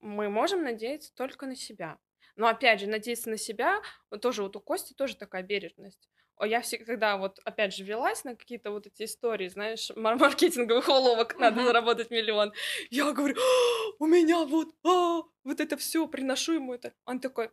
Мы 0.00 0.28
можем 0.28 0.64
надеяться 0.64 1.14
только 1.14 1.46
на 1.46 1.54
себя. 1.56 1.98
Но 2.36 2.48
опять 2.48 2.80
же, 2.80 2.88
надеяться 2.88 3.30
на 3.30 3.36
себя, 3.36 3.80
тоже 4.20 4.42
вот 4.42 4.56
у 4.56 4.60
Кости 4.60 4.94
тоже 4.94 5.16
такая 5.16 5.44
бережность 5.44 6.10
я 6.42 6.60
всегда 6.60 7.16
вот, 7.16 7.38
опять 7.44 7.74
же, 7.74 7.84
велась 7.84 8.24
на 8.24 8.34
какие-то 8.34 8.70
вот 8.70 8.86
эти 8.86 9.04
истории, 9.04 9.48
знаешь, 9.48 9.90
маркетинговых 9.96 10.88
уловок, 10.88 11.38
надо 11.38 11.60
uh-huh. 11.60 11.64
заработать 11.66 12.10
миллион. 12.10 12.52
Я 12.90 13.12
говорю, 13.12 13.36
«А, 13.36 13.94
у 13.98 14.06
меня 14.06 14.44
вот, 14.44 14.74
а, 14.84 15.22
вот 15.44 15.60
это 15.60 15.76
все, 15.76 16.08
приношу 16.08 16.54
ему 16.54 16.74
это. 16.74 16.92
Он 17.04 17.20
такой, 17.20 17.50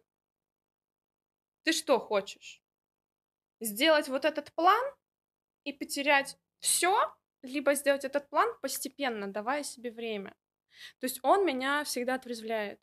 ты 1.63 1.73
что 1.73 1.99
хочешь? 1.99 2.61
Сделать 3.59 4.07
вот 4.07 4.25
этот 4.25 4.51
план 4.53 4.83
и 5.63 5.73
потерять 5.73 6.37
все, 6.59 7.15
либо 7.43 7.75
сделать 7.75 8.05
этот 8.05 8.29
план 8.29 8.49
постепенно, 8.61 9.27
давая 9.27 9.63
себе 9.63 9.91
время. 9.91 10.35
То 10.99 11.05
есть 11.05 11.19
он 11.23 11.45
меня 11.45 11.83
всегда 11.83 12.15
отрезвляет. 12.15 12.79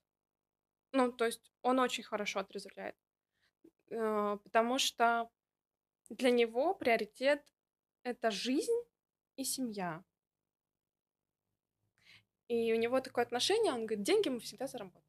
Ну, 0.92 1.12
то 1.12 1.26
есть 1.26 1.52
он 1.62 1.80
очень 1.80 2.04
хорошо 2.04 2.40
отрезвляет. 2.40 2.96
Э, 3.90 4.38
потому 4.42 4.78
что 4.78 5.30
для 6.08 6.30
него 6.30 6.74
приоритет 6.74 7.44
это 8.02 8.30
жизнь 8.30 8.80
и 9.36 9.44
семья. 9.44 10.02
И 12.48 12.72
у 12.72 12.76
него 12.76 13.00
такое 13.00 13.24
отношение, 13.24 13.72
он 13.72 13.86
говорит, 13.86 14.04
деньги 14.04 14.28
мы 14.28 14.40
всегда 14.40 14.66
заработаем. 14.66 15.04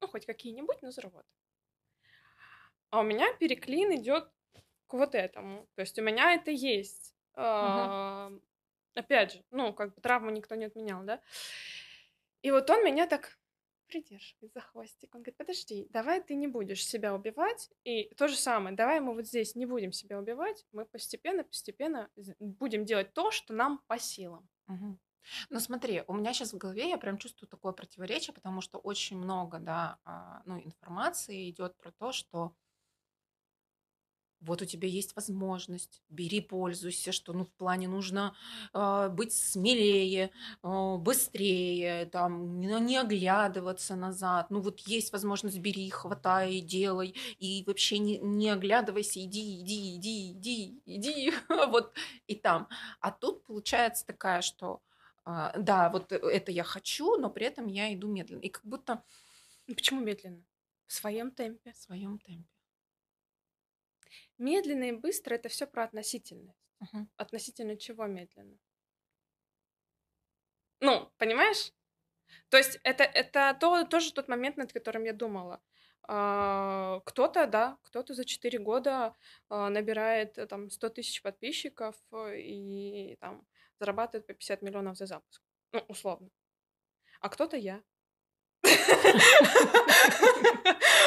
Ну, 0.00 0.08
хоть 0.08 0.26
какие-нибудь, 0.26 0.82
но 0.82 0.90
заработаем. 0.90 1.26
А 2.90 3.00
у 3.00 3.02
меня 3.02 3.32
переклин 3.34 3.94
идет 3.96 4.30
к 4.86 4.94
вот 4.94 5.14
этому. 5.14 5.68
То 5.74 5.82
есть 5.82 5.98
у 5.98 6.02
меня 6.02 6.34
это 6.34 6.50
есть. 6.50 7.14
Uh-huh. 7.34 8.40
Опять 8.94 9.32
же, 9.32 9.44
ну, 9.50 9.72
как 9.74 9.94
бы 9.94 10.00
травму 10.00 10.30
никто 10.30 10.54
не 10.54 10.66
отменял, 10.66 11.02
да? 11.02 11.20
И 12.42 12.50
вот 12.50 12.70
он 12.70 12.84
меня 12.84 13.06
так 13.06 13.36
придерживает 13.86 14.52
за 14.52 14.60
хвостик. 14.60 15.14
Он 15.14 15.22
говорит, 15.22 15.36
подожди, 15.36 15.86
давай 15.90 16.22
ты 16.22 16.34
не 16.34 16.48
будешь 16.48 16.86
себя 16.86 17.14
убивать. 17.14 17.70
И 17.84 18.14
то 18.16 18.28
же 18.28 18.36
самое, 18.36 18.76
давай 18.76 19.00
мы 19.00 19.14
вот 19.14 19.26
здесь 19.26 19.54
не 19.54 19.66
будем 19.66 19.92
себя 19.92 20.18
убивать, 20.18 20.66
мы 20.72 20.84
постепенно-постепенно 20.84 22.10
будем 22.38 22.84
делать 22.84 23.12
то, 23.12 23.30
что 23.30 23.54
нам 23.54 23.80
по 23.86 23.98
силам. 23.98 24.48
Угу. 24.68 24.98
Ну 25.50 25.60
смотри, 25.60 26.04
у 26.06 26.14
меня 26.14 26.32
сейчас 26.32 26.52
в 26.52 26.58
голове 26.58 26.88
я 26.88 26.98
прям 26.98 27.18
чувствую 27.18 27.48
такое 27.48 27.72
противоречие, 27.72 28.34
потому 28.34 28.60
что 28.60 28.78
очень 28.78 29.18
много, 29.18 29.58
да, 29.58 29.98
а, 30.04 30.42
ну, 30.44 30.58
информации 30.58 31.50
идет 31.50 31.76
про 31.76 31.90
то, 31.92 32.12
что 32.12 32.54
вот 34.46 34.62
у 34.62 34.64
тебя 34.64 34.88
есть 34.88 35.14
возможность, 35.16 36.02
бери, 36.08 36.40
пользуйся, 36.40 37.12
что 37.12 37.32
ну 37.32 37.44
в 37.44 37.52
плане 37.52 37.88
нужно 37.88 38.34
э, 38.72 39.08
быть 39.10 39.32
смелее, 39.32 40.30
э, 40.62 40.96
быстрее, 40.96 42.06
там 42.06 42.60
не, 42.60 42.68
не 42.80 42.96
оглядываться 42.96 43.96
назад. 43.96 44.50
Ну 44.50 44.60
вот 44.60 44.80
есть 44.80 45.12
возможность, 45.12 45.58
бери, 45.58 45.90
хватай 45.90 46.60
делай, 46.60 47.14
и 47.38 47.64
вообще 47.66 47.98
не, 47.98 48.18
не 48.18 48.50
оглядывайся, 48.50 49.20
иди, 49.20 49.60
иди, 49.60 49.96
иди, 49.96 50.32
иди, 50.32 50.82
иди, 50.86 51.32
вот 51.48 51.94
и 52.26 52.36
там. 52.36 52.68
А 53.00 53.10
тут 53.10 53.44
получается 53.44 54.06
такая, 54.06 54.42
что 54.42 54.80
э, 55.26 55.52
да, 55.58 55.90
вот 55.90 56.12
это 56.12 56.52
я 56.52 56.64
хочу, 56.64 57.16
но 57.16 57.30
при 57.30 57.46
этом 57.46 57.66
я 57.66 57.92
иду 57.92 58.08
медленно, 58.08 58.40
и 58.40 58.48
как 58.48 58.64
будто. 58.64 59.02
Ну, 59.66 59.74
почему 59.74 60.00
медленно? 60.00 60.44
В 60.86 60.92
своем 60.92 61.32
темпе. 61.32 61.72
В 61.72 61.76
своем 61.76 62.18
темпе. 62.20 62.55
Медленно 64.38 64.84
и 64.84 64.92
быстро 64.92 65.34
это 65.34 65.48
все 65.48 65.66
про 65.66 65.84
относительность. 65.84 66.58
Угу. 66.80 67.08
Относительно 67.16 67.76
чего 67.76 68.06
медленно? 68.06 68.58
Ну, 70.80 71.10
понимаешь? 71.16 71.72
То 72.48 72.56
есть 72.58 72.78
это, 72.82 73.04
это 73.04 73.56
то, 73.58 73.84
тоже 73.84 74.12
тот 74.12 74.28
момент, 74.28 74.56
над 74.56 74.72
которым 74.72 75.04
я 75.04 75.12
думала. 75.12 75.60
А, 76.08 77.00
кто-то, 77.04 77.46
да, 77.46 77.78
кто-то 77.82 78.14
за 78.14 78.24
4 78.24 78.58
года 78.58 79.14
а, 79.48 79.70
набирает 79.70 80.38
э, 80.38 80.46
там 80.46 80.70
100 80.70 80.88
тысяч 80.90 81.22
подписчиков 81.22 81.96
э, 82.12 82.38
и 82.38 83.16
там 83.20 83.44
зарабатывает 83.80 84.26
по 84.26 84.34
50 84.34 84.62
миллионов 84.62 84.96
за 84.96 85.06
запуск. 85.06 85.42
Ну, 85.72 85.84
условно. 85.88 86.30
А 87.20 87.28
кто-то 87.28 87.56
я. 87.56 87.82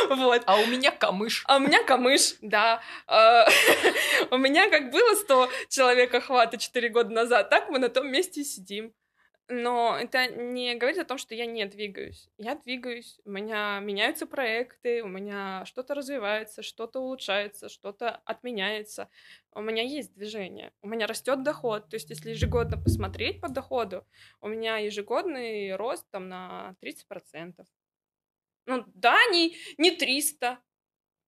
Вот. 0.09 0.43
А 0.45 0.57
у 0.57 0.65
меня 0.65 0.91
камыш. 0.91 1.43
А 1.47 1.57
у 1.57 1.59
меня 1.59 1.83
камыш, 1.83 2.35
да. 2.41 2.81
А, 3.07 3.47
у 4.31 4.37
меня 4.37 4.69
как 4.69 4.91
было 4.91 5.15
100 5.15 5.49
человек 5.69 6.13
охвата 6.13 6.57
4 6.57 6.89
года 6.89 7.11
назад, 7.11 7.49
так 7.49 7.69
мы 7.69 7.79
на 7.79 7.89
том 7.89 8.11
месте 8.11 8.41
и 8.41 8.43
сидим. 8.43 8.93
Но 9.51 9.97
это 9.99 10.27
не 10.27 10.75
говорит 10.75 10.99
о 10.99 11.05
том, 11.05 11.17
что 11.17 11.33
я 11.33 11.47
не 11.47 11.65
двигаюсь. 11.65 12.29
Я 12.37 12.53
двигаюсь, 12.53 13.19
у 13.25 13.31
меня 13.31 13.79
меняются 13.79 14.27
проекты, 14.27 15.01
у 15.01 15.07
меня 15.07 15.65
что-то 15.65 15.95
развивается, 15.95 16.61
что-то 16.61 16.99
улучшается, 16.99 17.67
что-то 17.67 18.21
отменяется. 18.25 19.09
У 19.51 19.61
меня 19.61 19.81
есть 19.81 20.13
движение, 20.13 20.71
у 20.83 20.87
меня 20.87 21.07
растет 21.07 21.41
доход. 21.41 21.89
То 21.89 21.95
есть, 21.95 22.11
если 22.11 22.29
ежегодно 22.29 22.77
посмотреть 22.77 23.41
по 23.41 23.49
доходу, 23.49 24.05
у 24.39 24.47
меня 24.47 24.77
ежегодный 24.77 25.75
рост 25.75 26.05
там 26.11 26.29
на 26.29 26.75
30%. 26.79 27.65
Ну 28.67 28.83
да, 28.93 29.17
не, 29.31 29.57
не 29.79 29.89
300, 29.89 30.59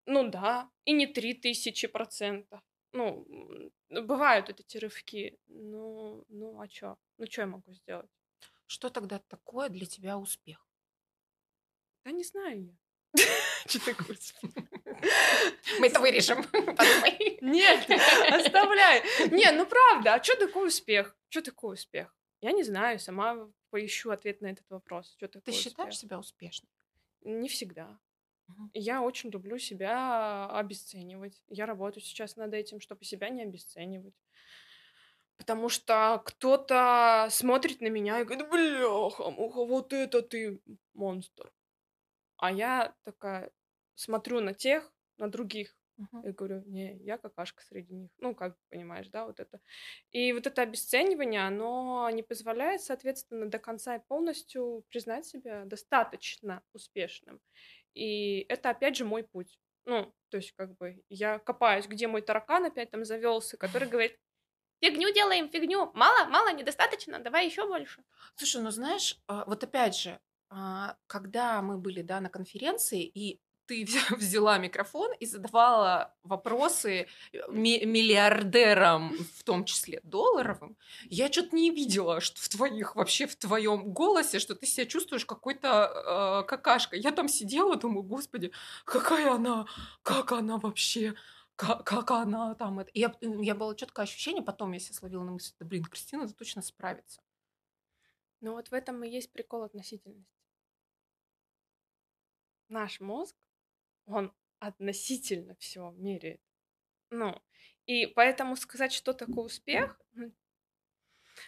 ну 0.05 0.29
да, 0.29 0.69
и 0.85 0.93
не 0.93 1.07
3000 1.07 1.87
процентов. 1.87 2.61
Ну, 2.93 3.27
бывают 3.89 4.51
эти 4.51 4.79
рывки. 4.79 5.39
Ну, 5.47 6.25
ну 6.29 6.61
а 6.61 6.69
чё? 6.69 6.97
Ну, 7.19 7.27
что 7.27 7.43
я 7.43 7.47
могу 7.47 7.73
сделать? 7.73 8.11
Что 8.67 8.91
тогда 8.91 9.19
такое 9.19 9.69
для 9.69 9.87
тебя 9.87 10.19
успех? 10.19 10.67
Да 12.05 12.13
не 12.13 12.25
знаю 12.25 12.65
я. 12.65 12.77
Что 13.67 13.85
такое? 13.85 14.17
Мы 15.79 15.87
это 15.87 16.01
вырежем. 16.01 16.39
Нет, 17.41 17.91
оставляй. 18.31 19.03
Не, 19.31 19.51
ну 19.53 19.67
правда, 19.67 20.15
а 20.15 20.23
что 20.23 20.37
такое 20.37 20.69
успех? 20.69 21.17
Что 21.29 21.43
такое 21.43 21.73
успех? 21.75 22.15
Я 22.41 22.53
не 22.53 22.63
знаю, 22.63 22.99
сама 22.99 23.49
поищу 23.71 24.11
ответ 24.11 24.41
на 24.41 24.49
этот 24.49 24.69
вопрос. 24.71 25.15
Что 25.17 25.29
такое 25.29 25.43
Ты 25.43 25.53
считаешь 25.53 25.99
себя 25.99 26.19
успешной? 26.19 26.71
Не 27.23 27.49
всегда. 27.49 27.99
Я 28.73 29.03
очень 29.03 29.31
люблю 29.31 29.59
себя 29.59 30.49
обесценивать. 30.51 31.43
Я 31.49 31.67
работаю 31.67 32.03
сейчас 32.03 32.37
над 32.37 32.55
этим, 32.55 32.81
чтобы 32.81 33.05
себя 33.05 33.29
не 33.29 33.43
обесценивать. 33.43 34.15
Потому 35.37 35.69
что 35.69 36.23
кто-то 36.25 37.29
смотрит 37.31 37.81
на 37.81 37.89
меня 37.89 38.21
и 38.21 38.25
говорит, 38.25 38.49
бляха, 38.51 39.31
муха, 39.31 39.65
вот 39.65 39.93
это 39.93 40.21
ты 40.23 40.61
монстр. 40.93 41.51
А 42.37 42.53
я 42.53 42.95
такая 43.05 43.51
смотрю 43.95 44.41
на 44.41 44.55
тех, 44.55 44.93
на 45.17 45.31
других, 45.31 45.77
Угу. 46.01 46.23
Я 46.25 46.33
говорю, 46.33 46.63
не, 46.67 46.97
я 46.99 47.19
какашка 47.19 47.63
среди 47.63 47.95
них. 47.95 48.11
Ну, 48.19 48.35
как 48.35 48.57
понимаешь, 48.71 49.09
да, 49.09 49.27
вот 49.27 49.39
это. 49.39 49.61
И 50.13 50.33
вот 50.33 50.47
это 50.47 50.63
обесценивание, 50.63 51.47
оно 51.47 52.09
не 52.11 52.23
позволяет, 52.23 52.81
соответственно, 52.81 53.47
до 53.47 53.59
конца 53.59 53.97
и 53.97 54.03
полностью 54.09 54.85
признать 54.89 55.27
себя 55.27 55.65
достаточно 55.67 56.63
успешным. 56.73 57.41
И 57.95 58.47
это, 58.49 58.71
опять 58.71 58.97
же, 58.97 59.05
мой 59.05 59.25
путь. 59.25 59.59
Ну, 59.87 60.13
то 60.29 60.37
есть, 60.37 60.53
как 60.53 60.77
бы, 60.77 61.03
я 61.09 61.39
копаюсь, 61.39 61.87
где 61.87 62.07
мой 62.07 62.23
таракан 62.23 62.65
опять 62.67 62.91
там 62.91 63.05
завелся, 63.05 63.57
который 63.57 63.89
говорит, 63.89 64.17
фигню 64.83 65.13
делаем, 65.13 65.49
фигню, 65.51 65.91
мало, 65.95 66.29
мало, 66.29 66.53
недостаточно, 66.53 67.19
давай 67.19 67.47
еще 67.47 67.67
больше. 67.67 68.03
Слушай, 68.37 68.63
ну 68.63 68.71
знаешь, 68.71 69.19
а, 69.27 69.45
вот 69.47 69.65
опять 69.65 69.97
же, 69.97 70.21
а, 70.51 70.97
когда 71.07 71.63
мы 71.63 71.79
были, 71.79 72.03
да, 72.03 72.21
на 72.21 72.29
конференции, 72.29 73.03
и 73.05 73.41
ты 73.71 73.87
взяла 74.17 74.59
микрофон 74.59 75.13
и 75.21 75.27
задавала 75.27 76.13
вопросы 76.25 77.07
э, 77.33 77.39
миллиардерам, 77.51 79.17
в 79.39 79.45
том 79.45 79.65
числе 79.65 80.01
долларовым, 80.03 80.77
я 81.05 81.31
что-то 81.31 81.55
не 81.55 81.71
видела, 81.71 82.21
что 82.21 82.41
в 82.41 82.49
твоих, 82.49 82.97
вообще 82.97 83.29
в 83.29 83.37
твоем 83.37 83.93
голосе, 83.93 84.41
что 84.41 84.57
ты 84.57 84.67
себя 84.67 84.87
чувствуешь 84.87 85.25
какой-то 85.25 86.43
э, 86.43 86.49
какашкой. 86.49 87.01
Я 87.01 87.13
там 87.13 87.29
сидела, 87.29 87.77
думаю, 87.77 88.03
господи, 88.03 88.51
какая 88.85 89.31
она, 89.31 89.67
как 90.03 90.33
она 90.33 90.59
вообще, 90.59 91.15
как, 91.55 91.85
как 91.85 92.11
она 92.11 92.57
там 92.57 92.81
это. 92.81 92.91
Я, 92.93 93.15
я 93.21 93.55
было 93.55 93.77
четкое 93.77 94.05
ощущение, 94.05 94.43
потом 94.43 94.73
я 94.73 94.81
себя 94.81 94.95
словила 94.95 95.23
на 95.23 95.31
мысли, 95.31 95.55
да 95.61 95.67
блин, 95.67 95.85
Кристина, 95.85 96.27
ты 96.27 96.35
точно 96.35 96.63
справится. 96.63 97.21
Ну 98.41 98.55
вот 98.55 98.69
в 98.69 98.73
этом 98.73 99.05
и 99.05 99.09
есть 99.09 99.31
прикол 99.31 99.63
относительности. 99.63 100.41
Наш 102.69 102.99
мозг 103.01 103.37
он 104.11 104.33
относительно 104.59 105.55
все 105.57 105.91
меряет. 105.93 106.41
Ну, 107.11 107.41
и 107.87 108.07
поэтому 108.07 108.57
сказать, 108.57 108.93
что 108.93 109.13
такое 109.13 109.47
успех, 109.47 110.01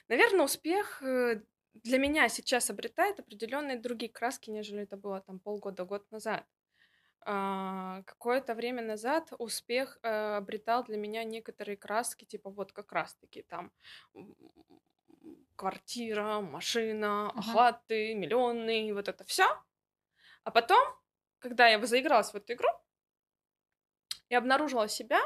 наверное, 0.08 0.44
успех 0.44 1.02
э, 1.02 1.42
для 1.74 1.98
меня 1.98 2.28
сейчас 2.28 2.70
обретает 2.70 3.20
определенные 3.20 3.78
другие 3.78 4.10
краски, 4.10 4.50
нежели 4.50 4.82
это 4.82 4.96
было 4.96 5.20
там 5.20 5.38
полгода-год 5.38 6.10
назад. 6.10 6.46
А, 7.24 8.02
какое-то 8.02 8.54
время 8.54 8.82
назад 8.82 9.32
успех 9.38 9.98
а, 10.02 10.38
обретал 10.38 10.82
для 10.84 10.96
меня 10.96 11.22
некоторые 11.22 11.76
краски, 11.76 12.24
типа 12.24 12.50
вот 12.50 12.72
как 12.72 12.92
раз-таки 12.92 13.42
там 13.42 13.70
квартира, 15.54 16.40
машина, 16.40 17.30
охваты, 17.30 18.14
миллионы, 18.14 18.92
вот 18.92 19.08
это 19.08 19.24
все. 19.24 19.46
А 20.42 20.50
потом 20.50 20.82
когда 21.42 21.68
я 21.68 21.84
заигралась 21.84 22.30
в 22.32 22.36
эту 22.36 22.54
игру, 22.54 22.68
я 24.30 24.38
обнаружила 24.38 24.88
себя 24.88 25.20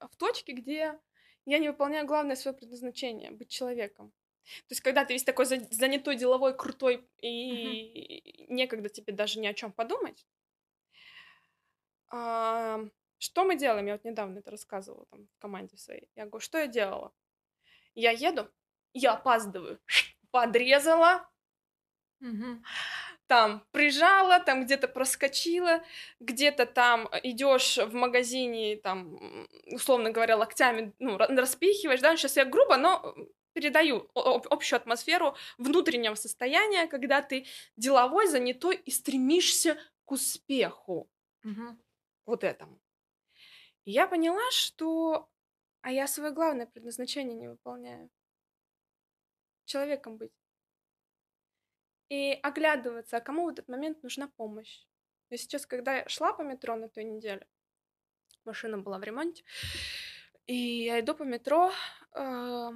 в 0.00 0.14
точке, 0.16 0.52
где 0.52 1.00
я 1.46 1.58
не 1.58 1.70
выполняю 1.70 2.06
главное 2.06 2.36
свое 2.36 2.56
предназначение— 2.56 3.30
быть 3.32 3.48
человеком. 3.48 4.12
То 4.68 4.72
есть, 4.72 4.80
когда 4.82 5.04
ты 5.04 5.14
весь 5.14 5.24
такой 5.24 5.46
занятой, 5.46 6.16
деловой, 6.16 6.56
крутой, 6.56 7.08
и 7.18 8.44
uh-huh. 8.44 8.46
некогда 8.48 8.88
тебе 8.88 9.12
даже 9.12 9.40
ни 9.40 9.46
о 9.46 9.54
чем 9.54 9.72
подумать. 9.72 10.26
А, 12.08 12.80
что 13.18 13.44
мы 13.44 13.56
делаем? 13.56 13.86
Я 13.86 13.92
вот 13.94 14.04
недавно 14.04 14.40
это 14.40 14.50
рассказывала 14.50 15.06
там 15.06 15.28
в 15.28 15.38
команде 15.38 15.76
своей. 15.76 16.10
Я 16.16 16.26
говорю, 16.26 16.40
что 16.40 16.58
я 16.58 16.66
делала? 16.66 17.12
Я 17.94 18.10
еду, 18.10 18.50
я 18.92 19.12
опаздываю, 19.14 19.80
подрезала, 20.30 21.30
uh-huh 22.20 22.62
там 23.32 23.64
прижала, 23.70 24.40
там 24.40 24.64
где-то 24.64 24.88
проскочила, 24.88 25.82
где-то 26.20 26.66
там 26.66 27.08
идешь 27.22 27.78
в 27.78 27.94
магазине, 27.94 28.76
там, 28.76 29.48
условно 29.68 30.10
говоря, 30.10 30.36
локтями, 30.36 30.92
ну, 30.98 31.16
распихиваешь, 31.16 32.02
да, 32.02 32.14
сейчас 32.14 32.36
я 32.36 32.44
грубо, 32.44 32.76
но 32.76 33.14
передаю 33.54 34.10
общую 34.14 34.76
атмосферу 34.76 35.34
внутреннего 35.56 36.14
состояния, 36.14 36.86
когда 36.86 37.22
ты 37.22 37.46
деловой, 37.78 38.26
занятой 38.26 38.76
и 38.76 38.90
стремишься 38.90 39.78
к 40.04 40.12
успеху. 40.12 41.08
Мгм. 41.42 41.80
Вот 42.26 42.44
этому. 42.44 42.78
И 43.86 43.92
я 43.92 44.06
поняла, 44.06 44.50
что 44.50 45.30
а 45.80 45.90
я 45.90 46.06
свое 46.06 46.32
главное 46.32 46.66
предназначение 46.66 47.34
не 47.34 47.48
выполняю. 47.48 48.10
Человеком 49.64 50.18
быть. 50.18 50.41
И 52.12 52.38
оглядываться, 52.42 53.16
а 53.16 53.20
кому 53.22 53.46
в 53.46 53.48
этот 53.48 53.68
момент 53.68 54.02
нужна 54.02 54.28
помощь. 54.28 54.84
Я 55.30 55.38
сейчас, 55.38 55.64
когда 55.64 55.96
я 55.96 56.08
шла 56.10 56.34
по 56.34 56.42
метро 56.42 56.76
на 56.76 56.90
той 56.90 57.04
неделе, 57.04 57.46
машина 58.44 58.76
была 58.76 58.98
в 58.98 59.02
ремонте, 59.02 59.44
и 60.46 60.54
я 60.54 61.00
иду 61.00 61.14
по 61.14 61.22
метро, 61.22 61.72
а, 62.12 62.72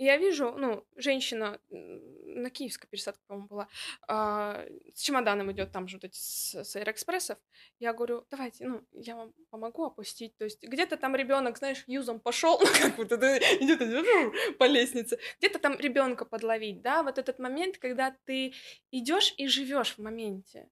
и 0.00 0.04
я 0.04 0.16
вижу, 0.16 0.54
ну, 0.56 0.82
женщина 0.96 1.60
на 1.68 2.48
Киевской 2.48 2.88
пересадке, 2.88 3.20
по-моему, 3.26 3.48
была, 3.48 3.68
а, 4.08 4.64
с 4.94 5.02
чемоданом 5.02 5.52
идет 5.52 5.72
там 5.72 5.88
же 5.88 5.98
вот 5.98 6.04
эти 6.04 6.16
с, 6.16 6.54
с 6.54 6.74
аэроэкспрессов. 6.74 7.36
Я 7.78 7.92
говорю, 7.92 8.24
давайте, 8.30 8.66
ну, 8.66 8.82
я 8.92 9.14
вам 9.14 9.34
помогу 9.50 9.84
опустить. 9.84 10.34
То 10.38 10.44
есть 10.44 10.62
где-то 10.62 10.96
там 10.96 11.14
ребенок, 11.14 11.58
знаешь, 11.58 11.84
юзом 11.86 12.18
пошел, 12.18 12.58
ну, 12.60 12.66
как 12.80 12.96
вот 12.96 13.12
это 13.12 13.36
идет 13.62 14.56
по 14.58 14.64
лестнице. 14.64 15.18
Где-то 15.38 15.58
там 15.58 15.78
ребенка 15.78 16.24
подловить, 16.24 16.80
да, 16.80 17.02
вот 17.02 17.18
этот 17.18 17.38
момент, 17.38 17.76
когда 17.76 18.16
ты 18.24 18.54
идешь 18.90 19.34
и 19.36 19.48
живешь 19.48 19.96
в 19.96 19.98
моменте 19.98 20.70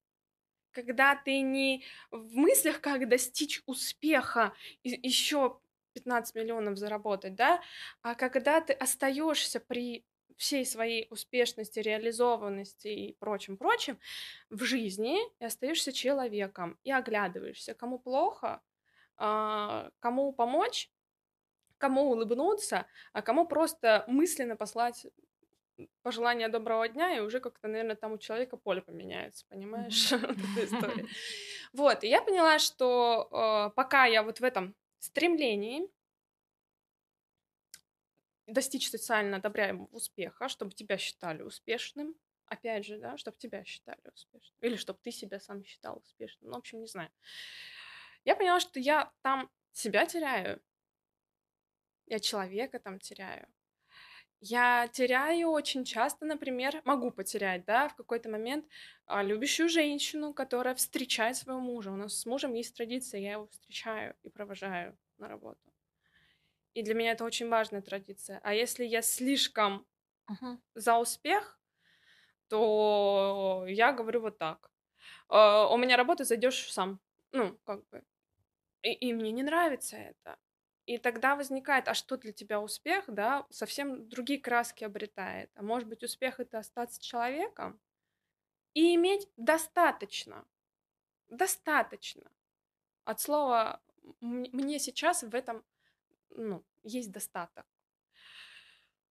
когда 0.70 1.16
ты 1.16 1.40
не 1.40 1.82
в 2.12 2.36
мыслях, 2.36 2.80
как 2.80 3.08
достичь 3.08 3.62
успеха, 3.66 4.52
еще 4.84 5.58
15 5.94 6.34
миллионов 6.34 6.78
заработать, 6.78 7.34
да, 7.34 7.60
а 8.02 8.14
когда 8.14 8.60
ты 8.60 8.72
остаешься 8.72 9.60
при 9.60 10.04
всей 10.36 10.64
своей 10.64 11.08
успешности, 11.10 11.80
реализованности 11.80 12.88
и 12.88 13.16
прочим-прочим 13.18 13.98
в 14.50 14.62
жизни 14.62 15.18
и 15.40 15.44
остаешься 15.44 15.92
человеком 15.92 16.78
и 16.84 16.92
оглядываешься, 16.92 17.74
кому 17.74 17.98
плохо, 17.98 18.62
а, 19.16 19.90
кому 19.98 20.32
помочь, 20.32 20.90
кому 21.78 22.10
улыбнуться, 22.10 22.86
а 23.12 23.22
кому 23.22 23.46
просто 23.46 24.04
мысленно 24.06 24.56
послать 24.56 25.06
пожелание 26.02 26.48
доброго 26.48 26.88
дня, 26.88 27.16
и 27.16 27.20
уже 27.20 27.40
как-то, 27.40 27.68
наверное, 27.68 27.96
там 27.96 28.12
у 28.12 28.18
человека 28.18 28.56
поле 28.56 28.82
поменяется, 28.82 29.44
понимаешь, 29.48 30.10
вот 30.12 30.22
эта 30.30 30.64
история. 30.64 31.06
Вот, 31.72 32.02
и 32.02 32.08
я 32.08 32.22
поняла, 32.22 32.58
что 32.58 33.28
э, 33.30 33.74
пока 33.76 34.06
я 34.06 34.22
вот 34.22 34.40
в 34.40 34.44
этом 34.44 34.74
стремлении 34.98 35.88
достичь 38.46 38.90
социально 38.90 39.36
одобряемого 39.36 39.88
успеха, 39.92 40.48
чтобы 40.48 40.72
тебя 40.72 40.98
считали 40.98 41.42
успешным, 41.42 42.14
опять 42.46 42.86
же, 42.86 42.98
да, 42.98 43.16
чтобы 43.16 43.36
тебя 43.36 43.64
считали 43.64 44.00
успешным, 44.12 44.56
или 44.60 44.76
чтобы 44.76 44.98
ты 45.02 45.10
себя 45.10 45.38
сам 45.38 45.62
считал 45.64 45.98
успешным, 45.98 46.50
ну, 46.50 46.56
в 46.56 46.58
общем, 46.58 46.80
не 46.80 46.86
знаю. 46.86 47.10
Я 48.24 48.36
поняла, 48.36 48.60
что 48.60 48.80
я 48.80 49.12
там 49.22 49.50
себя 49.72 50.06
теряю, 50.06 50.62
я 52.06 52.18
человека 52.20 52.78
там 52.78 52.98
теряю. 52.98 53.48
Я 54.40 54.88
теряю 54.92 55.50
очень 55.50 55.84
часто, 55.84 56.24
например, 56.24 56.80
могу 56.84 57.10
потерять, 57.10 57.64
да, 57.64 57.88
в 57.88 57.96
какой-то 57.96 58.28
момент 58.28 58.66
а, 59.06 59.22
любящую 59.22 59.68
женщину, 59.68 60.32
которая 60.32 60.74
встречает 60.76 61.36
своего 61.36 61.60
мужа. 61.60 61.90
У 61.92 61.96
нас 61.96 62.14
с 62.20 62.26
мужем 62.26 62.54
есть 62.54 62.76
традиция, 62.76 63.20
я 63.20 63.32
его 63.32 63.48
встречаю 63.48 64.14
и 64.22 64.30
провожаю 64.30 64.96
на 65.18 65.28
работу. 65.28 65.72
И 66.74 66.82
для 66.82 66.94
меня 66.94 67.12
это 67.12 67.24
очень 67.24 67.48
важная 67.48 67.82
традиция. 67.82 68.40
А 68.42 68.54
если 68.54 68.84
я 68.84 69.02
слишком 69.02 69.86
Мгм. 70.28 70.58
за 70.74 70.98
успех, 70.98 71.60
то 72.48 73.64
я 73.68 73.92
говорю 73.92 74.22
вот 74.22 74.38
так. 74.38 74.72
«Э, 75.30 75.66
У 75.72 75.76
меня 75.78 75.96
работа, 75.96 76.24
зайдешь 76.24 76.72
сам. 76.72 77.00
Ну, 77.32 77.58
как 77.64 77.88
бы. 77.90 78.04
И, 78.82 78.92
и 78.92 79.12
мне 79.14 79.32
не 79.32 79.42
нравится 79.44 79.96
это. 79.98 80.38
И 80.88 80.96
тогда 80.96 81.36
возникает, 81.36 81.86
а 81.86 81.92
что 81.92 82.16
для 82.16 82.32
тебя 82.32 82.62
успех, 82.62 83.04
да, 83.08 83.46
совсем 83.50 84.08
другие 84.08 84.40
краски 84.40 84.84
обретает. 84.84 85.50
А 85.54 85.62
может 85.62 85.86
быть, 85.86 86.02
успех 86.02 86.40
это 86.40 86.60
остаться 86.60 86.98
человеком 86.98 87.78
и 88.72 88.94
иметь 88.94 89.28
достаточно. 89.36 90.46
Достаточно. 91.28 92.30
От 93.04 93.20
слова 93.20 93.82
мне 94.22 94.78
сейчас 94.78 95.22
в 95.22 95.34
этом 95.34 95.62
ну, 96.30 96.64
есть 96.84 97.12
достаток. 97.12 97.66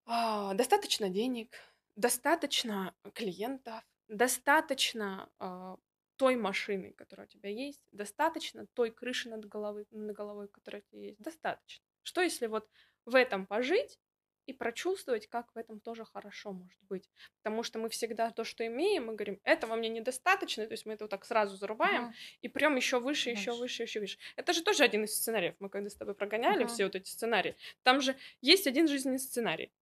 А, 0.05 0.55
достаточно 0.55 1.09
денег, 1.09 1.55
достаточно 1.95 2.95
клиентов, 3.13 3.83
достаточно 4.07 5.29
а, 5.37 5.77
той 6.17 6.35
машины, 6.35 6.93
которая 6.93 7.27
у 7.27 7.29
тебя 7.29 7.49
есть, 7.49 7.83
достаточно 7.91 8.67
той 8.73 8.91
крыши 8.91 9.29
над 9.29 9.45
головой, 9.45 9.85
над 9.91 10.15
головой, 10.15 10.47
которая 10.49 10.81
у 10.81 10.85
тебя 10.91 11.01
есть, 11.01 11.21
достаточно. 11.21 11.85
Что 12.03 12.21
если 12.21 12.47
вот 12.47 12.69
в 13.05 13.15
этом 13.15 13.45
пожить 13.47 13.99
и 14.45 14.53
прочувствовать, 14.53 15.27
как 15.27 15.53
в 15.53 15.57
этом 15.57 15.79
тоже 15.81 16.05
хорошо 16.05 16.53
может 16.53 16.79
быть. 16.83 17.09
Потому 17.43 17.63
что 17.63 17.79
мы 17.79 17.89
всегда 17.89 18.31
то, 18.31 18.45
что 18.45 18.65
имеем, 18.65 19.07
мы 19.07 19.15
говорим, 19.15 19.39
этого 19.43 19.75
мне 19.75 19.89
недостаточно, 19.89 20.65
то 20.65 20.71
есть 20.73 20.85
мы 20.85 20.93
это 20.93 21.03
вот 21.03 21.11
так 21.11 21.25
сразу 21.25 21.57
зарубаем 21.57 22.03
Мгм. 22.03 22.15
и 22.41 22.47
прям 22.47 22.75
еще 22.77 22.99
выше, 22.99 23.29
еще 23.29 23.55
выше, 23.55 23.83
еще 23.83 23.99
выше. 23.99 24.17
Это 24.37 24.53
же 24.53 24.63
тоже 24.63 24.83
один 24.83 25.03
из 25.03 25.15
сценариев. 25.15 25.55
Мы 25.59 25.69
когда 25.69 25.89
с 25.89 25.95
тобой 25.95 26.15
прогоняли 26.15 26.65
Ага. 26.65 26.65
все 26.65 26.85
вот 26.85 26.95
эти 26.95 27.09
сценарии, 27.09 27.57
там 27.83 27.99
же 28.01 28.15
есть 28.41 28.67
один 28.67 28.87
жизненный 28.87 29.19
сценарий. 29.19 29.73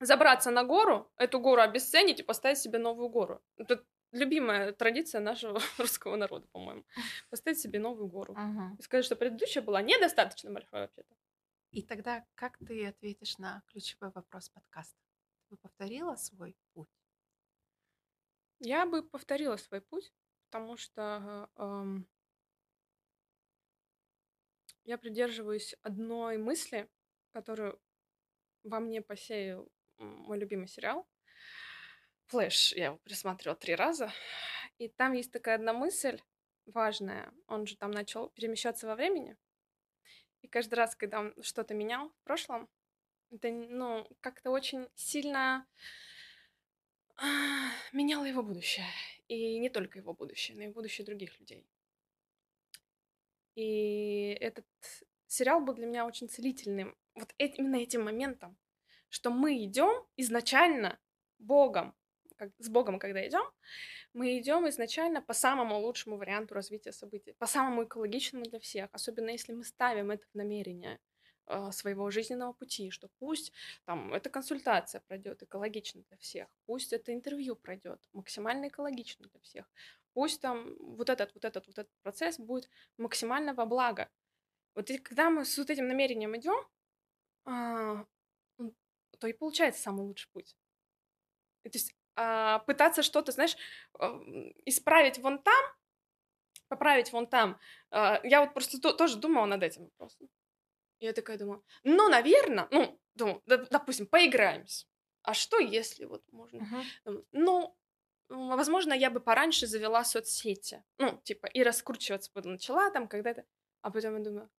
Забраться 0.00 0.50
на 0.50 0.64
гору, 0.64 1.10
эту 1.16 1.40
гору 1.40 1.60
обесценить 1.62 2.20
и 2.20 2.22
поставить 2.22 2.58
себе 2.58 2.78
новую 2.78 3.08
гору. 3.10 3.42
Это 3.58 3.84
любимая 4.12 4.72
традиция 4.72 5.20
нашего 5.20 5.60
русского 5.78 6.16
народа, 6.16 6.46
по-моему. 6.52 6.84
Поставить 7.30 7.60
себе 7.60 7.78
новую 7.78 8.08
гору. 8.08 8.34
Мгм. 8.34 8.76
И 8.76 8.82
сказать, 8.82 9.04
что 9.04 9.16
предыдущая 9.16 9.62
была 9.62 9.82
недостаточно 9.82 10.50
большой 10.50 10.80
вообще-то. 10.80 11.14
И 11.70 11.82
тогда 11.82 12.26
как 12.34 12.58
ты 12.58 12.86
ответишь 12.86 13.38
на 13.38 13.62
ключевой 13.66 14.10
вопрос 14.10 14.48
подкаста? 14.48 14.98
Ты 15.48 15.54
бы 15.54 15.56
повторила 15.58 16.16
свой 16.16 16.56
путь? 16.74 16.88
Я 18.58 18.86
бы 18.86 19.02
повторила 19.02 19.56
свой 19.56 19.80
путь, 19.80 20.12
потому 20.46 20.76
что 20.76 21.48
эм, 21.56 22.08
я 24.84 24.98
придерживаюсь 24.98 25.74
одной 25.82 26.36
мысли, 26.38 26.90
которую 27.32 27.80
во 28.64 28.80
мне 28.80 29.00
посеял 29.00 29.70
мой 29.98 30.38
любимый 30.38 30.66
сериал. 30.66 31.08
Флэш, 32.30 32.74
я 32.74 32.86
его 32.86 32.96
пересматривала 32.98 33.56
три 33.56 33.74
раза. 33.74 34.12
И 34.78 34.88
там 34.88 35.14
есть 35.14 35.32
такая 35.32 35.56
одна 35.56 35.72
мысль 35.72 36.20
важная. 36.64 37.34
Он 37.48 37.66
же 37.66 37.76
там 37.76 37.90
начал 37.90 38.28
перемещаться 38.28 38.86
во 38.86 38.94
времени. 38.94 39.36
И 40.40 40.46
каждый 40.46 40.74
раз, 40.74 40.94
когда 40.94 41.18
он 41.18 41.34
что-то 41.42 41.74
менял 41.74 42.08
в 42.08 42.22
прошлом, 42.22 42.68
это, 43.32 43.50
ну, 43.50 44.06
как-то 44.20 44.52
очень 44.52 44.88
сильно 44.94 45.66
а, 47.16 47.70
меняло 47.92 48.24
его 48.24 48.44
будущее. 48.44 48.86
И 49.26 49.58
не 49.58 49.68
только 49.68 49.98
его 49.98 50.14
будущее, 50.14 50.56
но 50.56 50.62
и 50.62 50.68
будущее 50.68 51.04
других 51.04 51.38
людей. 51.40 51.66
И 53.56 54.36
этот 54.40 54.66
сериал 55.26 55.60
был 55.60 55.74
для 55.74 55.86
меня 55.86 56.06
очень 56.06 56.28
целительным. 56.28 56.96
Вот 57.16 57.34
именно 57.38 57.74
этим 57.74 58.04
моментом, 58.04 58.56
что 59.08 59.30
мы 59.30 59.64
идем 59.64 60.06
изначально 60.16 61.00
Богом, 61.38 61.96
как, 62.40 62.50
с 62.58 62.68
Богом, 62.70 62.98
когда 62.98 63.26
идем, 63.28 63.44
мы 64.14 64.38
идем 64.38 64.66
изначально 64.68 65.20
по 65.20 65.34
самому 65.34 65.78
лучшему 65.78 66.16
варианту 66.16 66.54
развития 66.54 66.92
событий, 66.92 67.34
по 67.38 67.46
самому 67.46 67.84
экологичному 67.84 68.44
для 68.44 68.58
всех, 68.58 68.88
особенно 68.92 69.30
если 69.30 69.52
мы 69.52 69.62
ставим 69.64 70.10
это 70.10 70.26
в 70.32 70.34
намерение 70.34 70.98
э, 71.46 71.70
своего 71.72 72.10
жизненного 72.10 72.54
пути, 72.54 72.90
что 72.90 73.08
пусть 73.18 73.52
там 73.84 74.14
эта 74.14 74.30
консультация 74.30 75.02
пройдет 75.06 75.42
экологично 75.42 76.02
для 76.08 76.16
всех, 76.16 76.48
пусть 76.64 76.94
это 76.94 77.12
интервью 77.12 77.56
пройдет 77.56 78.00
максимально 78.12 78.68
экологично 78.68 79.28
для 79.28 79.40
всех, 79.40 79.70
пусть 80.14 80.40
там 80.40 80.74
вот 80.78 81.10
этот, 81.10 81.34
вот 81.34 81.44
этот, 81.44 81.66
вот 81.66 81.78
этот 81.78 81.92
процесс 82.02 82.38
будет 82.38 82.70
максимально 82.96 83.52
во 83.52 83.66
благо. 83.66 84.08
Вот 84.74 84.90
и 84.90 84.96
когда 84.96 85.28
мы 85.28 85.44
с 85.44 85.58
вот 85.58 85.68
этим 85.68 85.88
намерением 85.88 86.34
идем, 86.36 86.66
а, 87.44 88.06
то 89.18 89.26
и 89.26 89.34
получается 89.34 89.82
самый 89.82 90.06
лучший 90.06 90.30
путь. 90.32 90.56
То 91.62 91.70
есть 91.74 91.92
а, 91.92 91.99
пытаться 92.14 93.02
что-то, 93.02 93.32
знаешь, 93.32 93.56
а, 93.98 94.20
исправить 94.66 95.18
вон 95.18 95.38
там, 95.38 95.64
поправить 96.68 97.12
вон 97.12 97.26
там. 97.26 97.58
А, 97.90 98.20
Я 98.24 98.40
вот 98.40 98.54
просто 98.54 98.80
то- 98.80 98.92
тоже 98.92 99.16
думала 99.18 99.46
над 99.46 99.62
этим 99.62 99.84
вопросом. 99.84 100.28
Я 101.00 101.12
такая 101.12 101.38
думаю, 101.38 101.64
ну, 101.84 102.08
наверное, 102.08 102.68
ну, 102.70 103.00
думаю, 103.14 103.42
допустим, 103.46 104.06
поиграемся. 104.06 104.86
А 105.22 105.34
что 105.34 105.58
если 105.58 106.04
вот 106.06 106.22
можно? 106.32 106.60
Думаю, 107.04 107.26
Ну, 107.32 107.76
возможно, 108.28 108.92
я 108.94 109.10
бы 109.10 109.20
пораньше 109.20 109.66
завела 109.66 110.04
соцсети. 110.04 110.84
Ну, 110.98 111.20
типа, 111.24 111.46
и 111.46 111.62
раскручиваться 111.64 112.30
бы 112.32 112.42
начала 112.48 112.90
там 112.90 113.08
когда-то. 113.08 113.44
А 113.82 113.90
потом 113.90 114.16
я 114.18 114.22
думаю, 114.24 114.50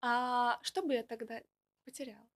а 0.00 0.58
что 0.62 0.82
бы 0.82 0.94
я 0.94 1.02
тогда 1.02 1.40
потеряла? 1.84 2.26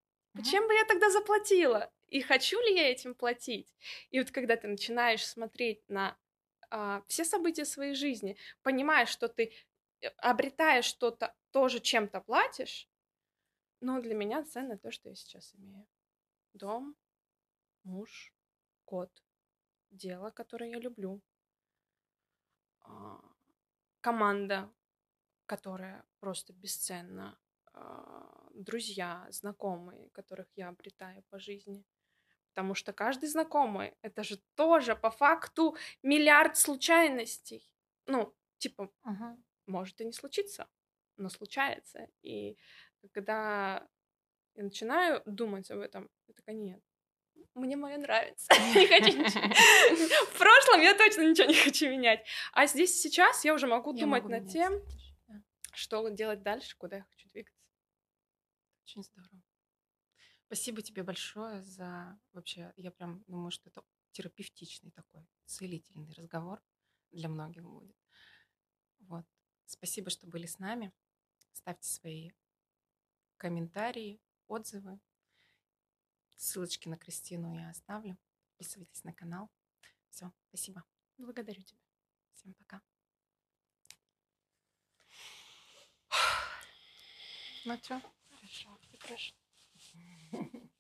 Чем 0.43 0.67
бы 0.67 0.75
я 0.75 0.85
тогда 0.85 1.11
заплатила? 1.11 1.93
И 2.09 2.21
хочу 2.21 2.61
ли 2.61 2.75
я 2.75 2.91
этим 2.91 3.15
платить? 3.15 3.75
И 4.11 4.19
вот 4.19 4.31
когда 4.31 4.57
ты 4.57 4.69
начинаешь 4.69 5.27
смотреть 5.27 5.89
на 5.89 6.17
а, 6.71 7.03
все 7.09 7.25
события 7.25 7.65
своей 7.65 7.95
жизни, 7.95 8.37
понимаешь, 8.63 9.09
что 9.09 9.29
ты 9.29 9.53
э, 10.01 10.09
обретаешь 10.19 10.85
что-то, 10.85 11.35
тоже 11.51 11.81
чем-то 11.81 12.21
платишь, 12.21 12.89
но 13.81 14.01
для 14.01 14.15
меня 14.15 14.43
ценно 14.45 14.79
то, 14.79 14.91
что 14.91 15.09
я 15.09 15.15
сейчас 15.15 15.55
имею. 15.55 15.87
Дом, 16.53 16.97
муж, 17.83 18.33
кот, 18.85 19.11
дело, 19.91 20.31
которое 20.31 20.71
я 20.71 20.79
люблю, 20.79 21.21
а, 22.81 23.21
команда, 24.01 24.73
которая 25.47 26.05
просто 26.21 26.53
бесценна, 26.53 27.39
друзья, 28.55 29.27
знакомые, 29.31 30.11
которых 30.11 30.47
я 30.57 30.69
обретаю 30.69 31.23
по 31.31 31.39
жизни. 31.39 31.85
Потому 32.49 32.75
что 32.75 32.93
каждый 32.93 33.29
знакомый— 33.29 33.95
это 34.03 34.23
же 34.23 34.41
тоже 34.55 34.97
по 34.97 35.11
факту 35.11 35.77
миллиард 36.03 36.57
случайностей. 36.57 37.71
Ну, 38.07 38.35
типа, 38.59 38.91
Мгм. 39.05 39.45
может 39.67 40.01
и 40.01 40.05
не 40.07 40.13
случиться, 40.13 40.67
но 41.19 41.29
случается. 41.29 42.09
И 42.23 42.57
когда 43.13 43.87
я 44.55 44.63
начинаю 44.63 45.23
думать 45.27 45.71
об 45.71 45.81
этом, 45.81 46.09
я 46.27 46.35
такая, 46.35 46.57
нет, 46.57 46.83
мне 47.55 47.77
мое 47.77 47.99
нравится. 47.99 48.49
Не 48.75 48.87
хочу 48.87 49.19
ничего. 49.19 49.43
В 50.33 50.39
прошлом 50.39 50.81
я 50.83 50.95
точно 50.95 51.23
ничего 51.23 51.49
не 51.49 51.55
хочу 51.55 51.91
менять. 51.91 52.27
А 52.53 52.67
здесь 52.67 53.01
сейчас 53.01 53.45
я 53.45 53.55
уже 53.55 53.67
могу 53.67 53.95
Я 53.95 54.01
думать 54.01 54.23
могу 54.25 54.33
над 54.35 54.43
менять 54.45 54.53
тем, 54.53 55.43
что 55.73 56.09
делать 56.09 56.43
дальше, 56.43 56.77
куда 56.79 56.97
я 56.97 57.03
хочу 57.05 57.29
двигаться. 57.31 57.56
Очень 58.87 59.03
здорово. 59.03 59.43
Спасибо 60.47 60.81
тебе 60.81 61.03
большое 61.03 61.61
за 61.61 62.17
вообще, 62.33 62.73
я 62.77 62.93
прям 62.93 63.25
думаю, 63.25 63.51
что 63.51 63.69
это 63.69 63.83
терапевтичный 64.13 64.93
такой, 64.93 65.27
целительный 65.45 66.13
разговор 66.13 66.63
для 67.11 67.29
многих 67.29 67.65
будет. 67.65 67.97
Вот. 69.01 69.27
Спасибо, 69.65 70.09
что 70.11 70.29
были 70.29 70.47
с 70.47 70.61
нами. 70.61 70.93
Ставьте 71.53 71.89
свои 71.89 72.31
комментарии, 73.39 74.21
отзывы. 74.47 75.01
Ссылочки 76.37 76.89
на 76.89 76.97
Кристину 76.97 77.59
я 77.59 77.71
оставлю. 77.71 78.17
Подписывайтесь 78.51 79.03
на 79.03 79.13
канал. 79.13 79.51
Все, 80.11 80.33
спасибо. 80.47 80.85
Благодарю 81.19 81.63
тебя. 81.63 81.81
Всем 82.35 82.55
пока. 82.55 82.81
Ну 87.65 87.77
что? 87.79 88.01
Хорошо, 88.47 88.79
прекрасно. 88.91 89.37